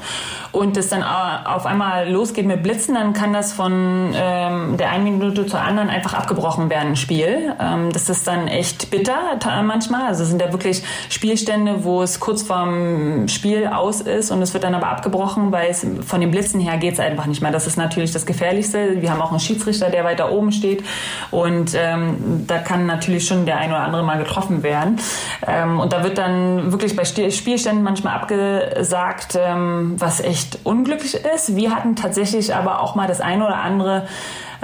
und 0.56 0.74
es 0.78 0.88
dann 0.88 1.02
auf 1.02 1.66
einmal 1.66 2.10
losgeht 2.10 2.46
mit 2.46 2.62
Blitzen, 2.62 2.94
dann 2.94 3.12
kann 3.12 3.34
das 3.34 3.52
von 3.52 4.14
ähm, 4.16 4.78
der 4.78 4.90
einen 4.90 5.04
Minute 5.04 5.44
zur 5.44 5.60
anderen 5.60 5.90
einfach 5.90 6.14
abgebrochen 6.14 6.70
werden, 6.70 6.92
ein 6.92 6.96
Spiel. 6.96 7.54
Ähm, 7.60 7.92
das 7.92 8.08
ist 8.08 8.26
dann 8.26 8.48
echt 8.48 8.90
bitter 8.90 9.38
manchmal. 9.62 10.06
Also 10.06 10.22
es 10.22 10.30
sind 10.30 10.40
ja 10.40 10.50
wirklich 10.52 10.82
Spielstände, 11.10 11.84
wo 11.84 12.02
es 12.02 12.20
kurz 12.20 12.42
vorm 12.42 13.28
Spiel 13.28 13.66
aus 13.66 14.00
ist 14.00 14.30
und 14.30 14.40
es 14.40 14.54
wird 14.54 14.64
dann 14.64 14.74
aber 14.74 14.88
abgebrochen, 14.88 15.52
weil 15.52 15.68
es 15.68 15.86
von 16.06 16.22
den 16.22 16.30
Blitzen 16.30 16.58
her 16.58 16.78
geht 16.78 16.94
es 16.94 17.00
einfach 17.00 17.26
nicht 17.26 17.42
mehr. 17.42 17.52
Das 17.52 17.66
ist 17.66 17.76
natürlich 17.76 18.12
das 18.12 18.24
Gefährlichste. 18.24 19.02
Wir 19.02 19.10
haben 19.10 19.20
auch 19.20 19.32
einen 19.32 19.40
Schiedsrichter, 19.40 19.90
der 19.90 20.04
weiter 20.04 20.32
oben 20.32 20.52
steht 20.52 20.82
und 21.30 21.72
ähm, 21.74 22.46
da 22.46 22.56
kann 22.56 22.86
natürlich 22.86 23.26
schon 23.26 23.44
der 23.44 23.58
ein 23.58 23.68
oder 23.72 23.80
andere 23.80 24.02
mal 24.04 24.16
getroffen 24.16 24.62
werden. 24.62 25.00
Ähm, 25.46 25.80
und 25.80 25.92
da 25.92 26.02
wird 26.02 26.16
dann 26.16 26.72
wirklich 26.72 26.96
bei 26.96 27.04
Spielständen 27.04 27.82
manchmal 27.82 28.14
abgesagt, 28.14 29.38
ähm, 29.38 29.96
was 29.98 30.20
echt 30.20 30.45
unglücklich 30.64 31.14
ist. 31.34 31.56
Wir 31.56 31.74
hatten 31.74 31.96
tatsächlich 31.96 32.54
aber 32.54 32.80
auch 32.80 32.94
mal 32.94 33.06
das 33.06 33.20
eine 33.20 33.46
oder 33.46 33.58
andere 33.58 34.06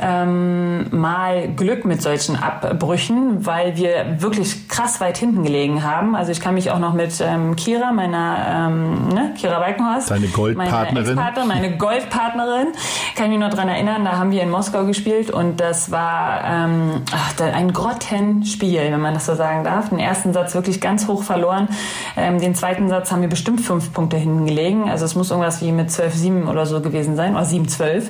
ähm, 0.00 0.86
mal 0.90 1.48
Glück 1.48 1.84
mit 1.84 2.02
solchen 2.02 2.36
Abbrüchen, 2.36 3.44
weil 3.44 3.76
wir 3.76 4.20
wirklich 4.20 4.68
krass 4.68 5.00
weit 5.00 5.18
hinten 5.18 5.42
gelegen 5.42 5.82
haben. 5.82 6.14
Also 6.14 6.32
ich 6.32 6.40
kann 6.40 6.54
mich 6.54 6.70
auch 6.70 6.78
noch 6.78 6.94
mit 6.94 7.20
ähm, 7.20 7.56
Kira, 7.56 7.92
meiner 7.92 8.68
ähm, 8.68 9.08
ne, 9.08 9.34
Kira 9.36 9.60
Walkenhorst, 9.60 10.10
Deine 10.10 10.28
Goldpartnerin, 10.28 11.14
meine, 11.14 11.46
meine 11.46 11.76
Goldpartnerin, 11.76 12.68
kann 13.16 13.26
ich 13.26 13.30
mich 13.30 13.40
noch 13.40 13.52
dran 13.54 13.68
erinnern. 13.68 14.04
Da 14.04 14.12
haben 14.18 14.30
wir 14.30 14.42
in 14.42 14.50
Moskau 14.50 14.84
gespielt 14.84 15.30
und 15.30 15.60
das 15.60 15.90
war 15.90 16.42
ähm, 16.44 17.02
ach, 17.12 17.40
ein 17.40 17.72
Grottenspiel, 17.72 18.80
wenn 18.90 19.00
man 19.00 19.14
das 19.14 19.26
so 19.26 19.34
sagen 19.34 19.64
darf. 19.64 19.90
Den 19.90 19.98
ersten 19.98 20.32
Satz 20.32 20.54
wirklich 20.54 20.80
ganz 20.80 21.08
hoch 21.08 21.22
verloren. 21.22 21.68
Ähm, 22.16 22.40
den 22.40 22.54
zweiten 22.54 22.88
Satz 22.88 23.12
haben 23.12 23.22
wir 23.22 23.28
bestimmt 23.28 23.60
fünf 23.60 23.92
Punkte 23.92 24.16
hinten 24.16 24.46
gelegen. 24.46 24.90
Also 24.90 25.04
es 25.04 25.14
muss 25.14 25.30
irgendwas 25.30 25.62
wie 25.62 25.72
mit 25.72 25.90
12-7 25.90 26.48
oder 26.48 26.66
so 26.66 26.80
gewesen 26.80 27.16
sein, 27.16 27.34
oder 27.34 27.44
7-12. 27.44 28.04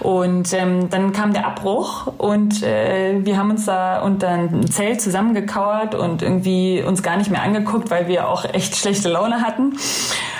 Und 0.00 0.52
ähm, 0.52 0.90
dann 0.90 1.12
kam 1.20 1.34
der 1.34 1.46
Abbruch 1.46 2.06
und 2.16 2.62
äh, 2.62 3.22
wir 3.22 3.36
haben 3.36 3.50
uns 3.50 3.66
da 3.66 4.00
unter 4.00 4.28
ein 4.28 4.66
Zelt 4.70 5.02
zusammengekauert 5.02 5.94
und 5.94 6.22
irgendwie 6.22 6.82
uns 6.82 7.02
gar 7.02 7.18
nicht 7.18 7.30
mehr 7.30 7.42
angeguckt, 7.42 7.90
weil 7.90 8.08
wir 8.08 8.26
auch 8.26 8.46
echt 8.46 8.74
schlechte 8.74 9.10
Laune 9.10 9.42
hatten. 9.42 9.74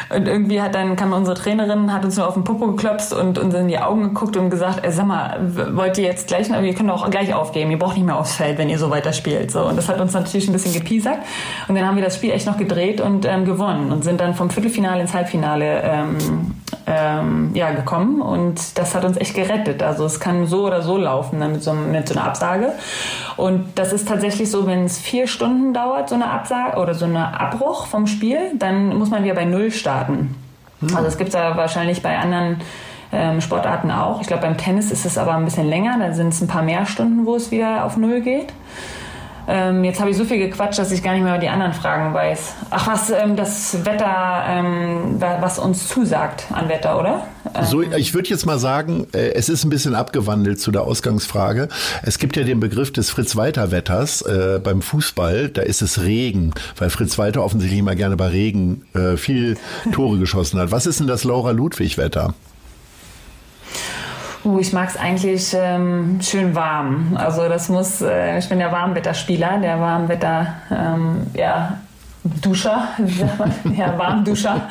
Und 0.08 0.26
irgendwie 0.26 0.62
hat 0.62 0.74
dann 0.74 0.96
kam 0.96 1.12
unsere 1.12 1.36
Trainerin, 1.36 1.92
hat 1.92 2.02
uns 2.06 2.16
nur 2.16 2.26
auf 2.26 2.32
den 2.32 2.44
Popo 2.44 2.68
geklopft 2.68 3.12
und 3.12 3.38
uns 3.38 3.54
in 3.54 3.68
die 3.68 3.78
Augen 3.78 4.04
geguckt 4.04 4.38
und 4.38 4.48
gesagt, 4.48 4.82
ey, 4.82 4.90
sag 4.90 5.06
mal, 5.06 5.38
wollt 5.76 5.98
ihr 5.98 6.04
jetzt 6.04 6.28
gleich, 6.28 6.48
ihr 6.48 6.74
könnt 6.74 6.90
auch 6.90 7.10
gleich 7.10 7.34
aufgeben, 7.34 7.70
ihr 7.70 7.78
braucht 7.78 7.96
nicht 7.96 8.06
mehr 8.06 8.18
aufs 8.18 8.36
Feld, 8.36 8.56
wenn 8.56 8.70
ihr 8.70 8.78
so 8.78 8.88
weiter 8.88 9.12
spielt. 9.12 9.50
So, 9.50 9.66
und 9.66 9.76
das 9.76 9.86
hat 9.86 10.00
uns 10.00 10.14
natürlich 10.14 10.48
ein 10.48 10.54
bisschen 10.54 10.72
gepiesackt. 10.72 11.26
Und 11.68 11.74
dann 11.74 11.86
haben 11.86 11.96
wir 11.96 12.04
das 12.04 12.16
Spiel 12.16 12.30
echt 12.30 12.46
noch 12.46 12.56
gedreht 12.56 13.02
und 13.02 13.26
ähm, 13.26 13.44
gewonnen 13.44 13.92
und 13.92 14.02
sind 14.02 14.18
dann 14.18 14.34
vom 14.34 14.48
Viertelfinale 14.48 15.02
ins 15.02 15.12
Halbfinale 15.12 15.82
ähm, 15.84 16.16
ähm, 16.86 17.50
ja, 17.54 17.70
gekommen. 17.72 18.20
Und 18.20 18.78
das 18.78 18.94
hat 18.94 19.04
uns 19.04 19.16
echt 19.16 19.34
gerettet. 19.34 19.82
Also 19.82 20.04
es 20.04 20.20
kann 20.20 20.46
so 20.46 20.66
oder 20.66 20.82
so 20.82 20.96
laufen 20.96 21.38
ne, 21.38 21.48
mit, 21.48 21.62
so, 21.62 21.72
mit 21.72 22.08
so 22.08 22.14
einer 22.14 22.26
Absage. 22.26 22.72
Und 23.36 23.66
das 23.76 23.92
ist 23.92 24.08
tatsächlich 24.08 24.50
so, 24.50 24.66
wenn 24.66 24.84
es 24.84 24.98
vier 24.98 25.26
Stunden 25.26 25.74
dauert, 25.74 26.08
so 26.08 26.14
eine 26.14 26.30
Absage 26.30 26.78
oder 26.78 26.94
so 26.94 27.04
eine 27.04 27.38
Abbruch 27.40 27.86
vom 27.86 28.06
Spiel, 28.06 28.38
dann 28.54 28.96
muss 28.96 29.10
man 29.10 29.24
wieder 29.24 29.34
bei 29.34 29.44
Null 29.44 29.70
starten. 29.70 30.34
Hm. 30.80 30.96
Also 30.96 31.08
es 31.08 31.18
gibt 31.18 31.32
ja 31.32 31.56
wahrscheinlich 31.56 32.02
bei 32.02 32.18
anderen 32.18 32.60
ähm, 33.12 33.40
Sportarten 33.40 33.90
auch. 33.90 34.20
Ich 34.20 34.26
glaube, 34.26 34.42
beim 34.42 34.56
Tennis 34.56 34.90
ist 34.90 35.04
es 35.04 35.18
aber 35.18 35.34
ein 35.34 35.44
bisschen 35.44 35.68
länger. 35.68 35.96
Da 35.98 36.12
sind 36.12 36.28
es 36.28 36.40
ein 36.40 36.48
paar 36.48 36.62
mehr 36.62 36.86
Stunden, 36.86 37.26
wo 37.26 37.34
es 37.36 37.50
wieder 37.50 37.84
auf 37.84 37.96
Null 37.96 38.20
geht. 38.20 38.52
Ähm, 39.50 39.82
jetzt 39.82 39.98
habe 39.98 40.10
ich 40.10 40.16
so 40.16 40.24
viel 40.24 40.38
gequatscht, 40.38 40.78
dass 40.78 40.92
ich 40.92 41.02
gar 41.02 41.12
nicht 41.12 41.24
mehr 41.24 41.36
die 41.38 41.48
anderen 41.48 41.72
Fragen 41.72 42.14
weiß. 42.14 42.54
Ach, 42.70 42.86
was 42.86 43.10
ähm, 43.10 43.34
das 43.34 43.84
Wetter, 43.84 44.44
ähm, 44.46 45.16
was 45.18 45.58
uns 45.58 45.88
zusagt 45.88 46.44
an 46.52 46.68
Wetter, 46.68 47.00
oder? 47.00 47.26
So, 47.62 47.82
ich 47.82 48.14
würde 48.14 48.28
jetzt 48.28 48.46
mal 48.46 48.60
sagen, 48.60 49.08
äh, 49.12 49.32
es 49.32 49.48
ist 49.48 49.64
ein 49.64 49.70
bisschen 49.70 49.96
abgewandelt 49.96 50.60
zu 50.60 50.70
der 50.70 50.82
Ausgangsfrage. 50.82 51.68
Es 52.02 52.18
gibt 52.18 52.36
ja 52.36 52.44
den 52.44 52.60
Begriff 52.60 52.92
des 52.92 53.10
Fritz-Walter-Wetters 53.10 54.22
äh, 54.22 54.60
beim 54.62 54.82
Fußball. 54.82 55.48
Da 55.48 55.62
ist 55.62 55.82
es 55.82 56.00
Regen, 56.00 56.52
weil 56.78 56.90
Fritz 56.90 57.18
Walter 57.18 57.42
offensichtlich 57.42 57.80
immer 57.80 57.96
gerne 57.96 58.16
bei 58.16 58.28
Regen 58.28 58.84
äh, 58.94 59.16
viel 59.16 59.56
Tore 59.90 60.18
geschossen 60.18 60.60
hat. 60.60 60.70
Was 60.70 60.86
ist 60.86 61.00
denn 61.00 61.08
das 61.08 61.24
Laura 61.24 61.50
Ludwig-Wetter? 61.50 62.34
Uh, 64.42 64.58
ich 64.58 64.72
mag 64.72 64.88
es 64.88 64.96
eigentlich 64.96 65.54
ähm, 65.54 66.18
schön 66.22 66.54
warm. 66.54 67.16
Also 67.16 67.48
das 67.48 67.68
muss, 67.68 68.00
äh, 68.00 68.38
ich 68.38 68.48
bin 68.48 68.58
der 68.58 68.72
Warmwetterspieler, 68.72 69.58
der 69.58 69.78
Warmwetter, 69.80 70.54
ähm, 70.70 71.26
ja, 71.34 71.78
Duscher, 72.22 72.88
ja, 73.76 73.96
Warmduscher. 73.96 74.68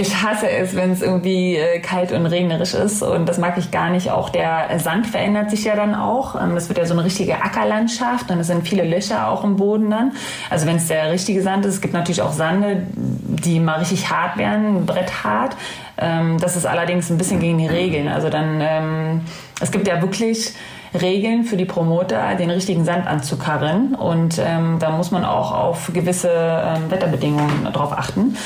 Ich 0.00 0.22
hasse 0.22 0.48
es, 0.48 0.76
wenn 0.76 0.92
es 0.92 1.02
irgendwie 1.02 1.56
äh, 1.56 1.80
kalt 1.80 2.12
und 2.12 2.26
regnerisch 2.26 2.74
ist 2.74 3.02
und 3.02 3.28
das 3.28 3.38
mag 3.38 3.58
ich 3.58 3.72
gar 3.72 3.90
nicht. 3.90 4.12
Auch 4.12 4.30
der 4.30 4.78
Sand 4.78 5.08
verändert 5.08 5.50
sich 5.50 5.64
ja 5.64 5.74
dann 5.74 5.96
auch. 5.96 6.40
Ähm, 6.40 6.54
das 6.54 6.68
wird 6.68 6.78
ja 6.78 6.86
so 6.86 6.92
eine 6.92 7.02
richtige 7.02 7.42
Ackerlandschaft 7.42 8.30
und 8.30 8.38
es 8.38 8.46
sind 8.46 8.66
viele 8.68 8.84
Löcher 8.84 9.28
auch 9.28 9.42
im 9.42 9.56
Boden 9.56 9.90
dann. 9.90 10.12
Also 10.50 10.66
wenn 10.66 10.76
es 10.76 10.86
der 10.86 11.10
richtige 11.10 11.42
Sand 11.42 11.66
ist, 11.66 11.74
es 11.74 11.80
gibt 11.80 11.94
natürlich 11.94 12.22
auch 12.22 12.32
Sande, 12.32 12.86
die 12.92 13.58
mal 13.58 13.80
richtig 13.80 14.08
hart 14.08 14.36
werden, 14.36 14.86
bretthart. 14.86 15.56
Ähm, 15.98 16.38
das 16.38 16.56
ist 16.56 16.66
allerdings 16.66 17.10
ein 17.10 17.18
bisschen 17.18 17.40
gegen 17.40 17.58
die 17.58 17.66
Regeln. 17.66 18.06
Also 18.06 18.30
dann, 18.30 18.60
ähm, 18.60 19.20
es 19.60 19.72
gibt 19.72 19.88
ja 19.88 20.00
wirklich 20.00 20.54
Regeln 21.00 21.44
für 21.44 21.56
die 21.56 21.64
Promoter, 21.64 22.34
den 22.34 22.50
richtigen 22.50 22.84
Sand 22.84 23.06
anzukarren. 23.06 23.94
Und 23.94 24.38
ähm, 24.38 24.76
da 24.78 24.90
muss 24.90 25.10
man 25.10 25.24
auch 25.24 25.52
auf 25.52 25.90
gewisse 25.92 26.30
ähm, 26.30 26.90
Wetterbedingungen 26.90 27.72
drauf 27.72 27.92
achten. 27.92 28.36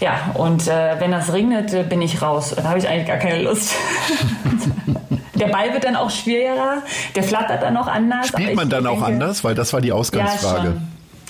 Ja, 0.00 0.32
und 0.34 0.66
äh, 0.66 0.98
wenn 0.98 1.12
das 1.12 1.32
regnet, 1.32 1.88
bin 1.88 2.02
ich 2.02 2.22
raus. 2.22 2.54
Da 2.56 2.64
habe 2.64 2.78
ich 2.78 2.88
eigentlich 2.88 3.06
gar 3.06 3.18
keine 3.18 3.42
Lust. 3.42 3.74
der 5.34 5.46
Ball 5.48 5.72
wird 5.72 5.84
dann 5.84 5.96
auch 5.96 6.10
schwerer, 6.10 6.82
der 7.14 7.22
flattert 7.22 7.62
dann 7.62 7.76
auch 7.76 7.86
anders. 7.86 8.28
Spielt 8.28 8.54
man 8.54 8.68
dann 8.68 8.84
denke, 8.84 8.98
auch 8.98 9.06
anders? 9.06 9.44
Weil 9.44 9.54
das 9.54 9.72
war 9.72 9.80
die 9.80 9.92
Ausgangsfrage. 9.92 10.68
Ja, 10.68 10.74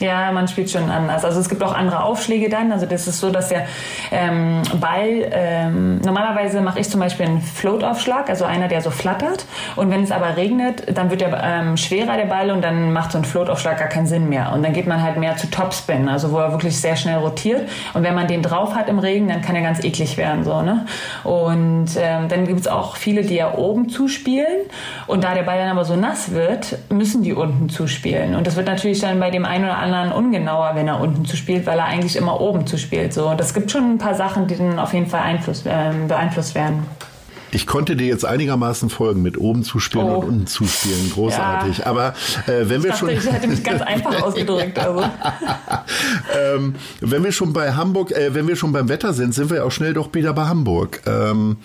ja, 0.02 0.30
man 0.32 0.48
spielt 0.48 0.70
schon 0.70 0.90
anders. 0.90 1.24
Also 1.24 1.40
es 1.40 1.48
gibt 1.48 1.62
auch 1.62 1.74
andere 1.74 2.02
Aufschläge 2.02 2.48
dann. 2.48 2.72
Also 2.72 2.86
das 2.86 3.06
ist 3.06 3.20
so, 3.20 3.30
dass 3.30 3.48
der 3.48 3.66
ähm, 4.10 4.62
Ball, 4.80 5.30
ähm, 5.30 6.00
normalerweise 6.00 6.60
mache 6.60 6.80
ich 6.80 6.88
zum 6.90 7.00
Beispiel 7.00 7.26
einen 7.26 7.40
Float-Aufschlag, 7.40 8.28
also 8.28 8.44
einer, 8.44 8.68
der 8.68 8.82
so 8.82 8.90
flattert. 8.90 9.46
Und 9.76 9.90
wenn 9.90 10.02
es 10.02 10.10
aber 10.10 10.36
regnet, 10.36 10.96
dann 10.96 11.10
wird 11.10 11.20
der 11.20 11.42
ähm, 11.42 11.76
schwerer, 11.76 12.16
der 12.16 12.26
Ball, 12.26 12.50
und 12.50 12.62
dann 12.62 12.92
macht 12.92 13.12
so 13.12 13.18
ein 13.18 13.24
Float-Aufschlag 13.24 13.78
gar 13.78 13.88
keinen 13.88 14.06
Sinn 14.06 14.28
mehr. 14.28 14.52
Und 14.52 14.62
dann 14.62 14.72
geht 14.72 14.86
man 14.86 15.02
halt 15.02 15.16
mehr 15.16 15.36
zu 15.36 15.50
Topspin, 15.50 16.08
also 16.08 16.32
wo 16.32 16.38
er 16.38 16.52
wirklich 16.52 16.80
sehr 16.80 16.96
schnell 16.96 17.18
rotiert. 17.18 17.68
Und 17.94 18.02
wenn 18.02 18.14
man 18.14 18.26
den 18.26 18.42
drauf 18.42 18.74
hat 18.74 18.88
im 18.88 18.98
Regen, 18.98 19.28
dann 19.28 19.40
kann 19.40 19.56
er 19.56 19.62
ganz 19.62 19.82
eklig 19.84 20.16
werden. 20.16 20.44
So, 20.44 20.62
ne? 20.62 20.86
Und 21.24 21.90
ähm, 21.96 22.28
dann 22.28 22.46
gibt 22.46 22.60
es 22.60 22.68
auch 22.68 22.96
viele, 22.96 23.22
die 23.22 23.36
ja 23.36 23.54
oben 23.54 23.88
zuspielen. 23.88 24.62
Und 25.06 25.24
da 25.24 25.34
der 25.34 25.42
Ball 25.42 25.58
dann 25.58 25.70
aber 25.70 25.84
so 25.84 25.96
nass 25.96 26.32
wird, 26.32 26.78
müssen 26.90 27.22
die 27.22 27.32
unten 27.32 27.68
zuspielen. 27.68 28.34
Und 28.34 28.46
das 28.46 28.56
wird 28.56 28.66
natürlich 28.66 29.00
dann 29.00 29.20
bei 29.20 29.30
dem 29.30 29.44
einen 29.44 29.64
oder 29.64 29.78
anderen 29.78 29.91
anderen 29.92 30.12
ungenauer, 30.12 30.72
wenn 30.74 30.88
er 30.88 31.00
unten 31.00 31.24
zu 31.24 31.36
spielt, 31.36 31.66
weil 31.66 31.78
er 31.78 31.86
eigentlich 31.86 32.16
immer 32.16 32.40
oben 32.40 32.66
zu 32.66 32.78
spielt. 32.78 33.12
So, 33.12 33.34
das 33.34 33.54
gibt 33.54 33.70
schon 33.70 33.92
ein 33.92 33.98
paar 33.98 34.14
Sachen, 34.14 34.46
die 34.46 34.56
dann 34.56 34.78
auf 34.78 34.92
jeden 34.92 35.06
Fall 35.06 35.20
Einfluss, 35.20 35.66
äh, 35.66 35.92
beeinflusst 36.06 36.54
werden. 36.54 36.86
Ich 37.54 37.66
konnte 37.66 37.96
dir 37.96 38.06
jetzt 38.06 38.24
einigermaßen 38.24 38.88
folgen 38.88 39.20
mit 39.20 39.36
oben 39.36 39.62
zuspielen 39.62 40.06
oh. 40.06 40.16
und 40.16 40.28
unten 40.28 40.46
zuspielen. 40.46 41.10
Großartig. 41.12 41.78
Ja. 41.78 41.86
Aber 41.86 42.14
äh, 42.46 42.68
wenn 42.68 42.78
ich 42.78 42.84
wir 42.84 42.90
dachte, 42.90 42.98
schon. 42.98 43.08
Ich 43.10 43.30
hätte 43.30 43.46
mich 43.46 43.62
ganz 43.62 43.82
einfach 43.82 44.22
ausgedrückt. 44.22 44.78
Also. 44.78 45.02
ähm, 46.56 46.74
wenn 47.00 47.22
wir 47.22 47.32
schon 47.32 47.52
bei 47.52 47.74
Hamburg, 47.74 48.10
äh, 48.12 48.34
wenn 48.34 48.48
wir 48.48 48.56
schon 48.56 48.72
beim 48.72 48.88
Wetter 48.88 49.12
sind, 49.12 49.34
sind 49.34 49.50
wir 49.50 49.66
auch 49.66 49.70
schnell 49.70 49.92
doch 49.92 50.12
wieder 50.14 50.32
bei 50.32 50.46
Hamburg. 50.46 51.02
Ähm. 51.06 51.58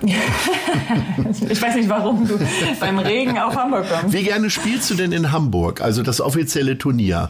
ich 1.48 1.60
weiß 1.60 1.74
nicht, 1.74 1.90
warum 1.90 2.26
du 2.26 2.38
beim 2.80 2.98
Regen 2.98 3.38
auf 3.38 3.54
Hamburg 3.54 3.84
kommst. 3.90 4.14
Wie 4.14 4.22
gerne 4.22 4.48
spielst 4.48 4.90
du 4.90 4.94
denn 4.94 5.12
in 5.12 5.30
Hamburg? 5.30 5.82
Also 5.82 6.02
das 6.02 6.22
offizielle 6.22 6.78
Turnier? 6.78 7.28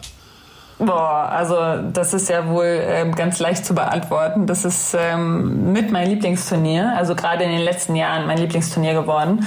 Boah, 0.77 1.29
also 1.31 1.89
das 1.93 2.13
ist 2.13 2.29
ja 2.29 2.49
wohl 2.49 2.81
ähm, 2.81 3.15
ganz 3.15 3.39
leicht 3.39 3.65
zu 3.65 3.73
beantworten. 3.73 4.45
Das 4.45 4.65
ist 4.65 4.93
ähm, 4.99 5.71
mit 5.71 5.89
mein 5.89 6.09
Lieblingsturnier, 6.09 6.93
also 6.97 7.15
gerade 7.15 7.45
in 7.45 7.51
den 7.51 7.61
letzten 7.61 7.95
Jahren 7.95 8.27
mein 8.27 8.37
Lieblingsturnier 8.37 8.93
geworden. 8.93 9.45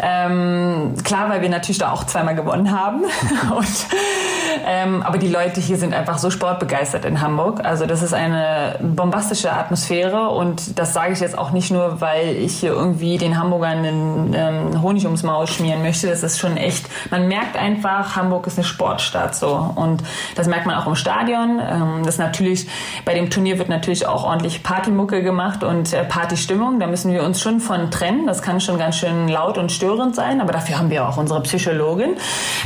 Ähm, 0.00 0.94
klar, 1.02 1.28
weil 1.28 1.42
wir 1.42 1.48
natürlich 1.48 1.78
da 1.78 1.92
auch 1.92 2.04
zweimal 2.04 2.36
gewonnen 2.36 2.70
haben. 2.70 3.02
Und, 3.56 3.86
ähm, 4.66 5.02
aber 5.02 5.18
die 5.18 5.28
Leute 5.28 5.60
hier 5.60 5.76
sind 5.76 5.92
einfach 5.92 6.18
so 6.18 6.30
sportbegeistert 6.30 7.04
in 7.04 7.20
Hamburg. 7.20 7.64
Also 7.64 7.86
das 7.86 8.02
ist 8.02 8.14
eine 8.14 8.78
bombastische 8.80 9.52
Atmosphäre 9.52 10.28
und 10.30 10.78
das 10.78 10.92
sage 10.92 11.12
ich 11.12 11.20
jetzt 11.20 11.36
auch 11.36 11.50
nicht 11.50 11.70
nur, 11.70 12.00
weil 12.00 12.36
ich 12.36 12.60
hier 12.60 12.72
irgendwie 12.72 13.18
den 13.18 13.38
Hamburgern 13.38 13.82
den 13.82 14.34
ähm, 14.34 14.82
Honig 14.82 15.04
ums 15.04 15.22
Maul 15.22 15.46
schmieren 15.46 15.82
möchte. 15.82 16.06
Das 16.06 16.22
ist 16.22 16.38
schon 16.38 16.56
echt, 16.56 16.86
man 17.10 17.26
merkt 17.28 17.56
einfach, 17.56 18.14
Hamburg 18.14 18.46
ist 18.46 18.58
eine 18.58 18.64
Sportstadt 18.64 19.34
so 19.34 19.72
und 19.74 20.02
das 20.36 20.46
merkt 20.46 20.66
man 20.66 20.76
auch 20.76 20.86
im 20.86 20.94
Stadion. 20.94 21.60
Ähm, 21.60 22.02
das 22.04 22.18
natürlich 22.18 22.68
bei 23.04 23.14
dem 23.14 23.30
Turnier 23.30 23.58
wird 23.58 23.68
natürlich 23.68 24.06
auch 24.06 24.24
ordentlich 24.24 24.62
Partymucke 24.62 25.22
gemacht 25.22 25.64
und 25.64 25.92
äh, 25.92 26.04
Partystimmung. 26.04 26.78
Da 26.78 26.86
müssen 26.86 27.12
wir 27.12 27.24
uns 27.24 27.40
schon 27.40 27.60
von 27.60 27.90
trennen. 27.90 28.26
Das 28.26 28.42
kann 28.42 28.60
schon 28.60 28.78
ganz 28.78 28.96
schön 28.96 29.28
laut 29.28 29.58
und 29.58 29.72
störend 29.72 29.87
störend 29.88 30.14
sein, 30.14 30.42
aber 30.42 30.52
dafür 30.52 30.78
haben 30.78 30.90
wir 30.90 31.08
auch 31.08 31.16
unsere 31.16 31.42
Psychologin. 31.42 32.16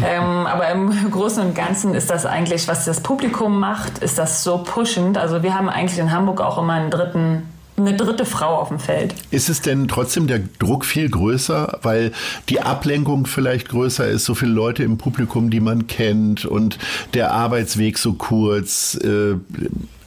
Ähm, 0.04 0.46
aber 0.46 0.68
im 0.70 0.90
Großen 1.10 1.44
und 1.44 1.54
Ganzen 1.54 1.94
ist 1.94 2.10
das 2.10 2.26
eigentlich, 2.26 2.66
was 2.66 2.84
das 2.84 3.00
Publikum 3.00 3.60
macht, 3.60 3.98
ist 3.98 4.18
das 4.18 4.42
so 4.42 4.58
pushend. 4.58 5.16
Also 5.16 5.42
wir 5.44 5.54
haben 5.54 5.68
eigentlich 5.68 6.00
in 6.00 6.10
Hamburg 6.10 6.40
auch 6.40 6.58
immer 6.58 6.74
einen 6.74 6.90
dritten 6.90 7.48
eine 7.74 7.94
dritte 7.96 8.26
Frau 8.26 8.58
auf 8.58 8.68
dem 8.68 8.78
Feld. 8.78 9.14
Ist 9.30 9.48
es 9.48 9.62
denn 9.62 9.88
trotzdem 9.88 10.26
der 10.26 10.40
Druck 10.58 10.84
viel 10.84 11.08
größer, 11.08 11.78
weil 11.82 12.12
die 12.50 12.60
Ablenkung 12.60 13.26
vielleicht 13.26 13.70
größer 13.70 14.06
ist, 14.06 14.26
so 14.26 14.34
viele 14.34 14.52
Leute 14.52 14.82
im 14.82 14.98
Publikum, 14.98 15.48
die 15.48 15.58
man 15.58 15.86
kennt 15.86 16.44
und 16.44 16.78
der 17.14 17.32
Arbeitsweg 17.32 17.96
so 17.96 18.12
kurz? 18.12 18.94
Äh, 19.02 19.36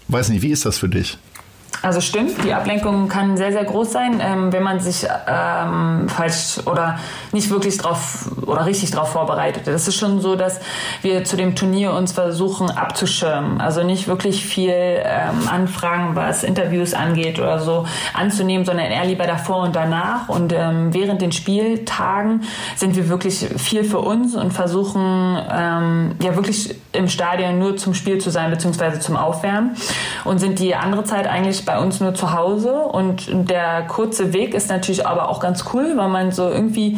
weiß 0.10 0.30
nicht, 0.30 0.43
wie 0.43 0.51
ist 0.51 0.65
das 0.65 0.78
für 0.78 0.89
dich? 0.89 1.17
Also 1.81 2.01
stimmt, 2.01 2.43
die 2.43 2.53
Ablenkung 2.53 3.07
kann 3.07 3.38
sehr, 3.38 3.51
sehr 3.51 3.63
groß 3.63 3.91
sein, 3.91 4.21
ähm, 4.21 4.51
wenn 4.51 4.63
man 4.63 4.79
sich 4.79 5.05
ähm, 5.27 6.07
falsch 6.09 6.59
oder 6.65 6.99
nicht 7.31 7.49
wirklich 7.49 7.77
drauf 7.77 8.29
oder 8.45 8.65
richtig 8.65 8.91
darauf 8.91 9.09
vorbereitet. 9.09 9.67
Das 9.67 9.88
ist 9.88 9.95
schon 9.95 10.19
so, 10.19 10.35
dass 10.35 10.59
wir 11.01 11.23
zu 11.23 11.38
dem 11.38 11.55
Turnier 11.55 11.93
uns 11.93 12.11
versuchen 12.11 12.71
abzuschirmen. 12.71 13.61
Also 13.61 13.83
nicht 13.83 14.07
wirklich 14.07 14.45
viel 14.45 14.71
ähm, 14.71 15.47
Anfragen, 15.51 16.15
was 16.15 16.43
Interviews 16.43 16.93
angeht 16.93 17.39
oder 17.39 17.59
so 17.59 17.85
anzunehmen, 18.13 18.65
sondern 18.65 18.88
eher 18.88 19.05
lieber 19.05 19.27
davor 19.27 19.63
und 19.63 19.75
danach. 19.75 20.29
Und 20.29 20.53
ähm, 20.53 20.93
während 20.93 21.21
den 21.21 21.31
Spieltagen 21.31 22.43
sind 22.75 22.95
wir 22.95 23.09
wirklich 23.09 23.47
viel 23.57 23.83
für 23.83 23.99
uns 23.99 24.35
und 24.35 24.53
versuchen 24.53 25.38
ähm, 25.51 26.15
ja 26.21 26.35
wirklich 26.35 26.75
im 26.93 27.09
Stadion 27.09 27.59
nur 27.59 27.77
zum 27.77 27.93
Spiel 27.93 28.19
zu 28.19 28.29
sein, 28.29 28.49
beziehungsweise 28.49 28.99
zum 28.99 29.15
Aufwärmen. 29.17 29.75
Und 30.23 30.39
sind 30.39 30.59
die 30.59 30.75
andere 30.75 31.03
Zeit 31.03 31.27
eigentlich 31.27 31.64
bei 31.65 31.80
uns 31.80 31.99
nur 31.99 32.13
zu 32.13 32.34
Hause. 32.34 32.73
Und 32.73 33.28
der 33.49 33.84
kurze 33.88 34.34
Weg 34.34 34.54
ist 34.54 34.69
natürlich 34.69 35.06
aber 35.06 35.30
auch 35.30 35.39
ganz 35.39 35.65
cool, 35.73 35.93
weil 35.95 36.10
man 36.10 36.32
so 36.32 36.49
irgendwie 36.49 36.97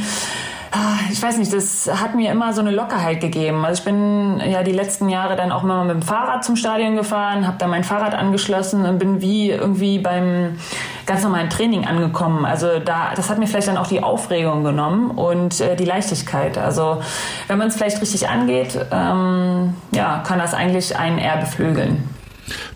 ah, 0.72 0.98
ich 1.12 1.22
weiß 1.22 1.38
nicht, 1.38 1.54
das 1.54 1.90
hat 2.02 2.16
mir 2.16 2.32
immer 2.32 2.54
so 2.54 2.62
eine 2.62 2.72
Lockerheit 2.72 3.22
gegeben. 3.22 3.66
Also 3.66 3.80
ich 3.80 3.86
bin 3.86 4.40
ja 4.40 4.64
die 4.64 4.72
letzten 4.72 5.10
Jahre 5.10 5.36
dann 5.36 5.52
auch 5.52 5.64
immer 5.64 5.84
mit 5.84 5.96
dem 5.96 6.02
Fahrrad 6.02 6.44
zum 6.44 6.56
Stadion 6.56 6.96
gefahren, 6.96 7.48
habe 7.48 7.58
da 7.58 7.68
mein 7.68 7.84
Fahrrad 7.84 8.14
angeschlossen 8.14 8.86
und 8.86 9.00
bin 9.00 9.22
wie 9.22 9.52
irgendwie 9.52 10.00
beim 10.00 10.58
ganz 11.06 11.24
normalen 11.24 11.50
Training 11.50 11.86
angekommen. 11.86 12.46
Also 12.46 12.80
da, 12.80 13.12
das 13.16 13.30
hat 13.30 13.40
mir 13.40 13.48
vielleicht 13.48 13.68
dann 13.68 13.78
auch 13.78 13.88
die 13.88 14.04
Aufregung 14.04 14.64
genommen 14.64 15.12
und 15.12 15.62
äh, 15.62 15.76
die 15.76 15.86
Leichtigkeit. 15.86 16.58
Also 16.58 17.02
wenn 17.48 17.58
man 17.58 17.68
es 17.68 17.76
vielleicht 17.76 18.02
richtig 18.02 18.28
angeht, 18.28 18.78
ähm, 18.92 19.74
ja, 19.92 20.24
kann 20.26 20.40
das 20.40 20.54
eigentlich 20.54 20.98
einen 20.98 21.18
eher 21.18 21.38
beflügeln. 21.38 22.17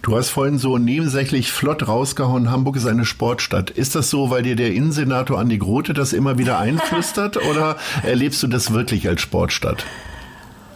Du 0.02 0.16
hast 0.16 0.30
vorhin 0.30 0.58
so 0.58 0.78
nebensächlich 0.78 1.52
flott 1.52 1.88
rausgehauen, 1.88 2.52
Hamburg 2.52 2.76
ist 2.76 2.88
eine 2.88 3.06
Sportstadt. 3.06 3.70
Ist 3.70 3.96
das 3.96 4.10
so, 4.10 4.30
weil 4.30 4.44
dir 4.44 4.56
der 4.56 4.74
Innensenator 4.74 5.40
Andi 5.40 5.58
Grote 5.58 5.94
das 5.94 6.14
immer 6.14 6.38
wieder 6.38 6.60
einflüstert 6.60 7.38
oder 7.50 7.78
erlebst 8.04 8.42
du 8.44 8.48
das 8.48 8.74
wirklich 8.74 9.08
als 9.08 9.22
Sportstadt? 9.22 9.86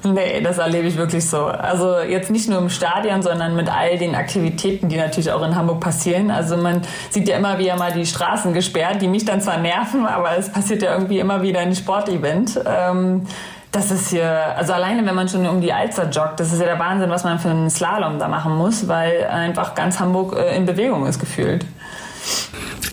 Nee, 0.06 0.42
das 0.42 0.60
erlebe 0.60 0.88
ich 0.88 0.98
wirklich 0.98 1.28
so. 1.28 1.46
Also 1.46 1.98
jetzt 2.00 2.30
nicht 2.30 2.48
nur 2.48 2.60
im 2.60 2.70
Stadion, 2.70 3.24
sondern 3.24 3.56
mit 3.56 3.70
all 3.70 3.98
den 3.98 4.14
Aktivitäten, 4.14 4.88
die 4.88 4.98
natürlich 4.98 5.32
auch 5.32 5.42
in 5.42 5.56
Hamburg 5.56 5.80
passieren. 5.80 6.30
Also 6.30 6.58
man 6.58 6.82
sieht 7.10 7.28
ja 7.28 7.38
immer 7.38 7.58
wieder 7.58 7.76
mal 7.76 7.92
die 7.92 8.06
Straßen 8.06 8.54
gesperrt, 8.54 9.02
die 9.02 9.08
mich 9.08 9.26
dann 9.26 9.42
zwar 9.42 9.58
nerven, 9.58 10.06
aber 10.06 10.38
es 10.38 10.52
passiert 10.52 10.84
ja 10.84 10.94
irgendwie 10.94 11.20
immer 11.20 11.42
wieder 11.42 11.62
ein 11.62 11.76
Sportevent. 11.76 12.60
Ähm, 12.66 13.24
das 13.76 13.92
ist 13.92 14.10
hier, 14.10 14.56
also 14.56 14.72
alleine 14.72 15.06
wenn 15.06 15.16
man 15.16 15.28
schon 15.28 15.46
um 15.46 15.60
die 15.60 15.74
Alster 15.74 16.10
joggt, 16.10 16.40
das 16.40 16.54
ist 16.54 16.60
ja 16.60 16.66
der 16.66 16.80
Wahnsinn, 16.80 17.10
was 17.10 17.26
man 17.26 17.40
für 17.40 17.50
einen 17.50 17.70
Slalom 17.70 18.20
da 18.20 18.30
machen 18.30 18.56
muss, 18.56 18.88
weil 18.88 19.26
einfach 19.26 19.76
ganz 19.76 20.00
Hamburg 20.00 20.38
äh, 20.38 20.56
in 20.56 20.66
Bewegung 20.66 21.06
ist 21.06 21.20
gefühlt. 21.20 21.66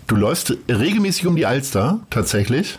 Du 0.09 0.17
läufst 0.17 0.53
regelmäßig 0.69 1.27
um 1.29 1.37
die 1.37 1.47
Alster, 1.47 2.01
tatsächlich? 2.11 2.79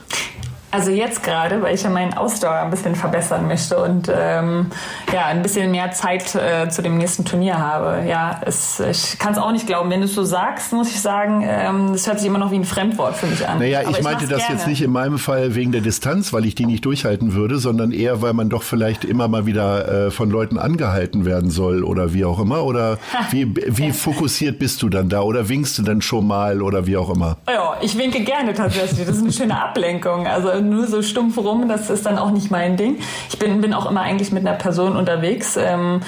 Also 0.73 0.89
jetzt 0.89 1.21
gerade, 1.21 1.61
weil 1.61 1.75
ich 1.75 1.83
ja 1.83 1.91
meinen 1.91 2.15
Ausdauer 2.15 2.55
ein 2.55 2.71
bisschen 2.71 2.95
verbessern 2.95 3.47
möchte 3.47 3.77
und 3.77 4.11
ähm, 4.11 4.71
ja 5.13 5.25
ein 5.27 5.43
bisschen 5.43 5.69
mehr 5.69 5.91
Zeit 5.91 6.33
äh, 6.33 6.67
zu 6.67 6.81
dem 6.81 6.97
nächsten 6.97 7.25
Turnier 7.25 7.59
habe. 7.59 8.07
Ja, 8.09 8.41
es, 8.43 8.79
ich 8.79 9.19
kann 9.19 9.33
es 9.33 9.37
auch 9.37 9.51
nicht 9.51 9.67
glauben. 9.67 9.91
Wenn 9.91 9.99
du 9.99 10.07
es 10.07 10.15
so 10.15 10.23
sagst, 10.23 10.73
muss 10.73 10.89
ich 10.89 10.99
sagen, 10.99 11.45
ähm, 11.47 11.91
es 11.93 12.07
hört 12.07 12.17
sich 12.17 12.27
immer 12.27 12.39
noch 12.39 12.49
wie 12.49 12.55
ein 12.55 12.65
Fremdwort 12.65 13.15
für 13.15 13.27
mich 13.27 13.47
an. 13.47 13.59
Naja, 13.59 13.81
ich, 13.83 13.99
ich 13.99 14.03
meinte 14.03 14.25
das 14.25 14.39
gerne. 14.39 14.55
jetzt 14.55 14.67
nicht 14.67 14.81
in 14.81 14.91
meinem 14.91 15.19
Fall 15.19 15.53
wegen 15.53 15.71
der 15.71 15.81
Distanz, 15.81 16.33
weil 16.33 16.43
ich 16.43 16.55
die 16.55 16.65
nicht 16.65 16.83
durchhalten 16.85 17.35
würde, 17.35 17.59
sondern 17.59 17.91
eher, 17.91 18.23
weil 18.23 18.33
man 18.33 18.49
doch 18.49 18.63
vielleicht 18.63 19.05
immer 19.05 19.27
mal 19.27 19.45
wieder 19.45 20.07
äh, 20.07 20.11
von 20.11 20.31
Leuten 20.31 20.57
angehalten 20.57 21.23
werden 21.23 21.51
soll 21.51 21.83
oder 21.83 22.15
wie 22.15 22.25
auch 22.25 22.39
immer. 22.39 22.63
Oder 22.63 22.97
wie, 23.29 23.53
wie 23.55 23.91
fokussiert 23.91 24.57
bist 24.57 24.81
du 24.81 24.89
dann 24.89 25.07
da 25.07 25.21
oder 25.21 25.49
winkst 25.49 25.77
du 25.77 25.83
dann 25.83 26.01
schon 26.01 26.25
mal 26.25 26.63
oder 26.63 26.87
wie 26.87 26.97
auch 26.97 27.13
immer? 27.13 27.37
Ja, 27.47 27.77
ich 27.79 27.95
winke 27.95 28.21
gerne 28.21 28.55
tatsächlich. 28.55 29.05
Das 29.05 29.17
ist 29.17 29.21
eine 29.21 29.31
schöne 29.31 29.63
Ablenkung. 29.63 30.25
Also 30.25 30.62
nur 30.63 30.87
so 30.87 31.01
stumpf 31.01 31.37
rum, 31.37 31.67
das 31.67 31.89
ist 31.89 32.05
dann 32.05 32.17
auch 32.17 32.31
nicht 32.31 32.51
mein 32.51 32.77
Ding. 32.77 32.97
Ich 33.29 33.39
bin, 33.39 33.61
bin 33.61 33.73
auch 33.73 33.89
immer 33.89 34.01
eigentlich 34.01 34.31
mit 34.31 34.45
einer 34.45 34.57
Person 34.57 34.95
unterwegs. 34.95 35.57
Ähm, 35.57 36.01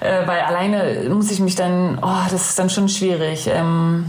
äh, 0.00 0.26
weil 0.26 0.40
alleine 0.40 1.08
muss 1.10 1.30
ich 1.30 1.40
mich 1.40 1.56
dann, 1.56 1.98
oh, 2.00 2.30
das 2.30 2.50
ist 2.50 2.58
dann 2.58 2.70
schon 2.70 2.88
schwierig. 2.88 3.50
Ähm, 3.52 4.06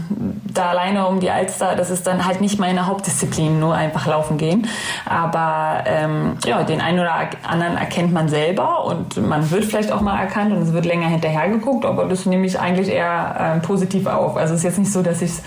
da 0.54 0.70
alleine 0.70 1.06
um 1.06 1.20
die 1.20 1.30
Alster, 1.30 1.74
das 1.74 1.90
ist 1.90 2.06
dann 2.06 2.26
halt 2.26 2.40
nicht 2.40 2.58
meine 2.58 2.86
Hauptdisziplin, 2.86 3.58
nur 3.58 3.74
einfach 3.74 4.06
laufen 4.06 4.38
gehen. 4.38 4.68
Aber 5.04 5.84
ähm, 5.86 6.36
ja, 6.44 6.62
den 6.62 6.80
einen 6.80 7.00
oder 7.00 7.14
anderen 7.42 7.76
erkennt 7.76 8.12
man 8.12 8.28
selber 8.28 8.84
und 8.84 9.16
man 9.26 9.50
wird 9.50 9.64
vielleicht 9.64 9.90
auch 9.90 10.00
mal 10.00 10.18
erkannt 10.18 10.52
und 10.52 10.62
es 10.62 10.72
wird 10.72 10.84
länger 10.84 11.08
hinterher 11.08 11.48
geguckt, 11.48 11.84
aber 11.84 12.04
das 12.04 12.26
nehme 12.26 12.46
ich 12.46 12.58
eigentlich 12.58 12.88
eher 12.88 13.36
ähm, 13.38 13.62
positiv 13.62 14.06
auf. 14.06 14.36
Also 14.36 14.54
es 14.54 14.60
ist 14.60 14.64
jetzt 14.64 14.78
nicht 14.78 14.92
so, 14.92 15.02
dass 15.02 15.22
ich 15.22 15.30
es 15.30 15.42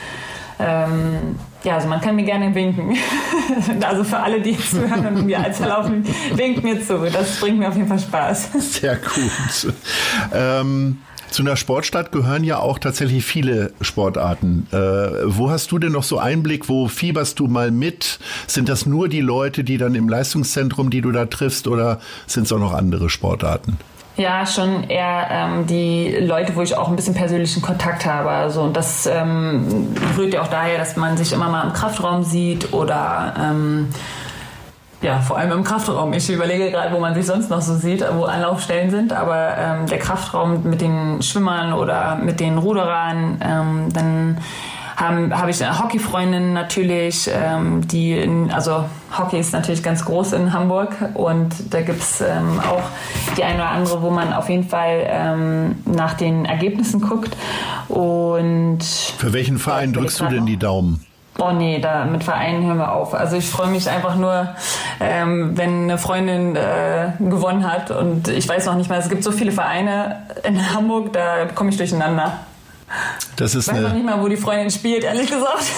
ähm, 0.63 1.35
ja, 1.63 1.75
also 1.75 1.87
man 1.87 2.01
kann 2.01 2.15
mir 2.15 2.25
gerne 2.25 2.53
winken. 2.53 2.97
also 3.85 4.03
für 4.03 4.19
alle, 4.19 4.41
die 4.41 4.51
jetzt 4.51 4.71
zuhören 4.71 5.05
und 5.05 5.25
mir 5.25 5.39
als 5.39 5.57
verlaufen, 5.57 6.05
winkt 6.35 6.63
mir 6.63 6.81
zu. 6.85 7.09
Das 7.11 7.39
bringt 7.39 7.59
mir 7.59 7.69
auf 7.69 7.75
jeden 7.75 7.87
Fall 7.87 7.99
Spaß. 7.99 8.49
Sehr 8.59 8.97
gut. 8.97 9.73
Ähm, 10.33 10.97
zu 11.33 11.41
einer 11.41 11.55
Sportstadt 11.55 12.11
gehören 12.11 12.43
ja 12.43 12.59
auch 12.59 12.77
tatsächlich 12.77 13.25
viele 13.25 13.73
Sportarten. 13.81 14.67
Äh, 14.71 14.77
wo 15.25 15.49
hast 15.49 15.71
du 15.71 15.79
denn 15.79 15.91
noch 15.91 16.03
so 16.03 16.19
Einblick? 16.19 16.69
Wo 16.69 16.87
fieberst 16.87 17.39
du 17.39 17.47
mal 17.47 17.71
mit? 17.71 18.19
Sind 18.45 18.69
das 18.69 18.85
nur 18.85 19.09
die 19.09 19.21
Leute, 19.21 19.63
die 19.63 19.77
dann 19.77 19.95
im 19.95 20.07
Leistungszentrum, 20.07 20.91
die 20.91 21.01
du 21.01 21.11
da 21.11 21.25
triffst, 21.25 21.67
oder 21.67 21.99
sind 22.27 22.43
es 22.43 22.53
auch 22.53 22.59
noch 22.59 22.73
andere 22.73 23.09
Sportarten? 23.09 23.77
Ja, 24.15 24.45
schon 24.45 24.83
eher 24.89 25.27
ähm, 25.31 25.65
die 25.65 26.15
Leute, 26.19 26.55
wo 26.55 26.61
ich 26.61 26.77
auch 26.77 26.87
ein 26.87 26.95
bisschen 26.95 27.15
persönlichen 27.15 27.63
Kontakt 27.63 28.05
habe. 28.05 28.29
Also 28.29 28.61
und 28.61 28.77
das 28.77 29.07
ähm, 29.07 29.95
rührt 30.15 30.33
ja 30.33 30.43
auch 30.43 30.47
daher, 30.47 30.77
dass 30.77 30.95
man 30.95 31.17
sich 31.17 31.33
immer 31.33 31.49
mal 31.49 31.63
im 31.63 31.73
Kraftraum 31.73 32.23
sieht 32.23 32.73
oder 32.73 33.33
ähm, 33.41 33.89
ja, 35.01 35.19
vor 35.19 35.37
allem 35.37 35.51
im 35.51 35.63
Kraftraum. 35.63 36.13
Ich 36.13 36.29
überlege 36.29 36.69
gerade, 36.69 36.93
wo 36.93 36.99
man 36.99 37.15
sich 37.15 37.25
sonst 37.25 37.49
noch 37.49 37.61
so 37.61 37.75
sieht, 37.75 38.05
wo 38.15 38.23
Anlaufstellen 38.23 38.91
sind, 38.91 39.13
aber 39.13 39.57
ähm, 39.57 39.87
der 39.87 39.97
Kraftraum 39.97 40.61
mit 40.63 40.79
den 40.79 41.21
Schwimmern 41.21 41.73
oder 41.73 42.15
mit 42.15 42.39
den 42.39 42.59
Ruderern, 42.59 43.41
ähm, 43.43 43.93
dann 43.93 44.37
habe 44.95 45.37
hab 45.37 45.49
ich 45.49 45.61
Hockeyfreundinnen 45.61 46.53
natürlich, 46.53 47.29
ähm, 47.33 47.87
die, 47.87 48.13
in, 48.13 48.51
also 48.51 48.85
Hockey 49.17 49.39
ist 49.39 49.53
natürlich 49.53 49.83
ganz 49.83 50.05
groß 50.05 50.33
in 50.33 50.53
Hamburg 50.53 50.95
und 51.13 51.51
da 51.71 51.81
gibt's 51.81 52.21
ähm, 52.21 52.59
auch 52.59 52.83
die 53.37 53.43
eine 53.43 53.55
oder 53.55 53.69
andere, 53.69 54.01
wo 54.01 54.09
man 54.09 54.33
auf 54.33 54.49
jeden 54.49 54.67
Fall 54.67 55.05
ähm, 55.07 55.75
nach 55.85 56.13
den 56.13 56.45
Ergebnissen 56.45 57.01
guckt. 57.01 57.35
Und 57.87 58.83
Für 58.83 59.33
welchen 59.33 59.57
Verein 59.57 59.93
drückst 59.93 60.21
du 60.21 60.25
denn 60.25 60.45
die 60.45 60.57
Daumen? 60.57 61.05
Oh 61.39 61.51
nee, 61.51 61.79
da 61.79 62.05
mit 62.05 62.23
Vereinen 62.23 62.65
hören 62.65 62.77
wir 62.77 62.91
auf. 62.91 63.15
Also 63.15 63.37
ich 63.37 63.47
freue 63.47 63.67
mich 63.67 63.89
einfach 63.89 64.15
nur, 64.15 64.49
ähm, 64.99 65.57
wenn 65.57 65.83
eine 65.83 65.97
Freundin 65.97 66.55
äh, 66.55 67.11
gewonnen 67.19 67.69
hat 67.69 67.89
und 67.89 68.27
ich 68.27 68.47
weiß 68.47 68.67
noch 68.67 68.75
nicht 68.75 68.89
mal, 68.89 68.99
es 68.99 69.09
gibt 69.09 69.23
so 69.23 69.31
viele 69.31 69.51
Vereine 69.51 70.27
in 70.43 70.73
Hamburg, 70.73 71.11
da 71.13 71.45
komme 71.55 71.71
ich 71.71 71.77
durcheinander. 71.77 72.33
Das 73.35 73.55
ist 73.55 73.67
ich 73.67 73.73
weiß 73.73 73.79
eine, 73.79 73.87
noch 73.87 73.95
nicht 73.95 74.05
mal, 74.05 74.21
wo 74.21 74.27
die 74.27 74.37
Freundin 74.37 74.69
spielt, 74.69 75.03
ehrlich 75.03 75.29
gesagt. 75.29 75.63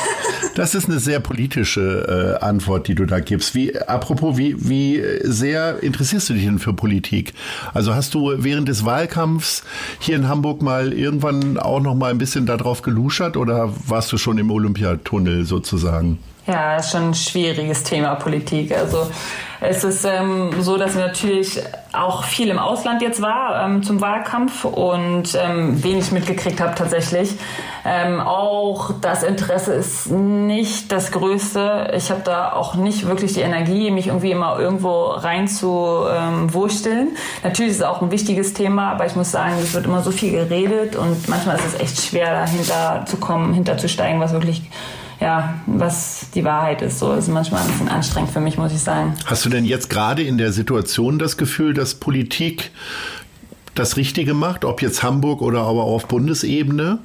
Das 0.56 0.74
ist 0.74 0.88
eine 0.88 1.00
sehr 1.00 1.20
politische 1.20 2.38
äh, 2.40 2.44
Antwort, 2.46 2.88
die 2.88 2.96
du 2.96 3.06
da 3.06 3.20
gibst. 3.20 3.56
Wie, 3.56 3.78
apropos, 3.78 4.38
wie, 4.38 4.56
wie 4.58 5.04
sehr 5.24 5.84
interessierst 5.84 6.30
du 6.30 6.34
dich 6.34 6.46
denn 6.46 6.60
für 6.60 6.72
Politik? 6.72 7.34
Also 7.74 7.94
hast 7.94 8.14
du 8.14 8.32
während 8.38 8.70
des 8.70 8.86
Wahlkampfs 8.86 9.64
hier 10.00 10.16
in 10.16 10.30
Hamburg 10.30 10.62
mal 10.62 10.94
irgendwann 10.94 11.58
auch 11.58 11.82
noch 11.82 11.94
mal 11.94 12.10
ein 12.10 12.20
bisschen 12.20 12.46
darauf 12.46 12.84
geluschert 12.84 13.36
oder 13.36 13.74
warst 13.86 14.14
du 14.14 14.18
schon 14.18 14.38
im 14.38 14.50
Olympiatunnel 14.50 15.44
sozusagen? 15.44 16.20
Ja, 16.48 16.78
ist 16.78 16.92
schon 16.92 17.10
ein 17.10 17.14
schwieriges 17.16 17.82
Thema 17.82 18.14
Politik. 18.16 18.72
Also 18.78 19.08
es 19.62 19.84
ist 19.84 20.06
ähm, 20.06 20.52
so, 20.60 20.78
dass 20.78 20.92
ich 20.92 21.00
natürlich 21.00 21.60
auch 21.92 22.24
viel 22.24 22.50
im 22.50 22.60
Ausland 22.60 23.02
jetzt 23.02 23.20
war 23.20 23.66
ähm, 23.66 23.82
zum 23.82 24.00
Wahlkampf 24.00 24.64
und 24.64 25.36
ähm, 25.42 25.84
wenig 25.84 26.12
mitgekriegt 26.12 26.62
habe 26.62 26.76
tatsächlich. 26.76 27.34
Ähm, 27.84 28.20
auch 28.20 28.92
das 29.02 29.24
Interesse 29.24 29.74
ist 29.74 30.12
nicht 30.12 30.92
das 30.92 31.12
Größte. 31.12 31.94
Ich 31.96 32.12
habe 32.12 32.22
da 32.24 32.54
auch 32.54 32.76
nicht 32.76 33.08
wirklich 33.08 33.34
die 33.34 33.42
Energie, 33.42 33.90
mich 33.90 34.08
irgendwie 34.08 34.32
immer 34.32 34.60
irgendwo 34.60 35.06
rein 35.06 35.48
zu 35.48 36.04
ähm, 36.08 36.54
wursteln. 36.54 37.16
Natürlich 37.44 37.72
ist 37.72 37.78
es 37.78 37.84
auch 37.84 38.04
ein 38.04 38.12
wichtiges 38.12 38.54
Thema, 38.54 38.92
aber 38.92 39.08
ich 39.08 39.16
muss 39.16 39.32
sagen, 39.32 39.56
es 39.60 39.74
wird 39.74 39.86
immer 39.86 40.04
so 40.04 40.12
viel 40.12 40.32
geredet 40.32 40.96
und 40.96 41.28
manchmal 41.28 41.56
ist 41.56 41.66
es 41.66 41.80
echt 41.80 42.02
schwer, 42.02 42.34
dahinter 42.34 43.04
zu 43.08 43.18
kommen, 43.18 43.54
hinterzusteigen, 43.54 44.20
was 44.20 44.32
wirklich 44.32 44.62
ja, 45.20 45.56
was 45.66 46.28
die 46.34 46.44
Wahrheit 46.44 46.82
ist. 46.82 47.00
So 47.00 47.14
ist 47.14 47.28
manchmal 47.28 47.62
ein 47.62 47.68
bisschen 47.68 47.90
anstrengend 47.90 48.32
für 48.32 48.40
mich, 48.40 48.58
muss 48.58 48.72
ich 48.72 48.82
sagen. 48.82 49.14
Hast 49.26 49.46
du 49.46 49.50
denn 49.50 49.66
jetzt 49.66 49.90
gerade 49.90 50.24
in 50.24 50.38
der 50.38 50.52
Situation 50.52 51.20
das 51.20 51.38
Gefühl, 51.38 51.74
dass 51.74 51.96
Politik 51.96 52.72
das 53.76 53.98
Richtige 53.98 54.34
macht, 54.34 54.66
ob 54.66 54.82
jetzt 54.82 55.04
Hamburg 55.04 55.42
oder 55.42 55.62
aber 55.62 55.84
auf 55.84 56.08
Bundesebene? 56.08 57.00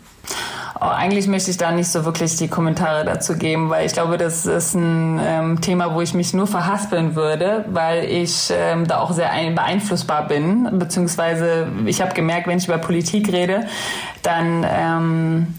Oh, 0.82 0.86
eigentlich 0.86 1.26
möchte 1.26 1.50
ich 1.50 1.58
da 1.58 1.72
nicht 1.72 1.88
so 1.88 2.06
wirklich 2.06 2.36
die 2.36 2.48
Kommentare 2.48 3.04
dazu 3.04 3.36
geben, 3.36 3.68
weil 3.68 3.84
ich 3.84 3.92
glaube, 3.92 4.16
das 4.16 4.46
ist 4.46 4.74
ein 4.74 5.20
ähm, 5.22 5.60
Thema, 5.60 5.94
wo 5.94 6.00
ich 6.00 6.14
mich 6.14 6.32
nur 6.32 6.46
verhaspeln 6.46 7.14
würde, 7.14 7.66
weil 7.70 8.04
ich 8.04 8.50
ähm, 8.50 8.86
da 8.86 9.00
auch 9.00 9.12
sehr 9.12 9.30
ein 9.30 9.54
beeinflussbar 9.54 10.26
bin, 10.26 10.78
beziehungsweise 10.78 11.66
ich 11.84 12.00
habe 12.00 12.14
gemerkt, 12.14 12.46
wenn 12.46 12.56
ich 12.56 12.66
über 12.66 12.78
Politik 12.78 13.30
rede, 13.30 13.66
dann 14.22 14.64
ähm, 14.66 15.54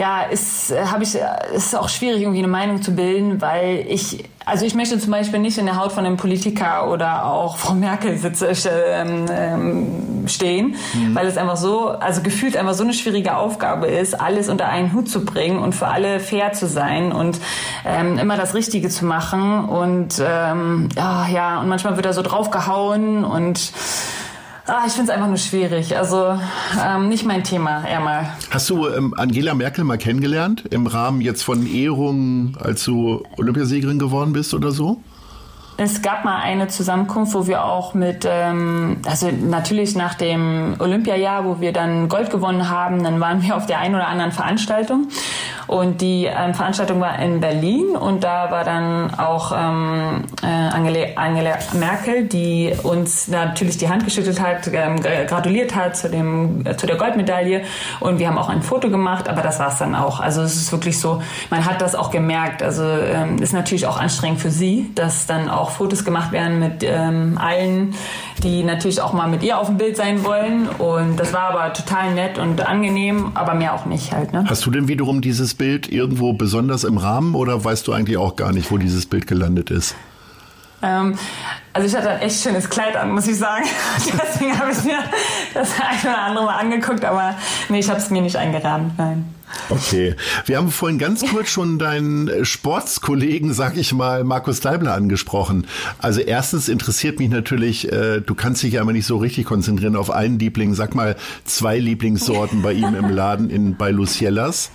ja, 0.00 0.22
ist, 0.22 0.70
äh, 0.70 0.86
habe 0.86 1.02
ich, 1.02 1.14
äh, 1.14 1.26
ist 1.54 1.76
auch 1.76 1.90
schwierig, 1.90 2.22
irgendwie 2.22 2.38
eine 2.38 2.48
Meinung 2.48 2.80
zu 2.80 2.92
bilden, 2.92 3.42
weil 3.42 3.84
ich, 3.86 4.24
also 4.46 4.64
ich 4.64 4.74
möchte 4.74 4.98
zum 4.98 5.10
Beispiel 5.10 5.40
nicht 5.40 5.58
in 5.58 5.66
der 5.66 5.76
Haut 5.76 5.92
von 5.92 6.06
einem 6.06 6.16
Politiker 6.16 6.90
oder 6.90 7.26
auch 7.26 7.58
Frau 7.58 7.74
Merkel 7.74 8.16
sitze, 8.16 8.46
ähm, 8.86 9.26
ähm, 9.30 10.26
stehen, 10.26 10.76
mhm. 10.94 11.14
weil 11.14 11.26
es 11.26 11.36
einfach 11.36 11.58
so, 11.58 11.88
also 11.88 12.22
gefühlt 12.22 12.56
einfach 12.56 12.72
so 12.72 12.82
eine 12.82 12.94
schwierige 12.94 13.36
Aufgabe 13.36 13.88
ist, 13.88 14.18
alles 14.18 14.48
unter 14.48 14.68
einen 14.68 14.94
Hut 14.94 15.10
zu 15.10 15.22
bringen 15.22 15.58
und 15.58 15.74
für 15.74 15.88
alle 15.88 16.18
fair 16.18 16.54
zu 16.54 16.66
sein 16.66 17.12
und 17.12 17.38
ähm, 17.84 18.16
immer 18.16 18.38
das 18.38 18.54
Richtige 18.54 18.88
zu 18.88 19.04
machen 19.04 19.66
und 19.66 20.14
ähm, 20.18 20.88
ja, 20.96 21.28
ja, 21.28 21.60
und 21.60 21.68
manchmal 21.68 21.96
wird 21.96 22.06
er 22.06 22.14
so 22.14 22.22
draufgehauen 22.22 23.22
und 23.22 23.72
Ah, 24.72 24.84
ich 24.86 24.92
finde 24.92 25.10
es 25.10 25.16
einfach 25.16 25.26
nur 25.26 25.36
schwierig. 25.36 25.96
Also 25.96 26.38
ähm, 26.80 27.08
nicht 27.08 27.26
mein 27.26 27.42
Thema, 27.42 27.84
eher 27.84 27.98
mal. 27.98 28.32
Hast 28.50 28.70
du 28.70 28.86
ähm, 28.86 29.14
Angela 29.16 29.52
Merkel 29.52 29.82
mal 29.82 29.98
kennengelernt 29.98 30.62
im 30.70 30.86
Rahmen 30.86 31.20
jetzt 31.20 31.42
von 31.42 31.66
Ehrungen, 31.66 32.56
als 32.56 32.84
du 32.84 33.24
Olympiasiegerin 33.36 33.98
geworden 33.98 34.32
bist 34.32 34.54
oder 34.54 34.70
so? 34.70 35.02
Es 35.82 36.02
gab 36.02 36.26
mal 36.26 36.36
eine 36.42 36.68
Zusammenkunft, 36.68 37.32
wo 37.32 37.46
wir 37.46 37.64
auch 37.64 37.94
mit, 37.94 38.28
ähm, 38.30 38.98
also 39.08 39.30
natürlich 39.30 39.96
nach 39.96 40.12
dem 40.12 40.74
Olympiajahr, 40.78 41.46
wo 41.46 41.62
wir 41.62 41.72
dann 41.72 42.10
Gold 42.10 42.28
gewonnen 42.28 42.68
haben, 42.68 43.02
dann 43.02 43.18
waren 43.18 43.40
wir 43.42 43.56
auf 43.56 43.64
der 43.64 43.78
einen 43.78 43.94
oder 43.94 44.06
anderen 44.06 44.30
Veranstaltung. 44.30 45.08
Und 45.70 46.02
die 46.02 46.24
ähm, 46.24 46.52
Veranstaltung 46.52 47.00
war 47.00 47.18
in 47.20 47.40
Berlin 47.40 47.96
und 47.96 48.24
da 48.24 48.50
war 48.50 48.64
dann 48.64 49.14
auch 49.14 49.52
ähm, 49.56 50.24
äh, 50.42 50.46
Angela, 50.46 51.06
Angela 51.14 51.58
Merkel, 51.72 52.24
die 52.24 52.74
uns 52.82 53.28
natürlich 53.28 53.78
die 53.78 53.88
Hand 53.88 54.04
geschüttelt 54.04 54.38
hat, 54.38 54.68
ähm, 54.72 55.00
gratuliert 55.00 55.74
hat 55.74 55.96
zu, 55.96 56.10
dem, 56.10 56.66
äh, 56.66 56.76
zu 56.76 56.88
der 56.88 56.96
Goldmedaille. 56.96 57.62
Und 58.00 58.18
wir 58.18 58.28
haben 58.28 58.36
auch 58.36 58.48
ein 58.48 58.62
Foto 58.62 58.90
gemacht, 58.90 59.28
aber 59.28 59.42
das 59.42 59.60
war 59.60 59.68
es 59.68 59.78
dann 59.78 59.94
auch. 59.94 60.20
Also 60.20 60.42
es 60.42 60.56
ist 60.56 60.72
wirklich 60.72 60.98
so, 60.98 61.22
man 61.50 61.64
hat 61.64 61.80
das 61.80 61.94
auch 61.94 62.10
gemerkt. 62.10 62.62
Also 62.62 62.82
ähm, 62.82 63.40
ist 63.40 63.52
natürlich 63.52 63.86
auch 63.86 63.98
anstrengend 63.98 64.40
für 64.40 64.50
sie, 64.50 64.90
dass 64.94 65.26
dann 65.26 65.48
auch 65.48 65.69
Fotos 65.70 66.04
gemacht 66.04 66.32
werden 66.32 66.58
mit 66.58 66.82
ähm, 66.82 67.38
allen, 67.38 67.94
die 68.42 68.62
natürlich 68.62 69.00
auch 69.00 69.12
mal 69.12 69.28
mit 69.28 69.42
ihr 69.42 69.58
auf 69.58 69.66
dem 69.66 69.76
Bild 69.76 69.96
sein 69.96 70.24
wollen. 70.24 70.68
Und 70.68 71.16
das 71.18 71.32
war 71.32 71.50
aber 71.50 71.72
total 71.72 72.14
nett 72.14 72.38
und 72.38 72.66
angenehm, 72.66 73.32
aber 73.34 73.54
mehr 73.54 73.74
auch 73.74 73.86
nicht 73.86 74.12
halt. 74.12 74.32
Ne? 74.32 74.44
Hast 74.48 74.64
du 74.66 74.70
denn 74.70 74.88
wiederum 74.88 75.20
dieses 75.20 75.54
Bild 75.54 75.90
irgendwo 75.90 76.32
besonders 76.32 76.84
im 76.84 76.98
Rahmen 76.98 77.34
oder 77.34 77.64
weißt 77.64 77.86
du 77.86 77.92
eigentlich 77.92 78.16
auch 78.16 78.36
gar 78.36 78.52
nicht, 78.52 78.70
wo 78.70 78.78
dieses 78.78 79.06
Bild 79.06 79.26
gelandet 79.26 79.70
ist? 79.70 79.94
Ähm, 80.82 81.14
also 81.72 81.86
ich 81.86 81.94
hatte 81.94 82.10
ein 82.10 82.20
echt 82.20 82.42
schönes 82.42 82.68
Kleid 82.68 82.96
an, 82.96 83.12
muss 83.12 83.26
ich 83.28 83.36
sagen. 83.36 83.64
Deswegen 83.96 84.58
habe 84.58 84.72
ich 84.72 84.82
mir 84.84 84.98
das 85.54 85.70
ein 85.78 86.10
oder 86.10 86.22
andere 86.22 86.44
mal 86.46 86.56
angeguckt, 86.56 87.04
aber 87.04 87.34
nee, 87.68 87.80
ich 87.80 87.88
habe 87.88 87.98
es 87.98 88.10
mir 88.10 88.22
nicht 88.22 88.36
eingerahmt, 88.36 88.98
nein. 88.98 89.34
Okay. 89.70 90.16
Wir 90.46 90.56
haben 90.56 90.70
vorhin 90.70 90.98
ganz 90.98 91.24
kurz 91.24 91.48
schon 91.48 91.78
deinen 91.78 92.44
Sportskollegen, 92.44 93.54
sag 93.54 93.76
ich 93.76 93.92
mal, 93.92 94.24
Markus 94.24 94.60
Deibler 94.60 94.94
angesprochen. 94.94 95.66
Also 95.98 96.20
erstens 96.20 96.68
interessiert 96.68 97.18
mich 97.18 97.30
natürlich, 97.30 97.90
äh, 97.90 98.20
du 98.20 98.34
kannst 98.34 98.62
dich 98.62 98.74
ja 98.74 98.82
immer 98.82 98.92
nicht 98.92 99.06
so 99.06 99.16
richtig 99.16 99.46
konzentrieren 99.46 99.96
auf 99.96 100.10
einen 100.10 100.38
Liebling. 100.38 100.74
Sag 100.74 100.94
mal 100.94 101.16
zwei 101.44 101.78
Lieblingssorten 101.78 102.62
bei 102.62 102.72
ihm 102.72 102.94
im 102.94 103.08
Laden 103.08 103.50
in, 103.50 103.76
bei 103.76 103.90
Luciellas. 103.90 104.70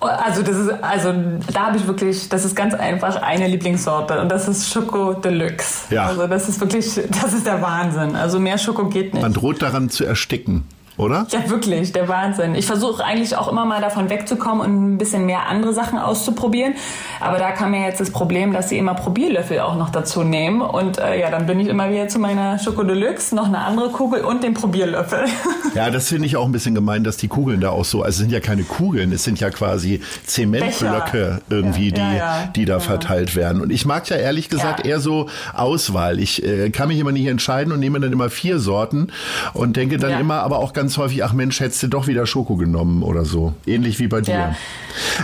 Also 0.00 0.42
das 0.42 0.56
ist, 0.56 0.70
also 0.82 1.14
da 1.52 1.66
habe 1.66 1.76
ich 1.76 1.86
wirklich, 1.86 2.28
das 2.28 2.44
ist 2.44 2.56
ganz 2.56 2.74
einfach 2.74 3.22
eine 3.22 3.46
Lieblingssorte 3.46 4.20
und 4.20 4.28
das 4.30 4.48
ist 4.48 4.72
Schoko 4.72 5.14
Deluxe. 5.14 5.94
Ja. 5.94 6.06
Also 6.06 6.26
das 6.26 6.48
ist 6.48 6.60
wirklich, 6.60 7.00
das 7.08 7.32
ist 7.32 7.46
der 7.46 7.62
Wahnsinn. 7.62 8.16
Also 8.16 8.40
mehr 8.40 8.58
Schoko 8.58 8.88
geht 8.88 9.14
nicht. 9.14 9.22
Man 9.22 9.32
droht 9.32 9.62
daran 9.62 9.90
zu 9.90 10.04
ersticken 10.04 10.64
oder? 10.96 11.26
Ja, 11.30 11.48
wirklich, 11.48 11.92
der 11.92 12.08
Wahnsinn. 12.08 12.54
Ich 12.54 12.66
versuche 12.66 13.04
eigentlich 13.04 13.36
auch 13.36 13.50
immer 13.50 13.64
mal 13.64 13.80
davon 13.80 14.10
wegzukommen 14.10 14.60
und 14.60 14.94
ein 14.94 14.98
bisschen 14.98 15.26
mehr 15.26 15.46
andere 15.46 15.72
Sachen 15.72 15.98
auszuprobieren. 15.98 16.74
Aber 17.20 17.38
da 17.38 17.52
kam 17.52 17.70
mir 17.70 17.86
jetzt 17.86 18.00
das 18.00 18.10
Problem, 18.10 18.52
dass 18.52 18.68
sie 18.68 18.78
immer 18.78 18.94
Probierlöffel 18.94 19.60
auch 19.60 19.76
noch 19.76 19.90
dazu 19.90 20.22
nehmen. 20.22 20.60
Und 20.60 20.98
äh, 20.98 21.18
ja, 21.18 21.30
dann 21.30 21.46
bin 21.46 21.60
ich 21.60 21.68
immer 21.68 21.90
wieder 21.90 22.08
zu 22.08 22.18
meiner 22.18 22.58
Schoko 22.58 22.82
Deluxe, 22.82 23.34
noch 23.34 23.46
eine 23.46 23.58
andere 23.58 23.88
Kugel 23.90 24.22
und 24.22 24.42
den 24.42 24.54
Probierlöffel. 24.54 25.24
Ja, 25.74 25.88
das 25.88 26.08
finde 26.08 26.26
ich 26.26 26.36
auch 26.36 26.44
ein 26.44 26.52
bisschen 26.52 26.74
gemein, 26.74 27.02
dass 27.02 27.16
die 27.16 27.28
Kugeln 27.28 27.62
da 27.62 27.70
auch 27.70 27.86
so, 27.86 28.02
also 28.02 28.10
es 28.10 28.16
sind 28.18 28.30
ja 28.30 28.40
keine 28.40 28.62
Kugeln, 28.62 29.10
es 29.10 29.24
sind 29.24 29.40
ja 29.40 29.48
quasi 29.48 30.02
Zementblöcke 30.26 31.40
irgendwie, 31.48 31.88
ja, 31.88 31.94
die, 31.94 32.16
ja, 32.18 32.48
die 32.54 32.64
da 32.66 32.78
verteilt 32.78 33.36
werden. 33.36 33.62
Und 33.62 33.70
ich 33.70 33.86
mag 33.86 34.06
ja 34.10 34.16
ehrlich 34.16 34.50
gesagt 34.50 34.84
eher 34.84 35.00
so 35.00 35.30
Auswahl. 35.54 36.18
Ich 36.18 36.44
äh, 36.44 36.68
kann 36.68 36.88
mich 36.88 36.98
immer 36.98 37.12
nicht 37.12 37.26
entscheiden 37.26 37.72
und 37.72 37.80
nehme 37.80 38.00
dann 38.00 38.12
immer 38.12 38.28
vier 38.28 38.58
Sorten 38.58 39.08
und 39.54 39.76
denke 39.76 39.96
dann 39.96 40.20
immer 40.20 40.42
aber 40.42 40.58
auch 40.58 40.74
ganz 40.74 40.81
ganz 40.82 40.98
häufig, 40.98 41.22
ach 41.22 41.32
Mensch, 41.32 41.60
hättest 41.60 41.80
du 41.84 41.86
doch 41.86 42.08
wieder 42.08 42.26
Schoko 42.26 42.56
genommen 42.56 43.04
oder 43.04 43.24
so. 43.24 43.54
Ähnlich 43.66 44.00
wie 44.00 44.08
bei 44.08 44.20
dir. 44.20 44.34
Ja. 44.34 44.56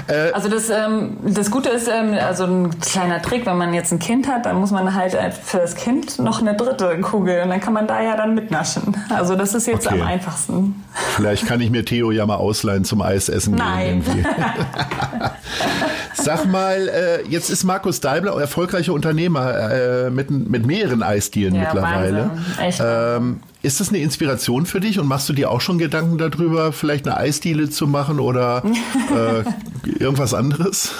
Äh, 0.06 0.30
also 0.30 0.48
das, 0.48 0.70
ähm, 0.70 1.16
das 1.24 1.50
Gute 1.50 1.68
ist, 1.68 1.88
ähm, 1.88 2.14
also 2.14 2.44
ein 2.44 2.78
kleiner 2.78 3.20
Trick, 3.20 3.44
wenn 3.44 3.56
man 3.56 3.74
jetzt 3.74 3.90
ein 3.90 3.98
Kind 3.98 4.28
hat, 4.28 4.46
dann 4.46 4.60
muss 4.60 4.70
man 4.70 4.94
halt 4.94 5.16
für 5.42 5.56
das 5.56 5.74
Kind 5.74 6.20
noch 6.20 6.40
eine 6.40 6.54
dritte 6.54 7.00
Kugel 7.00 7.42
und 7.42 7.48
dann 7.48 7.60
kann 7.60 7.72
man 7.72 7.88
da 7.88 8.00
ja 8.00 8.16
dann 8.16 8.36
mitnaschen. 8.36 8.96
Also 9.10 9.34
das 9.34 9.52
ist 9.52 9.66
jetzt 9.66 9.88
okay. 9.88 10.00
am 10.00 10.06
einfachsten. 10.06 10.84
Vielleicht 11.16 11.44
kann 11.44 11.60
ich 11.60 11.70
mir 11.70 11.84
Theo 11.84 12.12
ja 12.12 12.24
mal 12.24 12.36
ausleihen 12.36 12.84
zum 12.84 13.02
Eisessen 13.02 13.56
Nein. 13.56 14.04
Sag 16.20 16.46
mal, 16.46 16.88
äh, 16.88 17.28
jetzt 17.28 17.48
ist 17.48 17.64
Markus 17.64 18.00
Deibler 18.00 18.38
erfolgreicher 18.38 18.92
Unternehmer 18.92 19.70
äh, 19.70 20.10
mit, 20.10 20.30
mit 20.30 20.66
mehreren 20.66 21.02
Eisdielen 21.02 21.54
ja, 21.54 21.62
mittlerweile. 21.62 22.30
Ähm, 22.58 23.40
ist 23.62 23.80
das 23.80 23.90
eine 23.90 23.98
Inspiration 23.98 24.66
für 24.66 24.80
dich 24.80 24.98
und 24.98 25.06
machst 25.06 25.28
du 25.28 25.32
dir 25.32 25.50
auch 25.50 25.60
schon 25.60 25.78
Gedanken 25.78 26.18
darüber, 26.18 26.72
vielleicht 26.72 27.06
eine 27.06 27.16
Eisdiele 27.16 27.70
zu 27.70 27.86
machen 27.86 28.18
oder 28.18 28.62
äh, 28.64 29.90
irgendwas 29.98 30.34
anderes? 30.34 30.92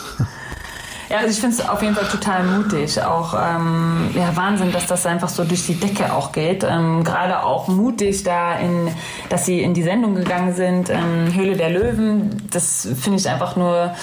Ja, 1.09 1.19
also 1.19 1.31
ich 1.31 1.41
finde 1.41 1.57
es 1.57 1.67
auf 1.67 1.83
jeden 1.83 1.95
Fall 1.95 2.09
total 2.09 2.45
mutig. 2.45 3.03
Auch 3.03 3.33
ähm, 3.35 4.11
ja, 4.15 4.37
Wahnsinn, 4.37 4.73
dass 4.73 4.87
das 4.87 5.07
einfach 5.07 5.31
so 5.31 5.43
durch 5.45 5.65
die 5.67 5.75
Decke 5.75 6.13
auch 6.13 6.33
geht. 6.33 6.65
Ähm, 6.65 7.03
Gerade 7.03 7.43
auch 7.43 7.67
mutig 7.67 8.25
da 8.25 8.59
in, 8.59 8.89
dass 9.31 9.47
sie 9.47 9.63
in 9.63 9.73
die 9.73 9.83
Sendung 9.83 10.15
gegangen 10.15 10.55
sind, 10.55 10.91
ähm, 10.91 11.33
Höhle 11.35 11.57
der 11.57 11.71
Löwen. 11.71 12.43
Das 12.51 12.87
finde 13.01 13.19
ich 13.19 13.29
einfach 13.29 13.57
nur 13.57 13.95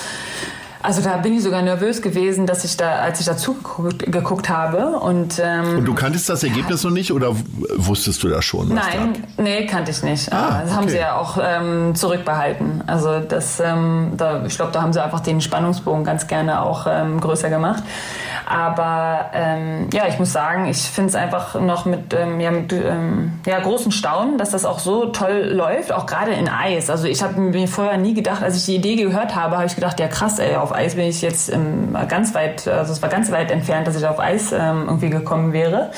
also 0.86 1.02
da 1.02 1.18
bin 1.18 1.34
ich 1.34 1.44
sogar 1.44 1.62
nervös 1.62 2.02
gewesen, 2.02 2.46
dass 2.46 2.64
ich 2.64 2.78
da, 2.78 2.98
als 2.98 3.20
ich 3.20 3.26
dazu 3.26 3.56
geguckt, 3.56 4.12
geguckt 4.12 4.50
habe. 4.50 5.00
Und, 5.00 5.42
ähm, 5.44 5.80
und 5.80 5.86
du 5.86 5.96
kanntest 5.96 6.30
das 6.30 6.44
Ergebnis 6.44 6.84
noch 6.84 6.92
nicht 6.92 7.12
oder 7.12 7.36
wusstest 7.76 8.24
du 8.24 8.30
das 8.30 8.46
schon? 8.46 8.70
Nein, 8.70 9.14
da 9.36 9.44
nee, 9.44 9.66
kannte 9.66 9.92
ich 9.92 10.04
nicht. 10.04 10.32
Ah, 10.32 10.62
das 10.62 10.70
okay. 10.70 10.78
haben 10.78 10.90
sie 10.90 10.98
ja 10.98 11.16
auch 11.18 11.38
ähm, 11.42 11.96
zurückbehalten. 11.96 12.84
Also 12.88 13.20
das, 13.20 13.60
ähm, 13.60 14.14
da, 14.16 14.46
ich 14.46 14.56
glaube, 14.56 14.72
da 14.72 14.82
haben 14.82 14.94
sie 14.94 15.04
einfach 15.04 15.22
den 15.22 15.42
Spannungsbogen 15.42 16.04
ganz 16.04 16.28
gerne 16.28 16.62
auch 16.62 16.86
ähm, 16.88 17.20
größer 17.20 17.50
gemacht. 17.50 17.84
Aber 18.46 19.32
ähm, 19.34 19.90
ja, 19.92 20.08
ich 20.08 20.20
muss 20.20 20.32
sagen, 20.32 20.68
ich 20.68 20.78
finde 20.78 21.10
es 21.10 21.16
einfach 21.16 21.60
noch 21.60 21.86
mit, 21.86 22.14
ähm, 22.14 22.40
ja, 22.40 22.52
mit 22.52 22.72
ähm, 22.74 23.34
ja, 23.46 23.60
großen 23.60 23.92
Staunen, 23.92 24.38
dass 24.38 24.52
das 24.52 24.66
auch 24.66 24.78
so 24.78 25.08
toll 25.08 25.50
läuft, 25.52 25.92
auch 25.92 26.06
gerade 26.06 26.32
in 26.32 26.48
Eis. 26.48 26.92
Also 26.92 27.08
ich 27.08 27.24
habe 27.24 27.40
mir 27.40 27.68
vorher 27.68 27.98
nie 27.98 28.14
gedacht, 28.14 28.44
als 28.44 28.56
ich 28.58 28.66
die 28.66 28.76
Idee 28.76 28.96
gehört 28.98 29.36
habe, 29.36 29.56
habe 29.56 29.66
ich 29.66 29.74
gedacht, 29.74 30.00
ja 30.00 30.08
krass, 30.08 30.38
ey, 30.38 30.56
auf 30.56 30.74
Eis 30.74 30.96
bin 30.96 31.06
ich 31.06 31.24
jetzt 31.24 31.52
ähm, 31.52 31.98
ganz 32.08 32.36
weit, 32.36 32.68
also 32.68 32.92
es 32.92 33.02
war 33.02 33.10
ganz 33.10 33.32
weit 33.32 33.50
entfernt, 33.50 33.88
dass 33.88 33.96
ich 33.96 34.06
auf 34.06 34.20
Eis 34.20 34.52
ähm, 34.52 34.84
irgendwie 34.86 35.10
gekommen 35.10 35.52
wäre. 35.52 35.90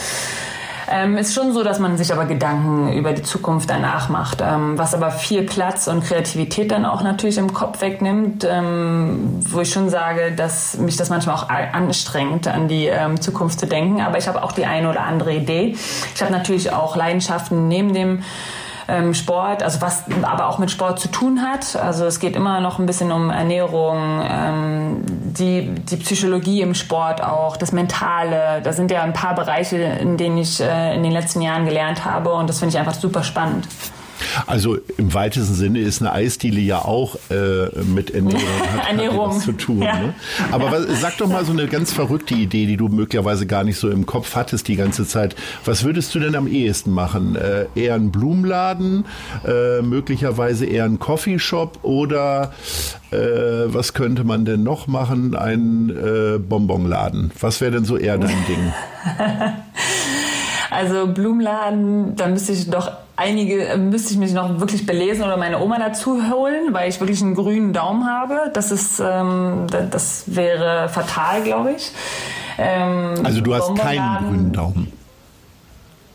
Ähm, 0.90 1.18
ist 1.18 1.34
schon 1.34 1.54
so, 1.54 1.64
dass 1.64 1.80
man 1.80 1.98
sich 1.98 2.14
aber 2.14 2.26
Gedanken 2.26 2.94
über 2.94 3.12
die 3.12 3.22
Zukunft 3.22 3.70
danach 3.70 4.08
macht, 4.08 4.42
ähm, 4.42 4.78
was 4.78 4.94
aber 4.94 5.12
viel 5.12 5.44
Platz 5.44 5.88
und 5.88 6.04
Kreativität 6.04 6.72
dann 6.72 6.86
auch 6.86 7.02
natürlich 7.04 7.38
im 7.38 7.54
Kopf 7.54 7.82
wegnimmt, 7.82 8.48
ähm, 8.50 9.40
wo 9.42 9.62
ich 9.62 9.72
schon 9.72 9.90
sage, 9.90 10.32
dass 10.32 10.78
mich 10.78 10.96
das 10.96 11.10
manchmal 11.10 11.36
auch 11.36 11.50
anstrengt, 11.50 12.48
an 12.48 12.70
die 12.70 12.86
ähm, 12.86 13.20
Zukunft 13.20 13.60
zu 13.60 13.68
denken. 13.68 14.02
Aber 14.02 14.18
ich 14.18 14.28
habe 14.28 14.42
auch 14.44 14.54
die 14.54 14.66
eine 14.66 14.90
oder 14.90 15.02
andere 15.02 15.34
Idee. 15.34 15.76
Ich 16.16 16.22
habe 16.22 16.32
natürlich 16.32 16.72
auch 16.72 16.96
Leidenschaften 16.96 17.68
neben 17.68 17.94
dem 17.94 18.24
ähm, 18.88 19.14
Sport, 19.14 19.64
also 19.64 19.82
was 19.82 20.04
aber 20.22 20.48
auch 20.48 20.60
mit 20.60 20.72
Sport 20.72 21.00
zu 21.00 21.10
tun 21.10 21.42
hat. 21.42 21.76
Also 21.76 22.06
es 22.06 22.20
geht 22.20 22.36
immer 22.36 22.62
noch 22.62 22.80
ein 22.80 22.86
bisschen 22.86 23.12
um 23.12 23.30
Ernährung, 23.30 24.22
ähm, 24.24 25.02
die, 25.06 25.70
die 25.76 25.98
Psychologie 25.98 26.62
im 26.62 26.74
Sport 26.74 27.22
auch, 27.22 27.58
das 27.58 27.72
Mentale. 27.72 28.62
Da 28.64 28.74
sind 28.74 28.92
ja 28.92 29.04
ein 29.04 29.14
paar 29.14 29.36
Bereiche, 29.36 29.78
in 29.78 30.18
denen 30.18 30.38
ich 30.38 30.62
äh, 30.62 30.96
in 30.96 31.04
den 31.04 31.12
letzten 31.12 31.42
Jahren 31.42 31.66
gelernt 31.66 32.06
habe 32.06 32.34
und 32.34 32.48
das 32.48 32.60
finde 32.60 32.74
ich 32.74 32.80
einfach 32.80 32.96
super 32.96 33.24
spannend. 33.24 33.68
Also 34.46 34.78
im 34.98 35.14
weitesten 35.14 35.54
Sinne 35.54 35.80
ist 35.80 36.02
eine 36.02 36.12
Eisdiele 36.12 36.60
ja 36.60 36.80
auch 36.80 37.16
äh, 37.30 37.70
mit 37.84 38.12
Ernährung, 38.12 38.42
hat, 38.78 38.90
Ernährung. 38.90 39.36
Hat 39.36 39.42
zu 39.42 39.52
tun. 39.52 39.82
Ja. 39.82 40.00
Ne? 40.00 40.14
Aber 40.52 40.66
ja. 40.66 40.72
was, 40.72 41.02
sag 41.02 41.18
doch 41.18 41.28
mal 41.28 41.46
so 41.46 41.52
eine 41.52 41.68
ganz 41.68 41.94
verrückte 41.94 42.34
Idee, 42.34 42.66
die 42.66 42.78
du 42.78 42.88
möglicherweise 42.88 43.46
gar 43.46 43.64
nicht 43.64 43.78
so 43.78 43.90
im 43.90 44.06
Kopf 44.06 44.36
hattest 44.36 44.68
die 44.68 44.76
ganze 44.76 45.08
Zeit. 45.08 45.36
Was 45.66 45.84
würdest 45.84 46.14
du 46.16 46.20
denn 46.20 46.36
am 46.36 46.48
ehesten 46.48 46.92
machen? 46.92 47.36
Äh, 47.36 47.66
eher 47.76 47.96
ein 47.96 48.12
Blumenladen, 48.12 49.06
äh, 49.46 49.82
möglicherweise 49.82 50.66
eher 50.66 50.86
ein 50.86 51.00
Coffeeshop 51.00 51.80
oder 51.84 52.54
äh, 53.12 53.18
was 53.68 53.94
könnte 53.94 54.24
man 54.24 54.46
denn 54.46 54.64
noch 54.64 54.88
machen? 54.88 55.36
Ein 55.36 55.90
äh, 55.90 56.38
Bonbonladen. 56.40 57.32
Was 57.40 57.62
wäre 57.62 57.72
denn 57.72 57.86
so 57.86 57.98
eher 57.98 58.18
dein 58.18 58.46
Ding? 58.48 58.74
Also 60.70 61.08
Blumenladen, 61.08 62.16
da 62.16 62.28
müsste 62.28 62.52
ich 62.52 62.70
doch 62.70 62.92
einige, 63.18 63.68
äh, 63.68 63.78
müsste 63.78 64.14
ich 64.14 64.18
mich 64.18 64.32
noch 64.32 64.60
wirklich 64.60 64.86
belesen 64.86 65.26
oder 65.26 65.36
meine 65.36 65.60
Oma 65.60 65.80
dazu 65.80 66.22
holen, 66.32 66.74
weil 66.74 66.90
ich 66.90 67.00
wirklich 67.02 67.22
einen 67.22 67.36
grünen 67.36 67.74
Daumen 67.74 68.06
habe. 68.06 68.52
Das 68.54 68.72
ist, 68.72 69.00
ähm, 69.00 69.68
das 69.92 70.24
wäre 70.28 70.88
fatal, 70.88 71.44
glaube 71.44 71.74
ich. 71.74 71.92
Ähm, 72.58 73.16
also 73.24 73.42
du 73.42 73.54
hast 73.54 73.76
keinen 73.76 74.28
grünen 74.28 74.54
Daumen. 74.54 74.97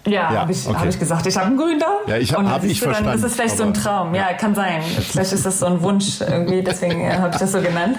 Ja, 0.07 0.32
ja 0.32 0.40
habe 0.40 0.53
ich, 0.53 0.66
okay. 0.66 0.76
hab 0.78 0.86
ich 0.86 0.98
gesagt. 0.98 1.26
Ich 1.26 1.36
habe 1.36 1.46
einen 1.46 1.57
grünen 1.57 1.78
Daumen. 1.78 2.09
Ja, 2.09 2.16
ich 2.16 2.32
habe 2.32 2.48
hab 2.48 2.64
ich 2.64 2.80
verstanden. 2.80 3.11
Dann, 3.11 3.20
das 3.20 3.30
ist 3.30 3.36
vielleicht 3.36 3.57
so 3.57 3.64
ein 3.64 3.74
Traum. 3.74 4.14
Ja, 4.14 4.32
kann 4.32 4.55
sein. 4.55 4.82
Vielleicht 4.82 5.32
ist 5.32 5.46
das 5.46 5.61
so 5.61 5.66
ein 5.66 5.82
Wunsch 5.82 6.20
irgendwie, 6.20 6.62
deswegen 6.62 7.00
äh, 7.03 7.14
habe 7.14 7.30
ich 7.32 7.36
das 7.36 7.53
so 7.53 7.61
genannt. 7.61 7.98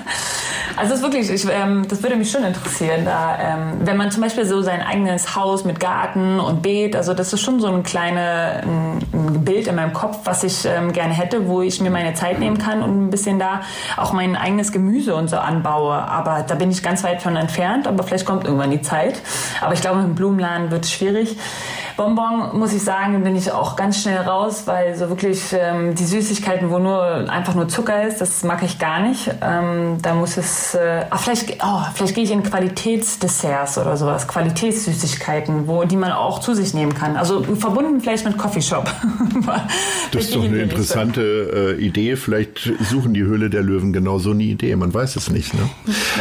Also 0.76 0.94
es 0.94 1.00
ist 1.00 1.04
wirklich, 1.04 1.30
ich, 1.30 1.48
ähm, 1.52 1.86
das 1.88 2.02
würde 2.02 2.16
mich 2.16 2.32
schon 2.32 2.44
interessieren, 2.44 3.06
da, 3.06 3.38
ähm, 3.40 3.82
wenn 3.82 3.96
man 3.96 4.10
zum 4.10 4.22
Beispiel 4.22 4.46
so 4.46 4.62
sein 4.62 4.82
eigenes 4.82 5.36
Haus 5.36 5.66
mit 5.66 5.80
Garten 5.80 6.40
und 6.40 6.62
Beet, 6.62 6.96
also 6.96 7.14
das 7.14 7.32
ist 7.32 7.42
schon 7.42 7.60
so 7.60 7.68
ein 7.68 7.84
kleines 7.84 8.64
ein, 8.64 9.44
Bild 9.44 9.68
in 9.68 9.76
meinem 9.76 9.94
Kopf, 9.94 10.22
was 10.24 10.44
ich 10.44 10.66
ähm, 10.66 10.92
gerne 10.92 11.14
hätte, 11.14 11.48
wo 11.48 11.62
ich 11.62 11.80
mir 11.80 11.92
meine 11.92 12.16
Zeit 12.16 12.40
nehmen 12.40 12.58
kann 12.58 12.82
und 12.82 13.06
ein 13.06 13.10
bisschen 13.12 13.40
da 13.40 13.62
auch 13.98 14.14
mein 14.14 14.36
eigenes 14.36 14.72
Gemüse 14.72 15.16
und 15.16 15.30
so 15.30 15.38
anbaue. 15.38 15.94
Aber 15.94 16.44
da 16.48 16.56
bin 16.56 16.72
ich 16.72 16.82
ganz 16.82 17.04
weit 17.04 17.22
von 17.22 17.36
entfernt, 17.36 17.88
aber 17.88 18.04
vielleicht 18.04 18.26
kommt 18.26 18.46
irgendwann 18.46 18.72
die 18.72 18.82
Zeit. 18.82 19.22
Aber 19.62 19.74
ich 19.74 19.82
glaube, 19.82 20.00
im 20.00 20.16
Blumenladen 20.16 20.72
wird 20.72 20.86
es 20.86 20.92
schwierig. 20.92 21.38
Bonbon, 21.96 22.58
muss 22.58 22.74
ich 22.74 22.82
sagen, 22.82 23.24
bin 23.24 23.36
ich 23.36 23.52
auch 23.52 23.76
ganz 23.76 24.02
schnell 24.02 24.18
raus, 24.18 24.64
weil 24.66 24.96
so 24.96 25.10
wirklich 25.10 25.54
ähm, 25.54 25.94
die 25.96 26.06
Süßigkeiten, 26.06 26.70
wo 26.70 26.80
nur 26.80 27.30
einfach 27.30 27.54
nur 27.56 27.68
Zucker 27.68 28.08
ist, 28.08 28.20
das 28.20 28.44
mag 28.44 28.64
ich 28.64 28.80
gar 28.80 29.02
nicht. 29.02 29.30
Ähm, 29.42 29.98
da 30.02 30.16
muss 30.16 30.38
es, 30.38 30.74
äh, 30.74 31.06
ah, 31.10 31.18
vielleicht, 31.18 31.64
oh, 31.64 31.82
vielleicht 31.94 32.16
gehe 32.16 32.24
ich 32.24 32.32
in 32.32 32.44
Qualitätsdesserts 32.44 33.78
oder 33.78 33.96
sowas, 33.98 34.28
Qualitätssüßigkeiten, 34.28 35.68
wo 35.68 35.84
die 35.84 35.98
man 35.98 36.12
auch 36.12 36.40
zu 36.40 36.54
sich 36.54 36.74
nehmen 36.74 36.94
kann. 36.94 37.16
Also 37.16 37.44
verbunden 37.44 38.02
vielleicht 38.02 38.26
mit 38.26 38.38
Coffeeshop. 38.38 38.90
das 40.12 40.24
ist 40.26 40.36
doch 40.36 40.44
eine 40.44 40.58
interessante 40.58 41.76
äh, 41.78 41.84
Idee. 41.84 42.16
Vielleicht 42.16 42.72
suchen 42.82 43.14
die 43.14 43.24
Höhle 43.24 43.50
der 43.50 43.62
Löwen 43.62 43.94
genau 43.94 44.18
so 44.18 44.32
eine 44.32 44.44
Idee. 44.44 44.76
Man 44.76 44.94
weiß 44.94 45.16
es 45.16 45.30
nicht. 45.30 45.54
Ne? 45.54 45.70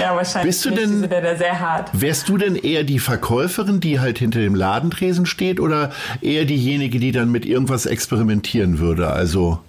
Ja, 0.01 0.15
wahrscheinlich. 0.15 0.51
Bist 0.51 0.65
du 0.65 0.71
denn, 0.71 1.09
sehr 1.39 1.61
hart. 1.61 1.91
Wärst 1.93 2.29
du 2.29 2.37
denn 2.37 2.57
eher 2.57 2.85
die 2.85 2.99
Verkäuferin, 2.99 3.81
die 3.81 4.01
halt 4.01 4.19
hinter 4.19 4.41
dem 4.41 4.55
Ladentresen 4.55 5.27
steht? 5.27 5.61
Oder 5.63 5.93
eher 6.21 6.45
diejenige, 6.45 6.99
die 6.99 7.13
dann 7.13 7.31
mit 7.31 7.47
irgendwas 7.47 7.87
experimentieren 7.87 8.79
würde? 8.79 9.09
Also 9.11 9.61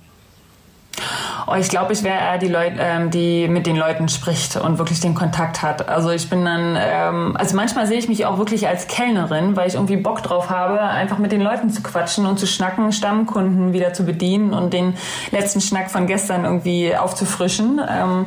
Oh, 1.46 1.56
ich 1.56 1.68
glaube, 1.68 1.92
ich 1.92 2.04
wäre 2.04 2.18
eher 2.18 2.38
die 2.38 2.48
Leute, 2.48 2.78
ähm, 2.80 3.12
die 3.12 3.50
mit 3.50 3.68
den 3.68 3.76
Leuten 3.76 4.08
spricht 4.08 4.56
und 4.56 4.78
wirklich 4.78 5.02
den 5.02 5.14
Kontakt 5.14 5.62
hat. 5.62 5.90
Also 5.90 6.10
ich 6.10 6.30
bin 6.30 6.46
dann, 6.46 6.78
ähm, 6.80 7.36
also 7.38 7.56
manchmal 7.58 7.86
sehe 7.86 7.98
ich 7.98 8.08
mich 8.08 8.26
auch 8.26 8.38
wirklich 8.38 8.68
als 8.68 8.88
Kellnerin, 8.88 9.58
weil 9.58 9.68
ich 9.68 9.74
irgendwie 9.74 9.98
Bock 9.98 10.24
drauf 10.24 10.50
habe, 10.50 10.80
einfach 10.80 11.18
mit 11.18 11.34
den 11.34 11.42
Leuten 11.42 11.70
zu 11.70 11.84
quatschen 11.84 12.26
und 12.26 12.40
zu 12.40 12.48
schnacken, 12.48 12.94
Stammkunden 12.94 13.74
wieder 13.74 13.94
zu 13.94 14.06
bedienen 14.06 14.54
und 14.54 14.72
den 14.72 14.96
letzten 15.32 15.60
Schnack 15.60 15.92
von 15.92 16.08
gestern 16.08 16.46
irgendwie 16.46 16.96
aufzufrischen. 16.96 17.82
Ähm, 17.90 18.26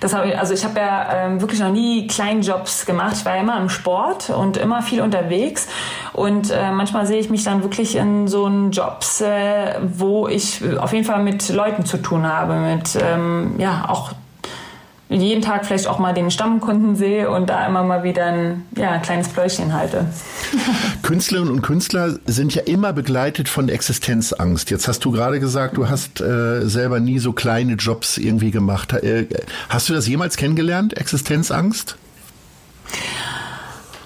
das 0.00 0.14
habe 0.14 0.28
ich, 0.28 0.38
also 0.38 0.52
ich 0.52 0.64
habe 0.64 0.78
ja 0.78 1.08
ähm, 1.14 1.40
wirklich 1.40 1.60
noch 1.60 1.72
nie 1.72 2.06
Kleinjobs 2.06 2.84
gemacht. 2.84 3.16
Ich 3.16 3.24
war 3.24 3.34
ja 3.34 3.40
immer 3.40 3.58
im 3.58 3.70
Sport 3.70 4.28
und 4.28 4.58
immer 4.58 4.82
viel 4.82 5.00
unterwegs 5.00 5.68
und 6.12 6.50
äh, 6.50 6.70
manchmal 6.70 7.06
sehe 7.06 7.18
ich 7.18 7.30
mich 7.30 7.44
dann 7.44 7.62
wirklich 7.62 7.96
in 7.96 8.28
so 8.28 8.46
Jobs, 8.48 9.22
äh, 9.22 9.78
wo 9.80 10.28
ich 10.28 10.62
auf 10.78 10.92
jeden 10.92 11.04
Fall 11.04 11.22
mit 11.22 11.48
Leuten 11.48 11.84
zu 11.84 11.96
tun 11.96 12.26
habe, 12.26 12.57
mit 12.58 12.98
ähm, 13.00 13.54
ja 13.58 13.86
auch 13.88 14.12
jeden 15.10 15.40
Tag 15.40 15.64
vielleicht 15.64 15.86
auch 15.86 15.98
mal 15.98 16.12
den 16.12 16.30
Stammkunden 16.30 16.94
sehe 16.94 17.30
und 17.30 17.48
da 17.48 17.66
immer 17.66 17.82
mal 17.82 18.02
wieder 18.02 18.26
ein, 18.26 18.66
ja, 18.76 18.90
ein 18.90 19.02
kleines 19.02 19.28
Pläuschen 19.28 19.72
halte. 19.72 20.06
Künstlerinnen 21.02 21.52
und 21.52 21.62
Künstler 21.62 22.18
sind 22.26 22.54
ja 22.54 22.62
immer 22.62 22.92
begleitet 22.92 23.48
von 23.48 23.70
Existenzangst. 23.70 24.70
Jetzt 24.70 24.86
hast 24.86 25.04
du 25.04 25.10
gerade 25.10 25.40
gesagt, 25.40 25.78
du 25.78 25.88
hast 25.88 26.20
äh, 26.20 26.68
selber 26.68 27.00
nie 27.00 27.18
so 27.18 27.32
kleine 27.32 27.74
Jobs 27.74 28.18
irgendwie 28.18 28.50
gemacht. 28.50 28.92
Äh, 28.92 29.26
hast 29.70 29.88
du 29.88 29.94
das 29.94 30.06
jemals 30.06 30.36
kennengelernt, 30.36 30.96
Existenzangst? 30.96 31.96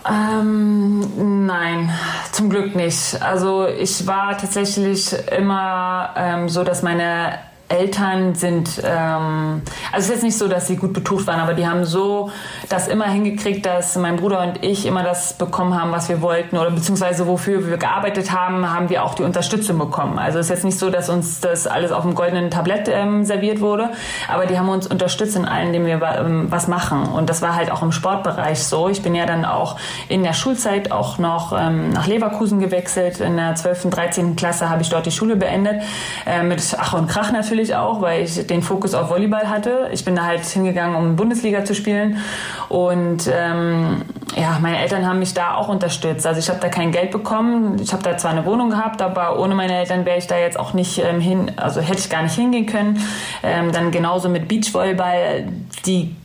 Ähm, 0.09 1.47
nein, 1.47 1.91
zum 2.31 2.49
Glück 2.49 2.77
nicht. 2.77 3.21
Also 3.23 3.67
ich 3.67 4.07
war 4.07 4.37
tatsächlich 4.39 5.13
immer 5.37 6.11
ähm, 6.17 6.49
so, 6.49 6.63
dass 6.65 6.83
meine 6.83 7.39
Eltern 7.73 8.35
sind, 8.35 8.83
ähm, 8.85 9.63
also 9.93 9.99
es 9.99 10.05
ist 10.05 10.11
jetzt 10.11 10.23
nicht 10.23 10.39
so, 10.39 10.47
dass 10.47 10.67
sie 10.67 10.77
gut 10.77 10.93
betucht 10.93 11.27
waren, 11.27 11.41
aber 11.41 11.55
die 11.55 11.67
haben 11.67 11.85
so 11.85 12.31
das 12.69 12.87
immer 12.87 13.07
hingekriegt, 13.07 13.65
dass 13.65 13.97
mein 13.97 14.17
Bruder 14.17 14.43
und 14.43 14.63
ich 14.63 14.85
immer 14.87 15.03
das 15.03 15.33
bekommen 15.33 15.81
haben, 15.81 15.91
was 15.91 16.09
wir 16.09 16.21
wollten 16.21 16.59
oder 16.59 16.71
beziehungsweise 16.71 17.27
wofür 17.27 17.67
wir 17.67 17.79
gearbeitet 17.79 18.31
haben, 18.31 18.71
haben 18.71 18.91
wir 18.91 19.05
auch 19.05 19.15
die 19.15 19.23
Unterstützung 19.23 19.79
bekommen. 19.79 20.19
Also 20.19 20.39
es 20.39 20.47
ist 20.47 20.51
jetzt 20.51 20.65
nicht 20.65 20.79
so, 20.79 20.91
dass 20.91 21.09
uns 21.09 21.41
das 21.41 21.67
alles 21.67 21.93
auf 21.93 22.03
dem 22.03 22.15
goldenen 22.15 22.51
Tablett 22.51 22.89
ähm, 22.89 23.25
serviert 23.25 23.61
wurde, 23.61 23.91
aber 24.29 24.47
die 24.47 24.59
haben 24.59 24.69
uns 24.69 24.87
unterstützt 24.87 25.37
in 25.37 25.47
allem, 25.47 25.69
indem 25.69 25.87
wir 25.87 26.03
ähm, 26.03 26.47
was 26.51 26.69
machen. 26.69 27.05
Und 27.05 27.31
das 27.31 27.41
war 27.41 27.55
halt 27.55 27.71
auch 27.71 27.83
im 27.83 27.93
Sportbereich 27.93 28.63
so. 28.63 28.89
Ich 28.89 29.03
bin 29.03 29.15
ja 29.15 29.25
dann 29.25 29.45
auch 29.45 29.77
in 30.09 30.23
der 30.23 30.35
Schulzeit 30.35 30.93
auch 30.93 31.19
noch 31.19 31.53
ähm, 31.59 31.91
nach 31.91 32.07
Leverkusen 32.07 32.61
gewechselt. 32.61 33.21
In 33.21 33.37
der 33.37 33.55
12. 33.55 33.87
und 33.87 33.97
13. 33.97 34.37
Klasse 34.37 34.69
habe 34.69 34.83
ich 34.83 34.91
dort 34.91 35.07
die 35.07 35.11
Schule 35.11 35.37
beendet. 35.37 35.83
Äh, 36.27 36.43
mit 36.43 36.77
Ach 36.79 36.93
und 36.95 37.09
Krach 37.09 37.33
natürlich 37.33 37.62
natürlich 37.63 37.77
auch, 37.77 38.01
weil 38.01 38.25
ich 38.25 38.47
den 38.47 38.63
Fokus 38.63 38.95
auf 38.95 39.09
Volleyball 39.11 39.49
hatte. 39.49 39.89
Ich 39.93 40.05
bin 40.05 40.17
da 40.17 40.25
halt 40.25 40.45
hingegangen, 40.45 40.97
um 40.97 41.17
Bundesliga 41.17 41.65
zu 41.65 41.75
spielen. 41.75 42.19
Und 42.69 43.31
ähm, 43.33 44.03
ja, 44.37 44.59
meine 44.61 44.79
Eltern 44.79 45.07
haben 45.07 45.19
mich 45.19 45.35
da 45.35 45.55
auch 45.55 45.69
unterstützt. 45.69 46.27
Also 46.27 46.41
ich 46.41 46.49
habe 46.49 46.59
da 46.61 46.69
kein 46.69 46.91
Geld 46.91 47.11
bekommen. 47.11 47.79
Ich 47.81 47.93
habe 47.93 48.03
da 48.03 48.17
zwar 48.17 48.33
eine 48.33 48.45
Wohnung 48.45 48.71
gehabt, 48.71 49.01
aber 49.01 49.39
ohne 49.39 49.55
meine 49.55 49.79
Eltern 49.79 50.05
wäre 50.05 50.19
ich 50.19 50.27
da 50.27 50.37
jetzt 50.37 50.59
auch 50.59 50.73
nicht 50.75 50.99
ähm, 50.99 51.21
hin, 51.21 51.53
also 51.57 51.81
hätte 51.81 52.01
ich 52.01 52.11
gar 52.11 52.23
nicht 52.23 52.35
hingehen 52.35 52.67
können. 52.67 53.01
Ähm, 53.43 53.73
dann 53.73 53.91
genauso 53.91 54.29
mit 54.29 54.49
Beachvolleyball, 54.49 55.49
die 55.87 56.17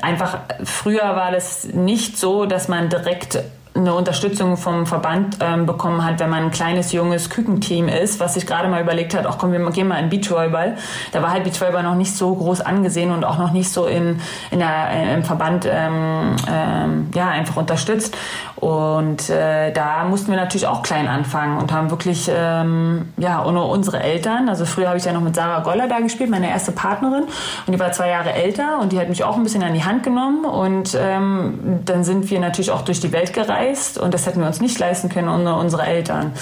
einfach 0.00 0.38
früher 0.64 1.16
war 1.16 1.30
das 1.30 1.66
nicht 1.66 2.18
so, 2.18 2.46
dass 2.46 2.68
man 2.68 2.88
direkt 2.88 3.38
eine 3.76 3.94
Unterstützung 3.94 4.56
vom 4.56 4.86
Verband 4.86 5.38
ähm, 5.40 5.66
bekommen 5.66 6.04
hat, 6.04 6.18
wenn 6.20 6.30
man 6.30 6.44
ein 6.44 6.50
kleines, 6.50 6.92
junges 6.92 7.30
Kükenteam 7.30 7.88
ist, 7.88 8.20
was 8.20 8.34
sich 8.34 8.46
gerade 8.46 8.68
mal 8.68 8.82
überlegt 8.82 9.14
hat, 9.14 9.26
auch 9.26 9.38
komm, 9.38 9.52
wir 9.52 9.70
gehen 9.70 9.88
mal 9.88 9.98
in 9.98 10.08
Beachvolleyball. 10.08 10.76
Da 11.12 11.22
war 11.22 11.30
halt 11.30 11.44
Beachvolleyball 11.44 11.82
noch 11.82 11.94
nicht 11.94 12.14
so 12.16 12.34
groß 12.34 12.60
angesehen 12.60 13.10
und 13.10 13.24
auch 13.24 13.38
noch 13.38 13.52
nicht 13.52 13.70
so 13.70 13.86
in, 13.86 14.20
in 14.50 14.58
der, 14.58 14.90
äh, 14.90 15.14
im 15.14 15.24
Verband 15.24 15.66
ähm, 15.70 16.36
ähm, 16.50 17.10
ja, 17.14 17.28
einfach 17.28 17.56
unterstützt. 17.56 18.16
Und 18.56 19.28
äh, 19.28 19.70
da 19.72 20.04
mussten 20.04 20.30
wir 20.30 20.38
natürlich 20.38 20.66
auch 20.66 20.82
klein 20.82 21.08
anfangen 21.08 21.58
und 21.58 21.72
haben 21.72 21.90
wirklich, 21.90 22.30
ähm, 22.34 23.12
ja, 23.18 23.44
ohne 23.44 23.62
unsere 23.62 24.00
Eltern, 24.00 24.48
also 24.48 24.64
früher 24.64 24.88
habe 24.88 24.98
ich 24.98 25.04
ja 25.04 25.12
noch 25.12 25.20
mit 25.20 25.34
Sarah 25.34 25.60
Goller 25.60 25.88
da 25.88 26.00
gespielt, 26.00 26.30
meine 26.30 26.48
erste 26.48 26.72
Partnerin, 26.72 27.24
und 27.66 27.72
die 27.72 27.78
war 27.78 27.92
zwei 27.92 28.08
Jahre 28.08 28.32
älter 28.32 28.78
und 28.80 28.92
die 28.92 28.98
hat 28.98 29.10
mich 29.10 29.24
auch 29.24 29.36
ein 29.36 29.42
bisschen 29.42 29.62
an 29.62 29.74
die 29.74 29.84
Hand 29.84 30.02
genommen. 30.02 30.44
Und 30.46 30.96
ähm, 30.98 31.80
dann 31.84 32.02
sind 32.02 32.30
wir 32.30 32.40
natürlich 32.40 32.70
auch 32.70 32.82
durch 32.82 33.00
die 33.00 33.12
Welt 33.12 33.34
gereist 33.34 33.98
und 33.98 34.14
das 34.14 34.26
hätten 34.26 34.40
wir 34.40 34.46
uns 34.46 34.60
nicht 34.60 34.78
leisten 34.78 35.10
können 35.10 35.28
ohne 35.28 35.56
unsere 35.56 35.84
Eltern. 35.84 36.32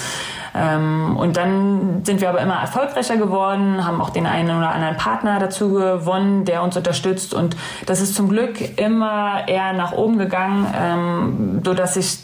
Ähm, 0.55 1.17
und 1.17 1.35
dann 1.37 2.05
sind 2.05 2.21
wir 2.21 2.29
aber 2.29 2.39
immer 2.39 2.55
erfolgreicher 2.55 3.17
geworden, 3.17 3.85
haben 3.85 4.01
auch 4.01 4.09
den 4.09 4.25
einen 4.25 4.55
oder 4.57 4.71
anderen 4.71 4.95
Partner 4.95 5.37
dazu 5.39 5.73
gewonnen, 5.73 6.45
der 6.45 6.63
uns 6.63 6.77
unterstützt. 6.77 7.33
Und 7.33 7.57
das 7.85 8.01
ist 8.01 8.15
zum 8.15 8.29
Glück 8.29 8.79
immer 8.79 9.47
eher 9.47 9.73
nach 9.73 9.91
oben 9.91 10.17
gegangen, 10.17 10.67
ähm, 10.79 11.61
so 11.65 11.73
dass 11.73 11.97
ich 11.97 12.19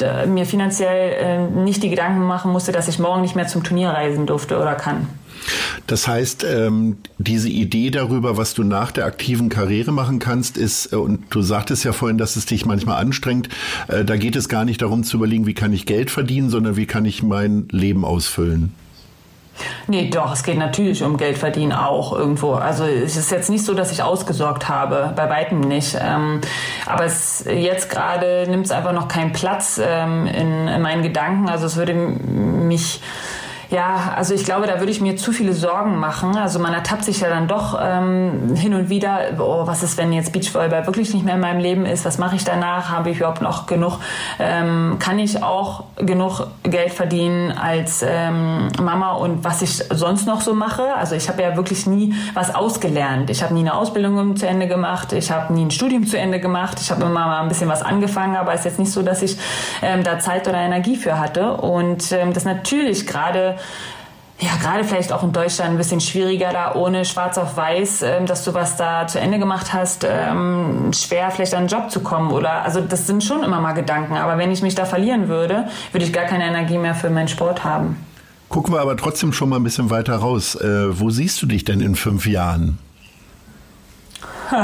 äh, 0.00 0.26
mir 0.26 0.46
finanziell 0.46 1.12
äh, 1.12 1.60
nicht 1.60 1.82
die 1.82 1.90
Gedanken 1.90 2.24
machen 2.24 2.50
musste, 2.50 2.72
dass 2.72 2.88
ich 2.88 2.98
morgen 2.98 3.22
nicht 3.22 3.36
mehr 3.36 3.46
zum 3.46 3.62
Turnier 3.62 3.90
reisen 3.90 4.26
durfte 4.26 4.58
oder 4.58 4.74
kann. 4.74 5.08
Das 5.86 6.08
heißt, 6.08 6.44
ähm, 6.44 6.98
diese 7.18 7.48
Idee 7.48 7.90
darüber, 7.90 8.36
was 8.36 8.54
du 8.54 8.62
nach 8.62 8.90
der 8.90 9.06
aktiven 9.06 9.48
Karriere 9.48 9.92
machen 9.92 10.18
kannst, 10.18 10.56
ist, 10.56 10.92
äh, 10.92 10.96
und 10.96 11.24
du 11.30 11.42
sagtest 11.42 11.84
ja 11.84 11.92
vorhin, 11.92 12.18
dass 12.18 12.36
es 12.36 12.46
dich 12.46 12.66
manchmal 12.66 13.00
anstrengt, 13.00 13.48
äh, 13.88 14.04
da 14.04 14.16
geht 14.16 14.36
es 14.36 14.48
gar 14.48 14.64
nicht 14.64 14.82
darum 14.82 15.04
zu 15.04 15.16
überlegen, 15.16 15.46
wie 15.46 15.54
kann 15.54 15.72
ich 15.72 15.86
Geld 15.86 16.10
verdienen, 16.10 16.50
sondern 16.50 16.76
wie 16.76 16.86
kann 16.86 17.04
ich 17.04 17.22
mein 17.22 17.68
Leben 17.70 18.04
ausfüllen. 18.04 18.72
Nee, 19.86 20.10
doch, 20.10 20.32
es 20.32 20.42
geht 20.42 20.58
natürlich 20.58 21.02
um 21.02 21.16
Geld 21.16 21.38
verdienen 21.38 21.72
auch 21.72 22.12
irgendwo. 22.12 22.54
Also 22.54 22.84
es 22.84 23.16
ist 23.16 23.30
jetzt 23.30 23.50
nicht 23.50 23.64
so, 23.64 23.74
dass 23.74 23.92
ich 23.92 24.02
ausgesorgt 24.02 24.68
habe, 24.68 25.12
bei 25.14 25.28
weitem 25.28 25.60
nicht. 25.60 25.96
Ähm, 26.00 26.40
aber 26.86 27.04
es, 27.04 27.44
jetzt 27.46 27.90
gerade 27.90 28.46
nimmt 28.48 28.66
es 28.66 28.72
einfach 28.72 28.92
noch 28.92 29.08
keinen 29.08 29.32
Platz 29.32 29.80
ähm, 29.82 30.26
in, 30.26 30.68
in 30.68 30.82
meinen 30.82 31.02
Gedanken. 31.02 31.48
Also 31.48 31.66
es 31.66 31.76
würde 31.76 31.94
mich 31.94 33.00
ja, 33.70 34.14
also 34.16 34.34
ich 34.34 34.44
glaube, 34.44 34.66
da 34.66 34.78
würde 34.78 34.92
ich 34.92 35.00
mir 35.00 35.16
zu 35.16 35.32
viele 35.32 35.52
Sorgen 35.52 35.96
machen. 35.98 36.36
Also 36.36 36.58
man 36.58 36.74
ertappt 36.74 37.04
sich 37.04 37.20
ja 37.20 37.28
dann 37.28 37.48
doch 37.48 37.78
ähm, 37.80 38.54
hin 38.56 38.74
und 38.74 38.88
wieder, 38.88 39.20
oh, 39.38 39.66
was 39.66 39.82
ist, 39.82 39.96
wenn 39.96 40.12
jetzt 40.12 40.32
Beachvolleyball 40.32 40.86
wirklich 40.86 41.12
nicht 41.14 41.24
mehr 41.24 41.34
in 41.34 41.40
meinem 41.40 41.60
Leben 41.60 41.86
ist? 41.86 42.04
Was 42.04 42.18
mache 42.18 42.36
ich 42.36 42.44
danach? 42.44 42.90
Habe 42.90 43.10
ich 43.10 43.18
überhaupt 43.18 43.42
noch 43.42 43.66
genug? 43.66 43.98
Ähm, 44.38 44.96
kann 44.98 45.18
ich 45.18 45.42
auch 45.42 45.84
genug 45.96 46.46
Geld 46.62 46.92
verdienen 46.92 47.52
als 47.52 48.04
ähm, 48.06 48.68
Mama 48.80 49.12
und 49.12 49.44
was 49.44 49.62
ich 49.62 49.76
sonst 49.90 50.26
noch 50.26 50.40
so 50.40 50.54
mache? 50.54 50.94
Also 50.94 51.14
ich 51.14 51.28
habe 51.28 51.42
ja 51.42 51.56
wirklich 51.56 51.86
nie 51.86 52.14
was 52.34 52.54
ausgelernt. 52.54 53.30
Ich 53.30 53.42
habe 53.42 53.54
nie 53.54 53.60
eine 53.60 53.74
Ausbildung 53.74 54.36
zu 54.36 54.46
Ende 54.46 54.68
gemacht. 54.68 55.12
Ich 55.12 55.30
habe 55.30 55.52
nie 55.52 55.64
ein 55.64 55.70
Studium 55.70 56.06
zu 56.06 56.18
Ende 56.18 56.40
gemacht. 56.40 56.78
Ich 56.80 56.90
habe 56.90 57.02
immer 57.02 57.26
mal 57.26 57.42
ein 57.42 57.48
bisschen 57.48 57.68
was 57.68 57.82
angefangen, 57.82 58.36
aber 58.36 58.52
es 58.52 58.60
ist 58.60 58.64
jetzt 58.64 58.78
nicht 58.78 58.92
so, 58.92 59.02
dass 59.02 59.22
ich 59.22 59.36
ähm, 59.82 60.02
da 60.02 60.18
Zeit 60.18 60.48
oder 60.48 60.58
Energie 60.58 60.96
für 60.96 61.18
hatte. 61.18 61.54
Und 61.54 62.12
ähm, 62.12 62.32
das 62.32 62.44
natürlich 62.44 63.06
gerade 63.06 63.56
ja, 64.40 64.50
gerade 64.60 64.84
vielleicht 64.84 65.12
auch 65.12 65.22
in 65.22 65.32
Deutschland 65.32 65.70
ein 65.70 65.76
bisschen 65.78 66.00
schwieriger 66.00 66.52
da 66.52 66.74
ohne 66.74 67.04
schwarz 67.04 67.38
auf 67.38 67.56
weiß, 67.56 68.02
ähm, 68.02 68.26
dass 68.26 68.44
du 68.44 68.52
was 68.52 68.76
da 68.76 69.06
zu 69.06 69.20
Ende 69.20 69.38
gemacht 69.38 69.72
hast, 69.72 70.04
ähm, 70.08 70.92
schwer 70.92 71.30
vielleicht 71.30 71.54
an 71.54 71.60
einen 71.60 71.68
Job 71.68 71.90
zu 71.90 72.00
kommen 72.00 72.30
oder, 72.30 72.62
also 72.62 72.80
das 72.80 73.06
sind 73.06 73.22
schon 73.22 73.44
immer 73.44 73.60
mal 73.60 73.72
Gedanken, 73.72 74.16
aber 74.16 74.36
wenn 74.36 74.50
ich 74.50 74.60
mich 74.60 74.74
da 74.74 74.84
verlieren 74.84 75.28
würde, 75.28 75.68
würde 75.92 76.04
ich 76.04 76.12
gar 76.12 76.24
keine 76.24 76.44
Energie 76.44 76.78
mehr 76.78 76.94
für 76.94 77.10
meinen 77.10 77.28
Sport 77.28 77.64
haben. 77.64 77.96
Gucken 78.48 78.74
wir 78.74 78.80
aber 78.80 78.96
trotzdem 78.96 79.32
schon 79.32 79.48
mal 79.48 79.56
ein 79.56 79.64
bisschen 79.64 79.90
weiter 79.90 80.16
raus. 80.16 80.54
Äh, 80.56 81.00
wo 81.00 81.10
siehst 81.10 81.40
du 81.42 81.46
dich 81.46 81.64
denn 81.64 81.80
in 81.80 81.94
fünf 81.94 82.26
Jahren? 82.26 82.78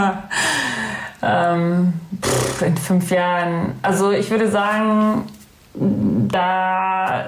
ähm, 1.22 1.94
pff, 2.22 2.62
in 2.62 2.76
fünf 2.76 3.10
Jahren, 3.10 3.74
also 3.82 4.10
ich 4.10 4.30
würde 4.30 4.50
sagen, 4.50 5.24
da 5.72 7.26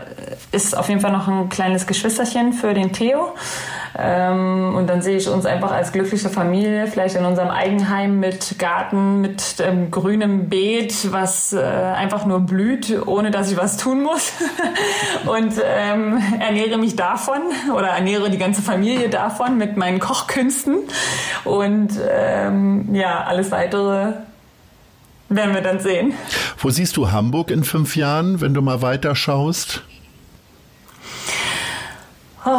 ist 0.51 0.76
auf 0.76 0.88
jeden 0.88 1.01
Fall 1.01 1.12
noch 1.12 1.28
ein 1.28 1.49
kleines 1.49 1.86
Geschwisterchen 1.86 2.53
für 2.53 2.74
den 2.74 2.93
Theo. 2.93 3.34
Ähm, 3.97 4.74
und 4.74 4.88
dann 4.88 5.03
sehe 5.03 5.16
ich 5.18 5.28
uns 5.28 5.45
einfach 5.45 5.70
als 5.70 5.93
glückliche 5.93 6.28
Familie, 6.28 6.86
vielleicht 6.86 7.14
in 7.14 7.24
unserem 7.24 7.51
Eigenheim 7.51 8.18
mit 8.20 8.59
Garten, 8.59 9.20
mit 9.20 9.57
ähm, 9.61 9.90
grünem 9.90 10.49
Beet, 10.49 11.12
was 11.12 11.53
äh, 11.53 11.61
einfach 11.61 12.24
nur 12.24 12.40
blüht, 12.40 13.07
ohne 13.07 13.30
dass 13.30 13.51
ich 13.53 13.59
was 13.59 13.76
tun 13.76 14.03
muss. 14.03 14.32
und 15.26 15.53
ähm, 15.64 16.20
ernähre 16.40 16.78
mich 16.78 16.97
davon 16.97 17.40
oder 17.76 17.88
ernähre 17.88 18.30
die 18.30 18.38
ganze 18.38 18.62
Familie 18.62 19.09
davon 19.09 19.59
mit 19.59 19.76
meinen 19.76 20.01
Kochkünsten. 20.01 20.78
Und 21.45 21.90
ähm, 22.11 22.95
ja, 22.95 23.24
alles 23.24 23.51
weitere 23.51 24.14
werden 25.37 25.55
wir 25.55 25.62
dann 25.62 25.80
sehen. 25.80 26.14
Wo 26.59 26.70
siehst 26.70 26.97
du 26.97 27.11
Hamburg 27.11 27.51
in 27.51 27.64
fünf 27.64 27.97
Jahren, 27.97 28.41
wenn 28.41 28.55
du 28.55 28.62
mal 28.62 28.83
weiter 28.83 29.14
schaust? 29.14 29.83
Oh, 32.45 32.51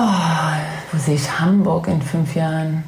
wo 0.91 0.97
sehe 0.97 1.15
ich 1.15 1.39
Hamburg 1.39 1.87
in 1.87 2.01
fünf 2.01 2.35
Jahren? 2.35 2.83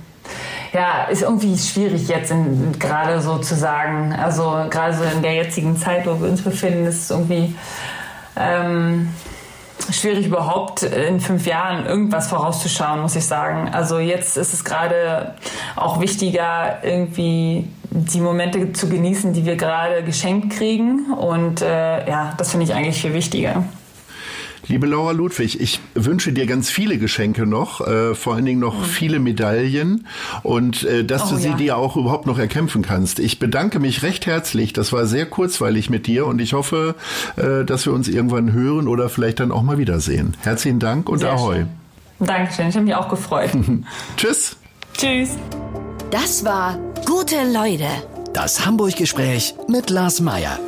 Ja, 0.72 1.06
ist 1.06 1.22
irgendwie 1.22 1.58
schwierig 1.58 2.08
jetzt 2.08 2.34
gerade 2.80 3.22
so 3.22 3.38
zu 3.38 3.56
sagen. 3.56 4.14
Also 4.14 4.66
gerade 4.70 4.94
so 4.94 5.04
in 5.04 5.22
der 5.22 5.34
jetzigen 5.34 5.78
Zeit, 5.78 6.06
wo 6.06 6.20
wir 6.20 6.30
uns 6.30 6.42
befinden, 6.42 6.86
ist 6.86 7.04
es 7.04 7.10
irgendwie 7.12 7.56
ähm, 8.36 9.10
schwierig 9.92 10.28
überhaupt 10.28 10.84
in 10.84 11.20
fünf 11.20 11.46
Jahren 11.46 11.86
irgendwas 11.86 12.28
vorauszuschauen, 12.28 13.02
muss 13.02 13.16
ich 13.16 13.26
sagen. 13.26 13.70
Also 13.74 14.00
jetzt 14.00 14.38
ist 14.38 14.54
es 14.54 14.64
gerade 14.64 15.36
auch 15.76 16.00
wichtiger, 16.00 16.80
irgendwie 16.84 17.68
die 17.96 18.20
Momente 18.20 18.74
zu 18.74 18.90
genießen, 18.90 19.34
die 19.34 19.46
wir 19.46 19.56
gerade 19.56 20.04
geschenkt 20.04 20.52
kriegen. 20.52 21.12
Und 21.12 21.62
äh, 21.62 22.08
ja, 22.08 22.34
das 22.38 22.52
finde 22.52 22.66
ich 22.66 22.74
eigentlich 22.74 23.02
viel 23.02 23.14
wichtiger. 23.14 23.64
Liebe 24.68 24.88
Laura 24.88 25.12
Ludwig, 25.12 25.62
ich 25.62 25.80
wünsche 25.94 26.34
dir 26.34 26.48
ganz 26.48 26.72
viele 26.72 26.98
Geschenke 26.98 27.46
noch, 27.46 27.86
äh, 27.86 28.16
vor 28.16 28.34
allen 28.34 28.46
Dingen 28.46 28.60
noch 28.60 28.80
mhm. 28.80 28.84
viele 28.84 29.20
Medaillen 29.20 30.08
und 30.42 30.84
äh, 30.84 31.06
dass 31.06 31.28
oh, 31.28 31.36
du 31.36 31.42
sie 31.42 31.50
ja. 31.50 31.56
dir 31.56 31.78
auch 31.78 31.96
überhaupt 31.96 32.26
noch 32.26 32.40
erkämpfen 32.40 32.82
kannst. 32.82 33.20
Ich 33.20 33.38
bedanke 33.38 33.80
mich 33.80 34.02
recht 34.02 34.26
herzlich. 34.26 34.74
Das 34.74 34.92
war 34.92 35.06
sehr 35.06 35.28
kurzweilig 35.28 35.92
mit 35.92 36.08
dir 36.08 36.26
und 36.26 36.42
ich 36.42 36.54
hoffe, 36.54 36.96
äh, 37.36 37.64
dass 37.64 37.86
wir 37.86 37.94
uns 37.94 38.08
irgendwann 38.08 38.54
hören 38.54 38.88
oder 38.88 39.08
vielleicht 39.10 39.40
dann 39.40 39.52
auch 39.52 39.62
mal 39.62 39.78
wiedersehen. 39.78 40.36
Herzlichen 40.42 40.80
Dank 40.80 41.10
und 41.10 41.20
sehr 41.20 41.34
Ahoi. 41.34 41.56
Schön. 41.58 41.68
Dankeschön, 42.20 42.70
ich 42.70 42.76
habe 42.76 42.86
mich 42.86 42.96
auch 42.96 43.10
gefreut. 43.10 43.52
Tschüss. 44.18 44.58
Tschüss. 44.98 45.38
Das 46.10 46.44
war 46.46 46.80
Gute 47.06 47.36
Leute. 47.52 47.88
Das 48.34 48.66
Hamburg-Gespräch 48.66 49.54
mit 49.68 49.92
Lars 49.92 50.22
Meier. 50.22 50.60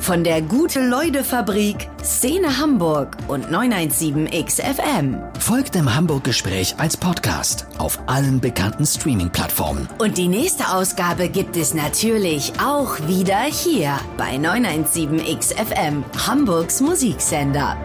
Von 0.00 0.24
der 0.24 0.40
Gute-Leute-Fabrik, 0.40 1.88
Szene 2.02 2.58
Hamburg 2.58 3.16
und 3.28 3.46
917XFM. 3.50 5.38
Folgt 5.38 5.74
dem 5.74 5.94
Hamburg-Gespräch 5.94 6.74
als 6.78 6.96
Podcast 6.96 7.66
auf 7.76 7.98
allen 8.06 8.40
bekannten 8.40 8.86
Streaming-Plattformen. 8.86 9.86
Und 9.98 10.16
die 10.16 10.28
nächste 10.28 10.70
Ausgabe 10.70 11.28
gibt 11.28 11.56
es 11.56 11.74
natürlich 11.74 12.52
auch 12.64 12.98
wieder 13.06 13.42
hier 13.42 13.98
bei 14.16 14.36
917XFM, 14.36 16.02
Hamburgs 16.26 16.80
Musiksender. 16.80 17.76